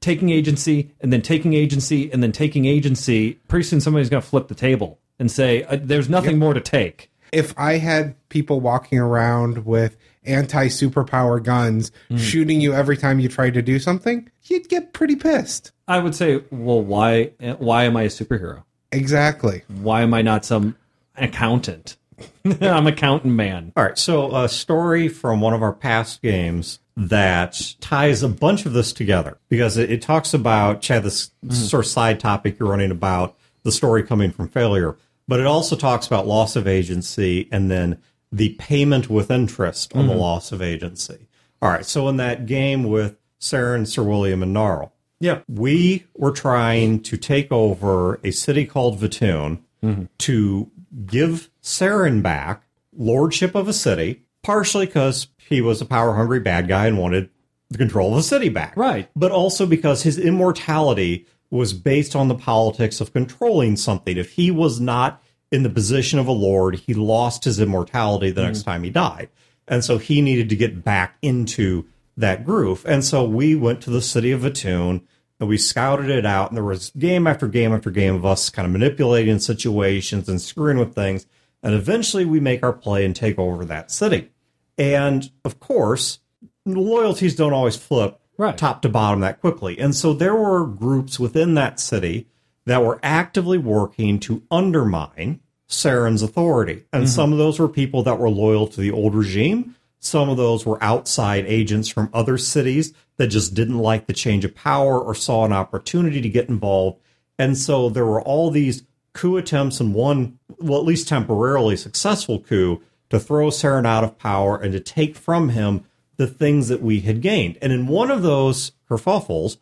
taking 0.00 0.28
agency 0.30 0.92
and 1.00 1.12
then 1.12 1.22
taking 1.22 1.54
agency 1.54 2.12
and 2.12 2.22
then 2.22 2.32
taking 2.32 2.66
agency. 2.66 3.38
Pretty 3.48 3.64
soon 3.64 3.80
somebody's 3.80 4.10
going 4.10 4.22
to 4.22 4.28
flip 4.28 4.48
the 4.48 4.54
table 4.54 5.00
and 5.18 5.30
say 5.30 5.62
uh, 5.64 5.78
there's 5.80 6.08
nothing 6.08 6.38
more 6.38 6.54
to 6.54 6.60
take. 6.60 7.10
If 7.34 7.52
I 7.58 7.78
had 7.78 8.16
people 8.28 8.60
walking 8.60 8.98
around 8.98 9.66
with 9.66 9.96
anti 10.24 10.68
superpower 10.68 11.42
guns 11.42 11.92
hmm. 12.08 12.16
shooting 12.16 12.60
you 12.60 12.72
every 12.72 12.96
time 12.96 13.20
you 13.20 13.28
tried 13.28 13.54
to 13.54 13.62
do 13.62 13.78
something, 13.78 14.30
you'd 14.44 14.68
get 14.68 14.92
pretty 14.92 15.16
pissed. 15.16 15.72
I 15.86 15.98
would 15.98 16.14
say, 16.14 16.42
well, 16.50 16.82
why 16.82 17.32
why 17.58 17.84
am 17.84 17.96
I 17.96 18.02
a 18.02 18.08
superhero? 18.08 18.64
Exactly. 18.92 19.62
Why 19.68 20.02
am 20.02 20.14
I 20.14 20.22
not 20.22 20.44
some 20.44 20.76
accountant? 21.16 21.96
I'm 22.60 22.86
accountant 22.86 23.34
man. 23.34 23.72
All 23.76 23.84
right, 23.84 23.98
so 23.98 24.34
a 24.34 24.48
story 24.48 25.08
from 25.08 25.40
one 25.40 25.52
of 25.52 25.62
our 25.62 25.72
past 25.72 26.22
games 26.22 26.78
that 26.96 27.74
ties 27.80 28.22
a 28.22 28.28
bunch 28.28 28.66
of 28.66 28.72
this 28.72 28.92
together 28.92 29.38
because 29.48 29.76
it, 29.76 29.90
it 29.90 30.00
talks 30.00 30.32
about 30.32 30.80
Chad 30.80 31.02
this 31.02 31.30
mm-hmm. 31.44 31.52
sort 31.52 31.84
of 31.84 31.90
side 31.90 32.20
topic 32.20 32.58
you're 32.58 32.68
running 32.68 32.92
about 32.92 33.36
the 33.64 33.72
story 33.72 34.04
coming 34.04 34.30
from 34.30 34.48
failure, 34.48 34.96
but 35.26 35.40
it 35.40 35.46
also 35.46 35.76
talks 35.76 36.06
about 36.06 36.26
loss 36.26 36.56
of 36.56 36.66
agency 36.66 37.48
and 37.50 37.70
then 37.70 37.98
the 38.30 38.50
payment 38.58 39.08
with 39.08 39.30
interest 39.30 39.94
on 39.94 40.06
the 40.06 40.12
mm-hmm. 40.12 40.20
loss 40.20 40.52
of 40.52 40.60
agency. 40.60 41.28
All 41.62 41.70
right, 41.70 41.86
so 41.86 42.08
in 42.08 42.16
that 42.18 42.46
game 42.46 42.84
with 42.84 43.16
Saren, 43.40 43.86
Sir 43.86 44.02
William, 44.02 44.42
and 44.42 44.52
Gnarl, 44.52 44.92
Yeah. 45.20 45.40
we 45.48 46.04
were 46.14 46.32
trying 46.32 47.00
to 47.02 47.16
take 47.16 47.52
over 47.52 48.20
a 48.24 48.32
city 48.32 48.66
called 48.66 48.98
Vatoon 48.98 49.60
mm-hmm. 49.82 50.04
to 50.18 50.70
give 51.06 51.50
Saren 51.62 52.22
back 52.22 52.64
lordship 52.96 53.54
of 53.54 53.68
a 53.68 53.72
city, 53.72 54.22
partially 54.42 54.86
because 54.86 55.28
he 55.36 55.60
was 55.60 55.80
a 55.80 55.86
power 55.86 56.14
hungry 56.14 56.40
bad 56.40 56.68
guy 56.68 56.86
and 56.86 56.98
wanted 56.98 57.30
the 57.70 57.78
control 57.78 58.10
of 58.10 58.16
the 58.16 58.22
city 58.22 58.48
back. 58.48 58.76
Right. 58.76 59.08
But 59.16 59.32
also 59.32 59.66
because 59.66 60.02
his 60.02 60.18
immortality 60.18 61.26
was 61.50 61.72
based 61.72 62.16
on 62.16 62.28
the 62.28 62.34
politics 62.34 63.00
of 63.00 63.12
controlling 63.12 63.76
something. 63.76 64.16
If 64.16 64.32
he 64.32 64.50
was 64.50 64.80
not 64.80 65.22
in 65.52 65.62
the 65.62 65.70
position 65.70 66.18
of 66.18 66.26
a 66.26 66.32
lord, 66.32 66.76
he 66.76 66.94
lost 66.94 67.44
his 67.44 67.60
immortality 67.60 68.30
the 68.30 68.42
next 68.42 68.60
mm-hmm. 68.60 68.70
time 68.70 68.82
he 68.82 68.90
died. 68.90 69.28
And 69.68 69.84
so 69.84 69.98
he 69.98 70.20
needed 70.20 70.48
to 70.48 70.56
get 70.56 70.84
back 70.84 71.16
into 71.22 71.86
that 72.16 72.44
groove. 72.44 72.84
And 72.86 73.04
so 73.04 73.24
we 73.24 73.54
went 73.54 73.80
to 73.82 73.90
the 73.90 74.02
city 74.02 74.30
of 74.32 74.42
Vatoon 74.42 75.02
and 75.40 75.48
we 75.48 75.58
scouted 75.58 76.10
it 76.10 76.26
out. 76.26 76.50
And 76.50 76.56
there 76.56 76.64
was 76.64 76.90
game 76.90 77.26
after 77.26 77.48
game 77.48 77.72
after 77.72 77.90
game 77.90 78.14
of 78.14 78.24
us 78.24 78.50
kind 78.50 78.66
of 78.66 78.72
manipulating 78.72 79.38
situations 79.38 80.28
and 80.28 80.40
screwing 80.40 80.78
with 80.78 80.94
things. 80.94 81.26
And 81.62 81.74
eventually 81.74 82.24
we 82.24 82.40
make 82.40 82.62
our 82.62 82.72
play 82.72 83.04
and 83.04 83.16
take 83.16 83.38
over 83.38 83.64
that 83.64 83.90
city. 83.90 84.30
And 84.76 85.30
of 85.44 85.60
course, 85.60 86.18
loyalties 86.66 87.36
don't 87.36 87.52
always 87.52 87.76
flip 87.76 88.20
Right. 88.36 88.56
top 88.56 88.82
to 88.82 88.88
bottom 88.88 89.20
that 89.20 89.40
quickly. 89.40 89.78
And 89.78 89.94
so 89.94 90.12
there 90.12 90.34
were 90.34 90.66
groups 90.66 91.20
within 91.20 91.54
that 91.54 91.78
city 91.78 92.26
that 92.66 92.82
were 92.82 92.98
actively 93.02 93.58
working 93.58 94.18
to 94.20 94.42
undermine 94.50 95.40
Saren's 95.68 96.22
authority. 96.22 96.84
And 96.92 97.04
mm-hmm. 97.04 97.10
some 97.10 97.32
of 97.32 97.38
those 97.38 97.58
were 97.58 97.68
people 97.68 98.02
that 98.04 98.18
were 98.18 98.30
loyal 98.30 98.66
to 98.68 98.80
the 98.80 98.90
old 98.90 99.14
regime. 99.14 99.76
Some 99.98 100.28
of 100.28 100.36
those 100.36 100.66
were 100.66 100.82
outside 100.82 101.46
agents 101.46 101.88
from 101.88 102.10
other 102.12 102.36
cities 102.36 102.92
that 103.16 103.28
just 103.28 103.54
didn't 103.54 103.78
like 103.78 104.06
the 104.06 104.12
change 104.12 104.44
of 104.44 104.54
power 104.54 105.00
or 105.00 105.14
saw 105.14 105.44
an 105.44 105.52
opportunity 105.52 106.20
to 106.20 106.28
get 106.28 106.48
involved. 106.48 107.00
And 107.38 107.56
so 107.56 107.88
there 107.88 108.06
were 108.06 108.22
all 108.22 108.50
these 108.50 108.84
coup 109.12 109.36
attempts 109.36 109.80
and 109.80 109.94
one, 109.94 110.38
well, 110.58 110.78
at 110.78 110.84
least 110.84 111.08
temporarily 111.08 111.76
successful 111.76 112.40
coup 112.40 112.82
to 113.10 113.18
throw 113.18 113.48
Saren 113.48 113.86
out 113.86 114.04
of 114.04 114.18
power 114.18 114.58
and 114.58 114.72
to 114.72 114.80
take 114.80 115.16
from 115.16 115.50
him 115.50 115.84
the 116.16 116.26
things 116.26 116.68
that 116.68 116.82
we 116.82 117.00
had 117.00 117.20
gained. 117.20 117.58
And 117.60 117.72
in 117.72 117.86
one 117.86 118.10
of 118.10 118.22
those 118.22 118.72
kerfuffles, 118.88 119.56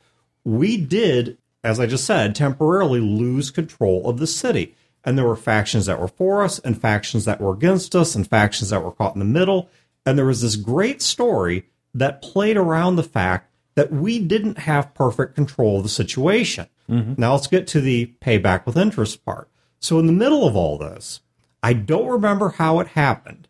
we 0.44 0.76
did, 0.76 1.38
as 1.64 1.80
I 1.80 1.86
just 1.86 2.04
said, 2.04 2.34
temporarily 2.34 3.00
lose 3.00 3.50
control 3.50 4.08
of 4.08 4.18
the 4.18 4.26
city. 4.26 4.74
And 5.04 5.18
there 5.18 5.26
were 5.26 5.36
factions 5.36 5.86
that 5.86 6.00
were 6.00 6.08
for 6.08 6.42
us 6.42 6.58
and 6.60 6.80
factions 6.80 7.24
that 7.24 7.40
were 7.40 7.52
against 7.52 7.96
us 7.96 8.14
and 8.14 8.26
factions 8.26 8.70
that 8.70 8.82
were 8.82 8.92
caught 8.92 9.14
in 9.14 9.18
the 9.18 9.24
middle. 9.24 9.68
And 10.06 10.16
there 10.16 10.26
was 10.26 10.42
this 10.42 10.56
great 10.56 11.02
story 11.02 11.64
that 11.94 12.22
played 12.22 12.56
around 12.56 12.96
the 12.96 13.02
fact 13.02 13.50
that 13.74 13.92
we 13.92 14.18
didn't 14.18 14.58
have 14.58 14.94
perfect 14.94 15.34
control 15.34 15.78
of 15.78 15.82
the 15.82 15.88
situation. 15.88 16.66
Mm-hmm. 16.88 17.14
Now 17.16 17.32
let's 17.32 17.46
get 17.46 17.66
to 17.68 17.80
the 17.80 18.12
payback 18.20 18.66
with 18.66 18.76
interest 18.76 19.24
part. 19.24 19.48
So 19.80 19.98
in 19.98 20.06
the 20.06 20.12
middle 20.12 20.46
of 20.46 20.54
all 20.54 20.78
this, 20.78 21.20
I 21.62 21.72
don't 21.72 22.08
remember 22.08 22.50
how 22.50 22.80
it 22.80 22.88
happened, 22.88 23.48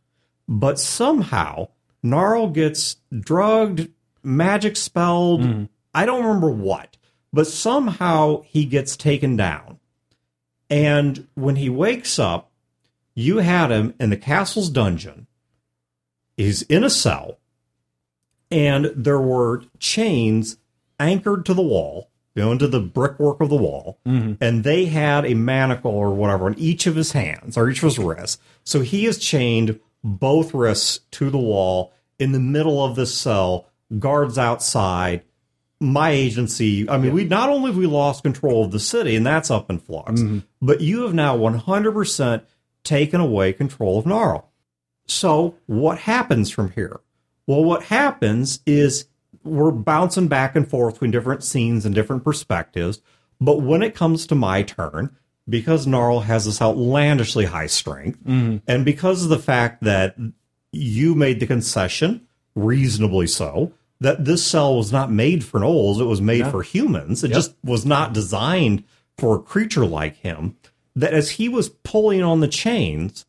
but 0.48 0.78
somehow 0.78 1.68
Gnarl 2.02 2.48
gets 2.48 2.96
drugged, 3.16 3.88
magic 4.22 4.76
spelled. 4.76 5.44
Hmm. 5.44 5.64
I 5.94 6.06
don't 6.06 6.24
remember 6.24 6.50
what, 6.50 6.96
but 7.32 7.46
somehow 7.46 8.42
he 8.42 8.64
gets 8.64 8.96
taken 8.96 9.36
down. 9.36 9.78
And 10.70 11.28
when 11.34 11.56
he 11.56 11.68
wakes 11.68 12.18
up, 12.18 12.50
you 13.14 13.38
had 13.38 13.70
him 13.70 13.94
in 14.00 14.10
the 14.10 14.16
castle's 14.16 14.70
dungeon. 14.70 15.26
He's 16.36 16.62
in 16.62 16.82
a 16.82 16.90
cell, 16.90 17.38
and 18.50 18.86
there 18.96 19.20
were 19.20 19.64
chains 19.78 20.56
anchored 20.98 21.44
to 21.46 21.54
the 21.54 21.62
wall, 21.62 22.08
you 22.34 22.42
know, 22.42 22.52
into 22.52 22.66
the 22.66 22.80
brickwork 22.80 23.40
of 23.42 23.50
the 23.50 23.56
wall, 23.56 23.98
mm-hmm. 24.06 24.42
and 24.42 24.64
they 24.64 24.86
had 24.86 25.26
a 25.26 25.34
manacle 25.34 25.90
or 25.90 26.14
whatever 26.14 26.46
on 26.46 26.58
each 26.58 26.86
of 26.86 26.96
his 26.96 27.12
hands 27.12 27.58
or 27.58 27.68
each 27.68 27.78
of 27.78 27.84
his 27.84 27.98
wrists. 27.98 28.38
So 28.64 28.80
he 28.80 29.04
is 29.04 29.18
chained 29.18 29.78
both 30.02 30.54
wrists 30.54 31.00
to 31.12 31.30
the 31.30 31.38
wall 31.38 31.92
in 32.18 32.32
the 32.32 32.40
middle 32.40 32.84
of 32.84 32.96
this 32.96 33.14
cell, 33.14 33.68
guards 33.98 34.38
outside. 34.38 35.22
My 35.80 36.10
agency, 36.10 36.88
I 36.88 36.96
mean, 36.96 37.12
we 37.12 37.24
not 37.24 37.48
only 37.48 37.70
have 37.70 37.76
we 37.76 37.86
lost 37.86 38.22
control 38.22 38.64
of 38.64 38.70
the 38.70 38.78
city, 38.78 39.16
and 39.16 39.26
that's 39.26 39.50
up 39.50 39.68
in 39.68 39.80
flux, 39.80 40.20
mm-hmm. 40.20 40.38
but 40.60 40.80
you 40.80 41.02
have 41.02 41.12
now 41.12 41.36
100% 41.36 42.44
taken 42.84 43.20
away 43.20 43.52
control 43.52 43.98
of 43.98 44.06
Gnarl. 44.06 44.48
So, 45.06 45.56
what 45.66 45.98
happens 45.98 46.50
from 46.50 46.70
here? 46.70 47.00
Well, 47.48 47.64
what 47.64 47.84
happens 47.84 48.60
is 48.64 49.06
we're 49.44 49.72
bouncing 49.72 50.28
back 50.28 50.54
and 50.54 50.68
forth 50.68 50.94
between 50.94 51.10
different 51.10 51.42
scenes 51.42 51.84
and 51.84 51.94
different 51.94 52.24
perspectives. 52.24 53.00
But 53.40 53.60
when 53.62 53.82
it 53.82 53.94
comes 53.94 54.26
to 54.28 54.34
my 54.34 54.62
turn, 54.62 55.16
because 55.48 55.86
Gnarl 55.86 56.20
has 56.20 56.44
this 56.44 56.62
outlandishly 56.62 57.46
high 57.46 57.66
strength, 57.66 58.18
mm-hmm. 58.24 58.58
and 58.66 58.84
because 58.84 59.24
of 59.24 59.28
the 59.30 59.38
fact 59.38 59.82
that 59.84 60.16
you 60.72 61.14
made 61.14 61.40
the 61.40 61.46
concession, 61.46 62.26
reasonably 62.54 63.26
so, 63.26 63.72
that 64.00 64.24
this 64.24 64.44
cell 64.44 64.76
was 64.76 64.92
not 64.92 65.10
made 65.10 65.44
for 65.44 65.60
gnolls, 65.60 66.00
it 66.00 66.04
was 66.04 66.20
made 66.20 66.46
for 66.48 66.62
humans. 66.62 67.22
It 67.22 67.28
just 67.32 67.54
was 67.62 67.86
not 67.86 68.12
designed 68.12 68.84
for 69.16 69.36
a 69.36 69.42
creature 69.42 69.86
like 69.86 70.16
him. 70.16 70.56
That 70.96 71.14
as 71.14 71.30
he 71.30 71.48
was 71.48 71.68
pulling 71.68 72.22
on 72.22 72.40
the 72.40 72.48
chains, 72.48 73.24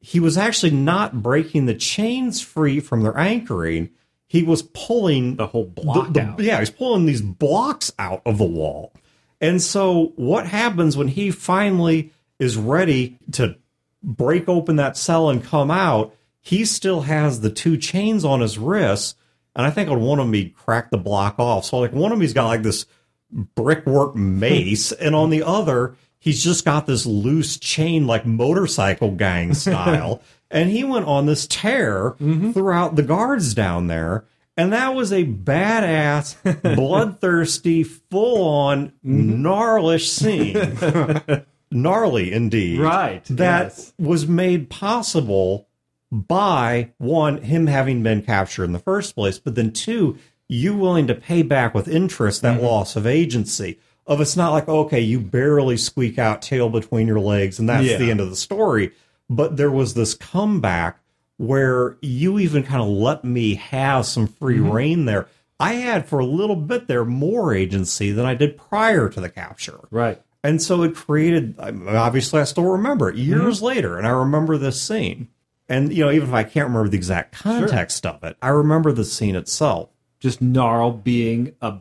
he 0.00 0.20
was 0.20 0.38
actually 0.38 0.70
not 0.70 1.22
breaking 1.22 1.66
the 1.66 1.74
chains 1.74 2.40
free 2.40 2.78
from 2.80 3.02
their 3.02 3.18
anchoring. 3.18 3.90
He 4.28 4.42
was 4.42 4.62
pulling 4.62 5.36
The 5.36 5.48
whole 5.48 5.66
block 5.66 6.12
the- 6.12 6.22
out. 6.22 6.40
Yeah, 6.40 6.60
he's 6.60 6.70
pulling 6.70 7.06
these 7.06 7.22
blocks 7.22 7.92
out 7.98 8.22
of 8.24 8.38
the 8.38 8.44
wall. 8.44 8.92
And 9.40 9.60
so, 9.60 10.12
what 10.16 10.46
happens 10.46 10.96
when 10.96 11.08
he 11.08 11.30
finally 11.30 12.12
is 12.38 12.56
ready 12.56 13.18
to 13.32 13.56
break 14.02 14.48
open 14.48 14.76
that 14.76 14.96
cell 14.96 15.30
and 15.30 15.44
come 15.44 15.70
out? 15.70 16.14
He 16.40 16.64
still 16.64 17.02
has 17.02 17.40
the 17.40 17.50
two 17.50 17.76
chains 17.76 18.24
on 18.24 18.40
his 18.40 18.58
wrists. 18.58 19.14
And 19.54 19.66
I 19.66 19.70
think 19.70 19.90
on 19.90 20.00
one 20.00 20.18
of 20.18 20.26
them, 20.26 20.34
he 20.34 20.50
cracked 20.50 20.90
the 20.90 20.98
block 20.98 21.38
off. 21.38 21.64
So, 21.64 21.78
like, 21.78 21.92
one 21.92 22.12
of 22.12 22.18
them, 22.18 22.22
he's 22.22 22.34
got 22.34 22.46
like 22.46 22.62
this 22.62 22.86
brickwork 23.30 24.14
mace, 24.14 24.92
and 24.92 25.14
on 25.14 25.30
the 25.30 25.42
other, 25.42 25.96
he's 26.18 26.42
just 26.42 26.64
got 26.64 26.86
this 26.86 27.06
loose 27.06 27.58
chain, 27.58 28.06
like 28.06 28.26
motorcycle 28.26 29.12
gang 29.12 29.54
style. 29.54 30.22
and 30.50 30.70
he 30.70 30.84
went 30.84 31.06
on 31.06 31.26
this 31.26 31.46
tear 31.46 32.12
mm-hmm. 32.12 32.52
throughout 32.52 32.96
the 32.96 33.02
guards 33.02 33.54
down 33.54 33.86
there. 33.86 34.24
And 34.56 34.72
that 34.72 34.94
was 34.94 35.12
a 35.12 35.24
badass, 35.24 36.36
bloodthirsty, 36.76 37.82
full 37.82 38.42
on, 38.42 38.92
gnarlish 39.04 40.08
scene. 40.08 41.44
Gnarly 41.70 42.32
indeed. 42.32 42.78
Right, 42.80 43.24
That 43.26 43.64
yes. 43.64 43.92
was 43.98 44.26
made 44.26 44.70
possible 44.70 45.68
by 46.10 46.92
one, 46.98 47.38
him 47.42 47.66
having 47.66 48.02
been 48.02 48.22
captured 48.22 48.64
in 48.64 48.72
the 48.72 48.78
first 48.78 49.14
place, 49.14 49.38
but 49.38 49.56
then 49.56 49.72
two, 49.72 50.16
you 50.48 50.74
willing 50.74 51.06
to 51.08 51.14
pay 51.14 51.42
back 51.42 51.74
with 51.74 51.88
interest 51.88 52.42
that 52.42 52.56
mm-hmm. 52.56 52.66
loss 52.66 52.96
of 52.96 53.06
agency. 53.06 53.78
Of 54.06 54.20
it's 54.20 54.36
not 54.36 54.52
like, 54.52 54.68
okay, 54.68 55.00
you 55.00 55.18
barely 55.18 55.76
squeak 55.76 56.18
out 56.18 56.40
tail 56.40 56.68
between 56.70 57.08
your 57.08 57.18
legs 57.18 57.58
and 57.58 57.68
that's 57.68 57.84
Yeah. 57.84 57.96
the 57.98 58.10
end 58.10 58.20
of 58.20 58.30
the 58.30 58.36
story. 58.36 58.92
But 59.28 59.56
there 59.56 59.70
was 59.70 59.94
this 59.94 60.14
comeback 60.14 61.00
where 61.38 61.96
you 62.00 62.38
even 62.38 62.62
kind 62.62 62.80
of 62.82 62.88
let 62.88 63.24
me 63.24 63.54
have 63.56 64.06
some 64.06 64.26
free 64.26 64.58
Mm-hmm. 64.58 64.70
rein 64.70 65.04
there. 65.04 65.28
I 65.58 65.74
had 65.74 66.06
for 66.06 66.18
a 66.18 66.26
little 66.26 66.56
bit 66.56 66.86
there 66.86 67.04
more 67.04 67.54
agency 67.54 68.12
than 68.12 68.26
I 68.26 68.34
did 68.34 68.56
prior 68.58 69.08
to 69.08 69.20
the 69.20 69.28
capture. 69.30 69.80
Right. 69.90 70.20
And 70.44 70.62
so 70.62 70.82
it 70.82 70.94
created, 70.94 71.56
obviously, 71.58 72.40
I 72.40 72.44
still 72.44 72.64
remember 72.66 73.08
it 73.08 73.16
years 73.16 73.62
later, 73.62 73.98
and 73.98 74.06
I 74.06 74.10
remember 74.10 74.56
this 74.58 74.80
scene. 74.80 75.28
And, 75.68 75.92
you 75.92 76.04
know, 76.04 76.10
even 76.12 76.28
if 76.28 76.34
I 76.34 76.44
can't 76.44 76.68
remember 76.68 76.88
the 76.88 76.96
exact 76.96 77.34
context 77.34 78.06
of 78.06 78.22
it, 78.22 78.36
I 78.40 78.48
remember 78.48 78.92
the 78.92 79.04
scene 79.04 79.34
itself. 79.34 79.88
Just 80.20 80.40
Gnarl 80.40 80.92
being 80.92 81.54
a 81.60 81.78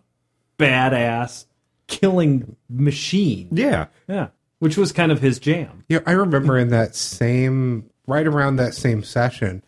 badass 0.57 1.45
killing 1.87 2.55
machine. 2.69 3.49
Yeah. 3.51 3.87
Yeah. 4.07 4.29
Which 4.59 4.77
was 4.77 4.91
kind 4.91 5.11
of 5.11 5.21
his 5.21 5.37
jam. 5.37 5.83
Yeah, 5.89 5.99
I 6.05 6.13
remember 6.13 6.57
in 6.57 6.69
that 6.69 6.95
same, 6.95 7.89
right 8.07 8.25
around 8.27 8.55
that 8.57 8.73
same 8.73 9.03
session, 9.03 9.63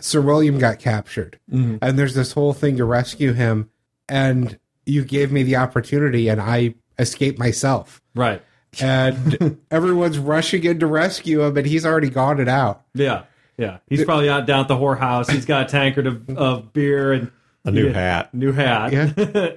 Sir 0.00 0.20
William 0.20 0.58
got 0.58 0.78
captured, 0.78 1.38
mm-hmm. 1.50 1.76
and 1.82 1.98
there's 1.98 2.14
this 2.14 2.32
whole 2.32 2.52
thing 2.52 2.76
to 2.78 2.84
rescue 2.84 3.32
him, 3.32 3.70
and 4.08 4.58
you 4.86 5.04
gave 5.04 5.30
me 5.32 5.42
the 5.42 5.56
opportunity, 5.56 6.28
and 6.28 6.40
I 6.40 6.74
escaped 6.98 7.38
myself, 7.38 8.02
Right. 8.14 8.42
and 8.80 9.58
everyone's 9.70 10.18
rushing 10.18 10.64
in 10.64 10.80
to 10.80 10.86
rescue 10.86 11.42
him, 11.42 11.56
and 11.56 11.66
he's 11.66 11.86
already 11.86 12.10
gone 12.10 12.40
it 12.40 12.48
out. 12.48 12.82
Yeah. 12.94 13.24
Yeah. 13.56 13.78
He's 13.88 14.04
probably 14.04 14.28
out 14.28 14.46
down 14.46 14.62
at 14.62 14.68
the 14.68 14.74
whorehouse. 14.74 15.30
He's 15.30 15.46
got 15.46 15.66
a 15.66 15.68
tankard 15.70 16.08
of, 16.08 16.28
of 16.36 16.72
beer 16.72 17.12
and 17.12 17.30
A 17.64 17.70
new 17.70 17.86
Yeah. 17.86 17.92
hat. 17.92 18.34
New 18.34 18.50
hat. 18.52 18.92
Yeah. 18.92 19.12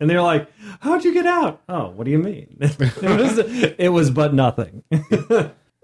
and 0.00 0.08
they're 0.08 0.22
like, 0.22 0.48
How'd 0.78 1.04
you 1.04 1.12
get 1.12 1.26
out? 1.26 1.60
Oh, 1.68 1.88
what 1.90 2.04
do 2.04 2.12
you 2.12 2.18
mean? 2.20 2.56
it, 2.60 3.02
was, 3.02 3.38
it 3.76 3.88
was 3.92 4.10
but 4.12 4.32
nothing. 4.34 4.84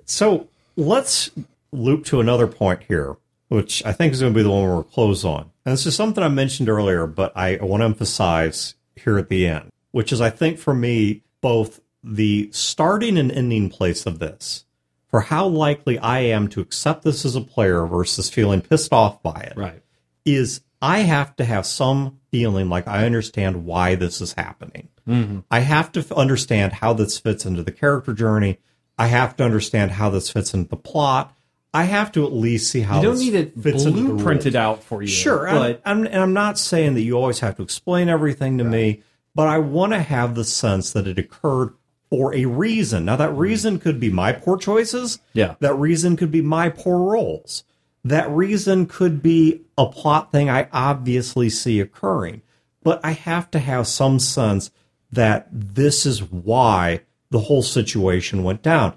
So 0.04 0.48
let's 0.76 1.32
loop 1.72 2.04
to 2.06 2.20
another 2.20 2.46
point 2.46 2.82
here, 2.88 3.16
which 3.48 3.84
I 3.84 3.92
think 3.92 4.12
is 4.12 4.20
going 4.20 4.32
to 4.32 4.38
be 4.38 4.42
the 4.42 4.50
one 4.50 4.64
we'll 4.64 4.82
close 4.82 5.24
on. 5.24 5.50
And 5.64 5.72
this 5.72 5.86
is 5.86 5.96
something 5.96 6.22
I 6.22 6.28
mentioned 6.28 6.68
earlier, 6.68 7.06
but 7.06 7.36
I 7.36 7.58
want 7.60 7.80
to 7.80 7.86
emphasize 7.86 8.74
here 8.94 9.18
at 9.18 9.28
the 9.28 9.46
end, 9.46 9.70
which 9.90 10.12
is, 10.12 10.20
I 10.20 10.30
think, 10.30 10.58
for 10.58 10.74
me, 10.74 11.22
both 11.40 11.80
the 12.02 12.48
starting 12.52 13.18
and 13.18 13.32
ending 13.32 13.68
place 13.68 14.06
of 14.06 14.18
this, 14.18 14.64
for 15.08 15.22
how 15.22 15.46
likely 15.46 15.98
I 15.98 16.20
am 16.20 16.48
to 16.48 16.60
accept 16.60 17.02
this 17.02 17.24
as 17.24 17.36
a 17.36 17.40
player 17.40 17.86
versus 17.86 18.30
feeling 18.30 18.60
pissed 18.60 18.92
off 18.92 19.22
by 19.22 19.40
it, 19.50 19.56
right. 19.56 19.82
is 20.24 20.60
I 20.80 21.00
have 21.00 21.34
to 21.36 21.44
have 21.44 21.66
some 21.66 22.20
feeling 22.30 22.68
like 22.68 22.86
I 22.86 23.06
understand 23.06 23.64
why 23.64 23.94
this 23.94 24.20
is 24.20 24.34
happening. 24.34 24.88
Mm-hmm. 25.08 25.40
I 25.50 25.60
have 25.60 25.90
to 25.92 26.00
f- 26.00 26.12
understand 26.12 26.74
how 26.74 26.92
this 26.92 27.18
fits 27.18 27.46
into 27.46 27.62
the 27.62 27.72
character 27.72 28.12
journey. 28.12 28.58
I 28.98 29.06
have 29.08 29.36
to 29.36 29.44
understand 29.44 29.92
how 29.92 30.10
this 30.10 30.30
fits 30.30 30.54
into 30.54 30.68
the 30.70 30.76
plot. 30.76 31.35
I 31.76 31.82
have 31.82 32.10
to 32.12 32.24
at 32.24 32.32
least 32.32 32.70
see 32.70 32.80
how 32.80 33.02
You 33.02 33.08
don't 33.08 33.18
need 33.18 33.34
it 33.34 33.58
blueprinted 33.58 34.54
out 34.54 34.82
for 34.82 35.02
you. 35.02 35.08
Sure, 35.08 35.44
But 35.44 35.82
I'm, 35.84 35.98
I'm, 35.98 36.06
and 36.06 36.16
I'm 36.16 36.32
not 36.32 36.58
saying 36.58 36.94
that 36.94 37.02
you 37.02 37.18
always 37.18 37.40
have 37.40 37.56
to 37.56 37.62
explain 37.62 38.08
everything 38.08 38.56
to 38.56 38.64
me, 38.64 39.02
but 39.34 39.46
I 39.46 39.58
want 39.58 39.92
to 39.92 40.00
have 40.00 40.34
the 40.34 40.44
sense 40.44 40.92
that 40.92 41.06
it 41.06 41.18
occurred 41.18 41.74
for 42.08 42.34
a 42.34 42.46
reason. 42.46 43.04
Now, 43.04 43.16
that 43.16 43.32
hmm. 43.32 43.36
reason 43.36 43.78
could 43.78 44.00
be 44.00 44.10
my 44.10 44.32
poor 44.32 44.56
choices. 44.56 45.18
Yeah. 45.34 45.56
That 45.60 45.74
reason 45.74 46.16
could 46.16 46.30
be 46.30 46.40
my 46.40 46.70
poor 46.70 46.98
rolls. 46.98 47.64
That 48.02 48.30
reason 48.30 48.86
could 48.86 49.22
be 49.22 49.60
a 49.76 49.84
plot 49.84 50.32
thing 50.32 50.48
I 50.48 50.68
obviously 50.72 51.50
see 51.50 51.78
occurring. 51.78 52.40
But 52.82 53.00
I 53.04 53.10
have 53.10 53.50
to 53.50 53.58
have 53.58 53.86
some 53.86 54.18
sense 54.18 54.70
that 55.12 55.48
this 55.52 56.06
is 56.06 56.22
why 56.22 57.02
the 57.28 57.40
whole 57.40 57.62
situation 57.62 58.44
went 58.44 58.62
down. 58.62 58.96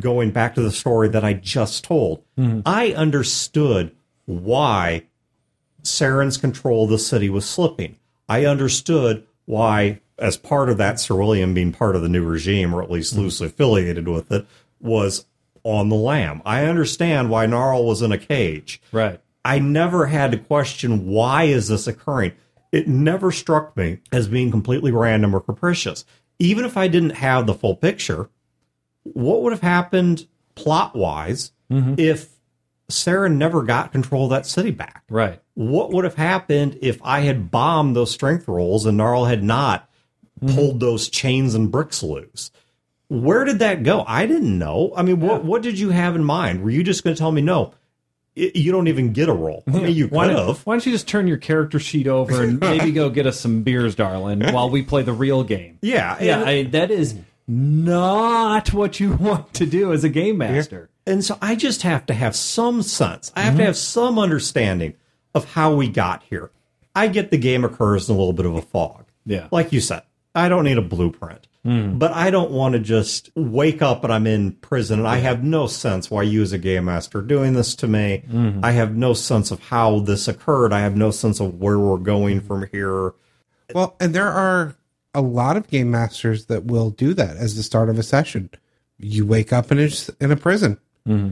Going 0.00 0.30
back 0.30 0.54
to 0.54 0.62
the 0.62 0.72
story 0.72 1.08
that 1.08 1.24
I 1.24 1.34
just 1.34 1.84
told, 1.84 2.24
mm-hmm. 2.38 2.60
I 2.66 2.92
understood 2.92 3.94
why 4.26 5.04
Saren's 5.82 6.36
control 6.36 6.84
of 6.84 6.90
the 6.90 6.98
city 6.98 7.28
was 7.28 7.48
slipping. 7.48 7.96
I 8.28 8.46
understood 8.46 9.26
why, 9.44 10.00
as 10.18 10.36
part 10.36 10.70
of 10.70 10.78
that, 10.78 10.98
Sir 10.98 11.14
William 11.14 11.54
being 11.54 11.72
part 11.72 11.96
of 11.96 12.02
the 12.02 12.08
new 12.08 12.24
regime, 12.24 12.74
or 12.74 12.82
at 12.82 12.90
least 12.90 13.12
mm-hmm. 13.12 13.22
loosely 13.22 13.46
affiliated 13.48 14.08
with 14.08 14.32
it, 14.32 14.46
was 14.80 15.26
on 15.62 15.88
the 15.88 15.96
lam. 15.96 16.42
I 16.44 16.66
understand 16.66 17.30
why 17.30 17.46
Gnarl 17.46 17.86
was 17.86 18.02
in 18.02 18.12
a 18.12 18.18
cage. 18.18 18.80
right. 18.92 19.20
I 19.44 19.58
never 19.58 20.06
had 20.06 20.32
to 20.32 20.38
question 20.38 21.06
why 21.06 21.44
is 21.44 21.68
this 21.68 21.86
occurring. 21.86 22.32
It 22.72 22.88
never 22.88 23.30
struck 23.30 23.76
me 23.76 23.98
as 24.10 24.26
being 24.26 24.50
completely 24.50 24.90
random 24.90 25.34
or 25.34 25.40
capricious. 25.40 26.04
Even 26.38 26.64
if 26.64 26.76
I 26.76 26.88
didn't 26.88 27.10
have 27.10 27.46
the 27.46 27.54
full 27.54 27.76
picture, 27.76 28.30
what 29.04 29.42
would 29.42 29.52
have 29.52 29.62
happened 29.62 30.26
plot 30.54 30.96
wise 30.96 31.52
mm-hmm. 31.70 31.94
if 31.98 32.30
Saren 32.90 33.36
never 33.36 33.62
got 33.62 33.92
control 33.92 34.24
of 34.24 34.30
that 34.30 34.46
city 34.46 34.70
back? 34.70 35.04
Right. 35.08 35.40
What 35.54 35.92
would 35.92 36.04
have 36.04 36.16
happened 36.16 36.78
if 36.82 37.00
I 37.02 37.20
had 37.20 37.50
bombed 37.50 37.94
those 37.94 38.10
strength 38.10 38.48
rolls 38.48 38.86
and 38.86 38.96
Gnarl 38.96 39.26
had 39.26 39.42
not 39.42 39.88
mm-hmm. 40.40 40.54
pulled 40.54 40.80
those 40.80 41.08
chains 41.08 41.54
and 41.54 41.70
bricks 41.70 42.02
loose? 42.02 42.50
Where 43.08 43.44
did 43.44 43.60
that 43.60 43.82
go? 43.82 44.04
I 44.06 44.26
didn't 44.26 44.58
know. 44.58 44.92
I 44.96 45.02
mean, 45.02 45.20
what 45.20 45.44
what 45.44 45.62
did 45.62 45.78
you 45.78 45.90
have 45.90 46.16
in 46.16 46.24
mind? 46.24 46.62
Were 46.62 46.70
you 46.70 46.82
just 46.82 47.04
going 47.04 47.14
to 47.14 47.18
tell 47.18 47.30
me 47.30 47.42
no? 47.42 47.74
You 48.34 48.72
don't 48.72 48.88
even 48.88 49.12
get 49.12 49.28
a 49.28 49.32
roll. 49.32 49.62
I 49.68 49.70
mean, 49.70 49.94
you 49.94 50.08
Why 50.08 50.26
could 50.26 50.34
don't, 50.34 50.46
have. 50.48 50.66
why 50.66 50.74
don't 50.74 50.84
you 50.84 50.90
just 50.90 51.06
turn 51.06 51.28
your 51.28 51.36
character 51.36 51.78
sheet 51.78 52.08
over 52.08 52.42
and 52.42 52.58
maybe 52.60 52.90
go 52.90 53.08
get 53.08 53.28
us 53.28 53.38
some 53.38 53.62
beers, 53.62 53.94
darling, 53.94 54.40
while 54.52 54.70
we 54.70 54.82
play 54.82 55.02
the 55.02 55.12
real 55.12 55.44
game? 55.44 55.78
Yeah, 55.82 56.16
Yeah, 56.20 56.42
I, 56.42 56.64
that 56.64 56.90
is 56.90 57.14
not 57.46 58.72
what 58.72 59.00
you 59.00 59.12
want 59.20 59.54
to 59.54 59.66
do 59.66 59.92
as 59.92 60.04
a 60.04 60.08
game 60.08 60.38
master. 60.38 60.90
And 61.06 61.24
so 61.24 61.38
I 61.42 61.54
just 61.54 61.82
have 61.82 62.06
to 62.06 62.14
have 62.14 62.34
some 62.34 62.82
sense. 62.82 63.30
I 63.36 63.42
have 63.42 63.54
to 63.54 63.58
mm-hmm. 63.58 63.66
have 63.66 63.76
some 63.76 64.18
understanding 64.18 64.94
of 65.34 65.52
how 65.52 65.74
we 65.74 65.88
got 65.88 66.22
here. 66.24 66.50
I 66.94 67.08
get 67.08 67.30
the 67.30 67.36
game 67.36 67.64
occurs 67.64 68.08
in 68.08 68.14
a 68.14 68.18
little 68.18 68.32
bit 68.32 68.46
of 68.46 68.54
a 68.54 68.62
fog. 68.62 69.06
Yeah. 69.26 69.48
Like 69.50 69.72
you 69.72 69.80
said, 69.80 70.02
I 70.34 70.48
don't 70.48 70.64
need 70.64 70.78
a 70.78 70.82
blueprint. 70.82 71.46
Mm. 71.64 71.98
But 71.98 72.12
I 72.12 72.30
don't 72.30 72.50
want 72.50 72.74
to 72.74 72.78
just 72.78 73.30
wake 73.34 73.80
up 73.80 74.04
and 74.04 74.12
I'm 74.12 74.26
in 74.26 74.52
prison 74.52 74.98
and 74.98 75.08
I 75.08 75.16
have 75.16 75.42
no 75.42 75.66
sense 75.66 76.10
why 76.10 76.22
you 76.22 76.42
as 76.42 76.52
a 76.52 76.58
game 76.58 76.84
master 76.84 77.20
are 77.20 77.22
doing 77.22 77.54
this 77.54 77.74
to 77.76 77.88
me. 77.88 78.22
Mm-hmm. 78.28 78.62
I 78.62 78.72
have 78.72 78.94
no 78.94 79.14
sense 79.14 79.50
of 79.50 79.60
how 79.60 80.00
this 80.00 80.28
occurred. 80.28 80.74
I 80.74 80.80
have 80.80 80.94
no 80.94 81.10
sense 81.10 81.40
of 81.40 81.60
where 81.60 81.78
we're 81.78 81.96
going 81.96 82.42
from 82.42 82.68
here. 82.70 83.14
Well, 83.74 83.96
and 83.98 84.14
there 84.14 84.28
are 84.28 84.76
a 85.14 85.20
lot 85.22 85.56
of 85.56 85.68
game 85.68 85.90
masters 85.90 86.46
that 86.46 86.64
will 86.64 86.90
do 86.90 87.14
that 87.14 87.36
as 87.36 87.56
the 87.56 87.62
start 87.62 87.88
of 87.88 87.98
a 87.98 88.02
session. 88.02 88.50
You 88.98 89.26
wake 89.26 89.52
up 89.52 89.70
in 89.72 89.78
a, 89.78 89.90
in 90.20 90.30
a 90.30 90.36
prison. 90.36 90.78
Mm-hmm. 91.08 91.30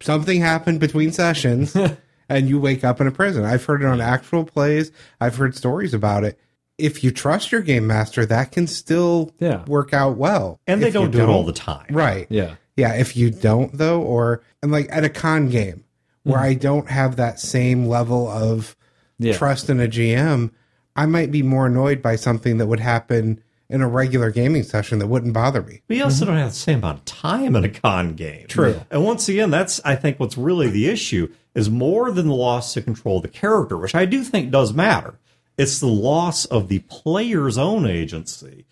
Something 0.00 0.40
happened 0.40 0.80
between 0.80 1.12
sessions, 1.12 1.76
and 2.28 2.48
you 2.48 2.58
wake 2.58 2.82
up 2.84 3.00
in 3.00 3.06
a 3.06 3.12
prison. 3.12 3.44
I've 3.44 3.64
heard 3.64 3.82
it 3.82 3.86
on 3.86 4.00
actual 4.00 4.44
plays. 4.44 4.90
I've 5.20 5.36
heard 5.36 5.54
stories 5.54 5.94
about 5.94 6.24
it. 6.24 6.38
If 6.78 7.04
you 7.04 7.10
trust 7.12 7.52
your 7.52 7.60
game 7.60 7.86
master, 7.86 8.26
that 8.26 8.50
can 8.50 8.66
still 8.66 9.32
Yeah. 9.38 9.64
work 9.66 9.92
out 9.92 10.16
well. 10.16 10.58
And 10.66 10.82
they 10.82 10.90
don't 10.90 11.10
do 11.12 11.20
it 11.20 11.28
all 11.28 11.44
the 11.44 11.52
time. 11.52 11.86
right. 11.90 12.26
Yeah. 12.30 12.54
Yeah, 12.76 12.94
if 12.94 13.16
you 13.16 13.30
don't 13.30 13.76
though, 13.76 14.00
or 14.00 14.42
and 14.62 14.72
like 14.72 14.88
at 14.90 15.04
a 15.04 15.10
con 15.10 15.50
game 15.50 15.84
where 16.24 16.36
mm-hmm. 16.36 16.44
I 16.46 16.54
don't 16.54 16.88
have 16.88 17.16
that 17.16 17.38
same 17.38 17.86
level 17.86 18.26
of 18.28 18.74
Yeah. 19.18 19.36
trust 19.36 19.68
in 19.68 19.78
a 19.78 19.86
GM, 19.86 20.50
I 20.94 21.06
might 21.06 21.30
be 21.30 21.42
more 21.42 21.66
annoyed 21.66 22.02
by 22.02 22.16
something 22.16 22.58
that 22.58 22.66
would 22.66 22.80
happen 22.80 23.42
in 23.72 23.80
a 23.80 23.88
regular 23.88 24.30
gaming 24.30 24.62
session 24.62 24.98
that 24.98 25.06
wouldn't 25.06 25.32
bother 25.32 25.62
me. 25.62 25.80
We 25.88 26.02
also 26.02 26.26
don't 26.26 26.36
have 26.36 26.50
the 26.50 26.56
same 26.56 26.80
amount 26.80 26.98
of 26.98 27.04
time 27.06 27.56
in 27.56 27.64
a 27.64 27.70
con 27.70 28.14
game. 28.14 28.46
True. 28.46 28.82
And 28.90 29.02
once 29.02 29.28
again, 29.30 29.50
that's 29.50 29.80
I 29.84 29.96
think 29.96 30.20
what's 30.20 30.36
really 30.36 30.68
the 30.68 30.88
issue 30.88 31.32
is 31.54 31.70
more 31.70 32.10
than 32.10 32.28
the 32.28 32.34
loss 32.34 32.74
to 32.74 32.82
control 32.82 33.20
the 33.20 33.28
character, 33.28 33.78
which 33.78 33.94
I 33.94 34.04
do 34.04 34.22
think 34.24 34.50
does 34.50 34.74
matter. 34.74 35.18
It's 35.56 35.80
the 35.80 35.86
loss 35.86 36.44
of 36.44 36.68
the 36.68 36.80
player's 36.80 37.56
own 37.56 37.86
agency. 37.86 38.66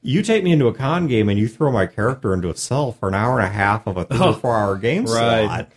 You 0.00 0.22
take 0.22 0.42
me 0.42 0.52
into 0.52 0.68
a 0.68 0.74
con 0.74 1.06
game 1.06 1.28
and 1.28 1.38
you 1.38 1.48
throw 1.48 1.70
my 1.70 1.86
character 1.86 2.32
into 2.32 2.48
a 2.48 2.56
cell 2.56 2.92
for 2.92 3.08
an 3.08 3.14
hour 3.14 3.38
and 3.38 3.46
a 3.46 3.52
half 3.52 3.86
of 3.86 3.98
a 3.98 4.04
three 4.04 4.18
or 4.18 4.28
oh, 4.28 4.32
four 4.32 4.56
hour 4.56 4.76
game 4.76 5.04
right. 5.04 5.44
slot. 5.44 5.72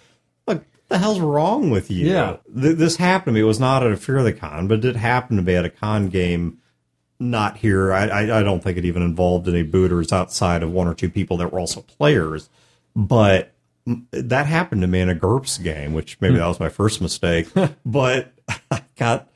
The 0.90 0.98
hell's 0.98 1.20
wrong 1.20 1.70
with 1.70 1.90
you? 1.92 2.08
Yeah. 2.08 2.38
Th- 2.60 2.76
this 2.76 2.98
happened 2.98 3.36
to 3.36 3.40
me. 3.40 3.42
It 3.42 3.48
was 3.48 3.60
not 3.60 3.84
at 3.84 3.92
a 3.92 3.98
Fear 3.98 4.24
the 4.24 4.34
Con, 4.34 4.68
but 4.68 4.76
it 4.80 4.82
did 4.82 4.96
happen 4.96 5.38
to 5.38 5.44
me 5.44 5.56
at 5.56 5.64
a 5.66 5.70
con 5.70 6.10
game 6.10 6.58
not 7.20 7.58
here. 7.58 7.94
I, 7.94 8.08
I, 8.08 8.40
I 8.40 8.44
don't 8.44 8.64
think 8.64 8.78
it 8.78 8.86
even 8.86 9.02
involved 9.04 9.48
any 9.48 9.62
booters 9.64 10.12
outside 10.12 10.64
of 10.64 10.72
one 10.72 10.88
or 10.88 10.94
two 10.96 11.10
people 11.10 11.38
that 11.38 11.52
were 11.54 11.60
also 11.60 11.82
players. 11.82 12.50
But 12.96 13.54
mm, 13.88 14.06
that 14.12 14.48
happened 14.48 14.82
to 14.82 14.88
me 14.88 15.00
in 15.02 15.10
a 15.10 15.16
GURPS 15.16 15.62
game, 15.62 15.94
which 15.94 16.20
maybe 16.22 16.38
that 16.38 16.48
was 16.48 16.60
my 16.60 16.70
first 16.70 17.02
mistake. 17.02 17.48
but 17.86 18.34
I 18.72 18.82
got, 18.98 19.30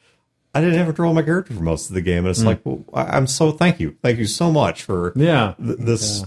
I 0.55 0.61
didn't 0.61 0.79
ever 0.79 0.91
draw 0.91 1.13
my 1.13 1.21
character 1.21 1.53
for 1.53 1.61
most 1.61 1.89
of 1.89 1.93
the 1.93 2.01
game. 2.01 2.19
And 2.19 2.29
it's 2.29 2.43
like, 2.43 2.61
well, 2.63 2.83
I'm 2.95 3.27
so, 3.27 3.51
thank 3.51 3.79
you. 3.79 3.95
Thank 4.01 4.17
you 4.17 4.25
so 4.25 4.51
much 4.51 4.83
for 4.83 5.13
Yeah. 5.15 5.53
th- 5.63 5.77
this 5.77 6.25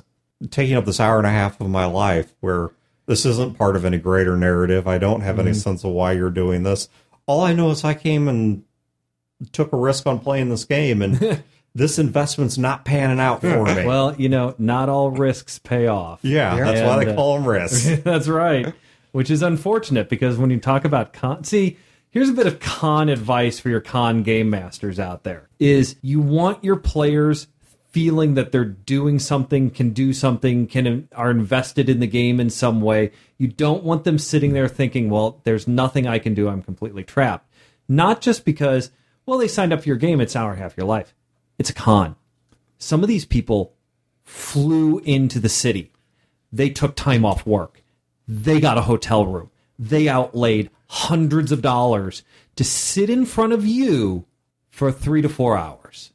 taking 0.50 0.76
up 0.76 0.84
this 0.84 1.00
hour 1.00 1.18
and 1.18 1.26
a 1.26 1.30
half 1.30 1.60
of 1.60 1.68
my 1.68 1.86
life 1.86 2.32
where 2.40 2.70
this 3.06 3.24
isn't 3.26 3.56
part 3.56 3.76
of 3.76 3.84
any 3.84 3.98
greater 3.98 4.36
narrative. 4.36 4.86
I 4.86 4.98
don't 4.98 5.20
have 5.22 5.38
any 5.38 5.54
sense 5.54 5.84
of 5.84 5.92
why 5.92 6.12
you're 6.12 6.30
doing 6.30 6.62
this. 6.64 6.88
All 7.26 7.40
I 7.42 7.52
know 7.52 7.70
is 7.70 7.84
I 7.84 7.94
came 7.94 8.28
and 8.28 8.64
took 9.52 9.72
a 9.72 9.76
risk 9.76 10.06
on 10.06 10.18
playing 10.18 10.48
this 10.48 10.64
game 10.64 11.02
and 11.02 11.42
this 11.74 11.98
investment's 11.98 12.56
not 12.58 12.84
panning 12.84 13.20
out 13.20 13.40
for 13.42 13.64
me. 13.64 13.84
Well, 13.84 14.14
you 14.16 14.28
know, 14.28 14.54
not 14.58 14.88
all 14.88 15.10
risks 15.10 15.58
pay 15.58 15.86
off. 15.88 16.20
yeah, 16.22 16.56
that's 16.56 16.80
why 16.80 16.98
And, 16.98 17.06
they 17.08 17.12
uh, 17.12 17.16
call 17.16 17.34
them 17.36 17.46
risks. 17.46 18.02
That's 18.04 18.28
right. 18.28 18.72
which 19.12 19.30
is 19.30 19.42
unfortunate 19.42 20.08
because 20.08 20.36
when 20.38 20.50
you 20.50 20.58
talk 20.58 20.84
about 20.84 21.12
con, 21.12 21.44
see, 21.44 21.76
here's 22.10 22.28
a 22.30 22.32
bit 22.32 22.46
of 22.46 22.60
con 22.60 23.08
advice 23.08 23.58
for 23.58 23.68
your 23.68 23.80
con 23.82 24.22
game 24.22 24.48
masters 24.50 24.98
out 24.98 25.22
there: 25.24 25.48
is 25.58 25.96
you 26.02 26.20
want 26.20 26.64
your 26.64 26.76
players 26.76 27.46
feeling 27.96 28.34
that 28.34 28.52
they're 28.52 28.62
doing 28.62 29.18
something, 29.18 29.70
can 29.70 29.88
do 29.88 30.12
something, 30.12 30.66
can 30.66 31.08
are 31.16 31.30
invested 31.30 31.88
in 31.88 31.98
the 31.98 32.06
game 32.06 32.38
in 32.38 32.50
some 32.50 32.82
way. 32.82 33.10
You 33.38 33.48
don't 33.48 33.84
want 33.84 34.04
them 34.04 34.18
sitting 34.18 34.52
there 34.52 34.68
thinking, 34.68 35.08
"Well, 35.08 35.40
there's 35.44 35.66
nothing 35.66 36.06
I 36.06 36.18
can 36.18 36.34
do. 36.34 36.46
I'm 36.46 36.60
completely 36.60 37.04
trapped." 37.04 37.50
Not 37.88 38.20
just 38.20 38.44
because, 38.44 38.90
well, 39.24 39.38
they 39.38 39.48
signed 39.48 39.72
up 39.72 39.80
for 39.80 39.88
your 39.88 39.96
game, 39.96 40.20
it's 40.20 40.36
hour 40.36 40.50
and 40.50 40.58
a 40.58 40.62
half 40.62 40.72
of 40.72 40.76
your 40.76 40.86
life. 40.86 41.14
It's 41.58 41.70
a 41.70 41.72
con. 41.72 42.16
Some 42.76 43.02
of 43.02 43.08
these 43.08 43.24
people 43.24 43.72
flew 44.24 44.98
into 44.98 45.40
the 45.40 45.48
city. 45.48 45.90
They 46.52 46.68
took 46.68 46.96
time 46.96 47.24
off 47.24 47.46
work. 47.46 47.82
They 48.28 48.60
got 48.60 48.76
a 48.76 48.82
hotel 48.82 49.24
room. 49.24 49.48
They 49.78 50.06
outlaid 50.06 50.68
hundreds 50.88 51.50
of 51.50 51.62
dollars 51.62 52.24
to 52.56 52.62
sit 52.62 53.08
in 53.08 53.24
front 53.24 53.54
of 53.54 53.64
you 53.64 54.26
for 54.68 54.92
three 54.92 55.22
to 55.22 55.30
four 55.30 55.56
hours. 55.56 56.12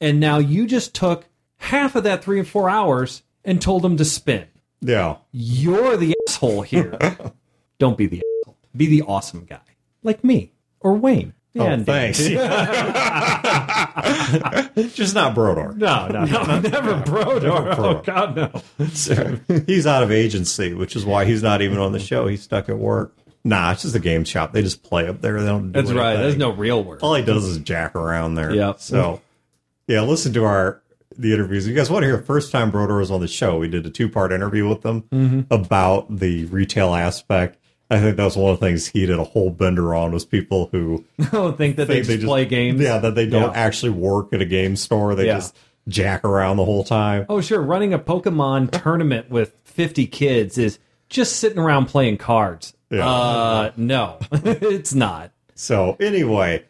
And 0.00 0.20
now 0.20 0.38
you 0.38 0.66
just 0.66 0.94
took 0.94 1.26
half 1.56 1.94
of 1.96 2.04
that 2.04 2.22
three 2.24 2.38
and 2.38 2.48
four 2.48 2.68
hours 2.68 3.22
and 3.44 3.60
told 3.60 3.82
them 3.82 3.96
to 3.96 4.04
spin. 4.04 4.46
Yeah. 4.80 5.16
You're 5.32 5.96
the 5.96 6.14
asshole 6.28 6.62
here. 6.62 6.98
Don't 7.78 7.96
be 7.96 8.06
the 8.06 8.22
asshole. 8.42 8.56
Be 8.76 8.86
the 8.86 9.02
awesome 9.02 9.44
guy. 9.44 9.60
Like 10.02 10.24
me 10.24 10.52
or 10.80 10.94
Wayne. 10.94 11.34
Oh, 11.56 11.66
And- 11.66 11.86
thanks. 11.86 12.18
Just 14.94 15.14
not 15.14 15.34
Brodor. 15.34 15.76
No, 15.76 16.08
no, 16.08 16.24
no, 16.24 16.60
never 16.60 16.94
Brodor. 17.02 17.74
Oh, 17.78 18.02
God, 18.04 18.36
no. 18.36 19.64
he's 19.66 19.86
out 19.86 20.02
of 20.02 20.10
agency, 20.10 20.74
which 20.74 20.96
is 20.96 21.04
why 21.04 21.24
he's 21.24 21.42
not 21.42 21.62
even 21.62 21.78
on 21.78 21.92
the 21.92 22.00
show. 22.00 22.26
He's 22.26 22.42
stuck 22.42 22.68
at 22.68 22.78
work. 22.78 23.16
Nah, 23.44 23.72
it's 23.72 23.82
just 23.82 23.94
a 23.94 24.00
game 24.00 24.24
shop. 24.24 24.52
They 24.52 24.62
just 24.62 24.82
play 24.82 25.06
up 25.06 25.20
there. 25.20 25.38
They 25.40 25.46
don't. 25.46 25.70
Do 25.70 25.80
That's 25.80 25.92
right. 25.92 26.16
There's 26.16 26.36
no 26.36 26.50
real 26.50 26.82
work. 26.82 27.02
All 27.02 27.14
he 27.14 27.22
does 27.22 27.44
is 27.44 27.58
jack 27.58 27.94
around 27.94 28.34
there. 28.36 28.54
Yep. 28.54 28.80
So, 28.80 29.20
yeah, 29.86 30.00
listen 30.02 30.32
to 30.34 30.44
our 30.44 30.80
the 31.16 31.32
interviews. 31.32 31.66
If 31.66 31.70
you 31.70 31.76
guys 31.76 31.90
want 31.90 32.02
to 32.02 32.08
hear 32.08 32.18
first 32.22 32.50
time 32.50 32.72
Brodor 32.72 32.98
was 32.98 33.10
on 33.10 33.20
the 33.20 33.28
show, 33.28 33.58
we 33.58 33.68
did 33.68 33.86
a 33.86 33.90
two 33.90 34.08
part 34.08 34.32
interview 34.32 34.68
with 34.68 34.82
them 34.82 35.02
Mm-hmm. 35.12 35.52
about 35.52 36.16
the 36.18 36.46
retail 36.46 36.94
aspect. 36.94 37.58
I 37.90 38.00
think 38.00 38.16
that 38.16 38.24
was 38.24 38.36
one 38.36 38.52
of 38.52 38.58
the 38.60 38.66
things 38.66 38.86
he 38.88 39.06
did 39.06 39.18
a 39.18 39.24
whole 39.24 39.50
bender 39.50 39.94
on 39.94 40.10
was 40.12 40.24
people 40.24 40.68
who 40.72 41.04
don't 41.30 41.56
think 41.58 41.76
that 41.76 41.86
they, 41.86 42.02
think 42.02 42.20
just 42.20 42.24
play 42.24 42.46
games. 42.46 42.80
Yeah, 42.80 42.98
that 42.98 43.14
they 43.14 43.26
don't 43.26 43.52
Yeah. 43.52 43.58
actually 43.60 43.90
work 43.90 44.32
at 44.32 44.40
a 44.40 44.46
game 44.46 44.74
store. 44.74 45.14
They 45.14 45.26
Yeah. 45.26 45.34
just 45.34 45.56
jack 45.86 46.24
around 46.24 46.56
the 46.56 46.64
whole 46.64 46.82
time. 46.82 47.26
Oh, 47.28 47.40
sure. 47.42 47.60
Running 47.60 47.92
a 47.92 47.98
Pokemon 47.98 48.70
tournament 48.82 49.30
with 49.30 49.54
50 49.64 50.06
kids 50.06 50.56
is 50.56 50.78
just 51.10 51.36
sitting 51.36 51.58
around 51.58 51.86
playing 51.86 52.16
cards. 52.16 52.72
Yeah. 52.90 53.06
Uh, 53.08 53.70
no, 53.76 54.16
it's 54.32 54.94
not. 54.94 55.30
So 55.54 55.96
anyway, 56.00 56.64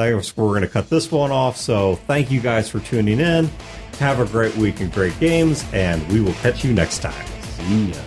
I 0.00 0.12
guess 0.12 0.36
we're 0.36 0.48
going 0.48 0.62
to 0.62 0.68
cut 0.68 0.90
this 0.90 1.10
one 1.10 1.30
off. 1.30 1.56
So 1.56 1.96
thank 2.06 2.30
you 2.30 2.40
guys 2.40 2.68
for 2.68 2.80
tuning 2.80 3.20
in. 3.20 3.50
Have 3.98 4.20
a 4.20 4.26
great 4.26 4.56
week 4.56 4.80
and 4.80 4.92
great 4.92 5.18
games, 5.20 5.64
and 5.72 6.06
we 6.10 6.20
will 6.20 6.32
catch 6.34 6.64
you 6.64 6.72
next 6.72 7.00
time. 7.00 7.26
See 7.40 7.90
ya. 7.90 7.98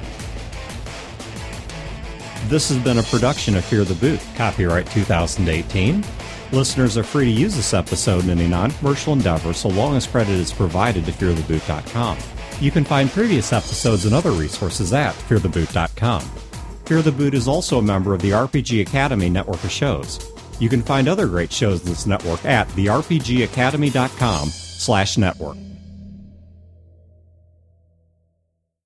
This 2.47 2.69
has 2.69 2.77
been 2.79 2.97
a 2.97 3.03
production 3.03 3.55
of 3.55 3.63
Fear 3.63 3.85
the 3.85 3.95
Boot, 3.95 4.19
copyright 4.35 4.87
2018. 4.87 6.03
Listeners 6.51 6.97
are 6.97 7.03
free 7.03 7.25
to 7.25 7.31
use 7.31 7.55
this 7.55 7.73
episode 7.73 8.25
in 8.25 8.31
any 8.31 8.47
non-commercial 8.47 9.13
endeavor 9.13 9.53
so 9.53 9.69
long 9.69 9.95
as 9.95 10.05
credit 10.05 10.33
is 10.33 10.51
provided 10.51 11.05
to 11.05 11.11
feartheboot.com. 11.11 12.17
You 12.59 12.69
can 12.69 12.83
find 12.83 13.09
previous 13.09 13.53
episodes 13.53 14.05
and 14.05 14.13
other 14.13 14.31
resources 14.31 14.93
at 14.93 15.15
feartheboot.com. 15.15 16.21
Fear 16.85 17.01
the 17.01 17.11
Boot 17.11 17.33
is 17.33 17.47
also 17.47 17.79
a 17.79 17.81
member 17.81 18.13
of 18.13 18.21
the 18.21 18.31
RPG 18.31 18.81
Academy 18.81 19.29
network 19.29 19.63
of 19.63 19.71
shows. 19.71 20.32
You 20.59 20.69
can 20.69 20.81
find 20.81 21.07
other 21.07 21.27
great 21.27 21.51
shows 21.51 21.81
in 21.81 21.87
this 21.87 22.05
network 22.05 22.43
at 22.45 22.67
therpgacademy.com 22.69 24.49
slash 24.49 25.17
network. 25.17 25.57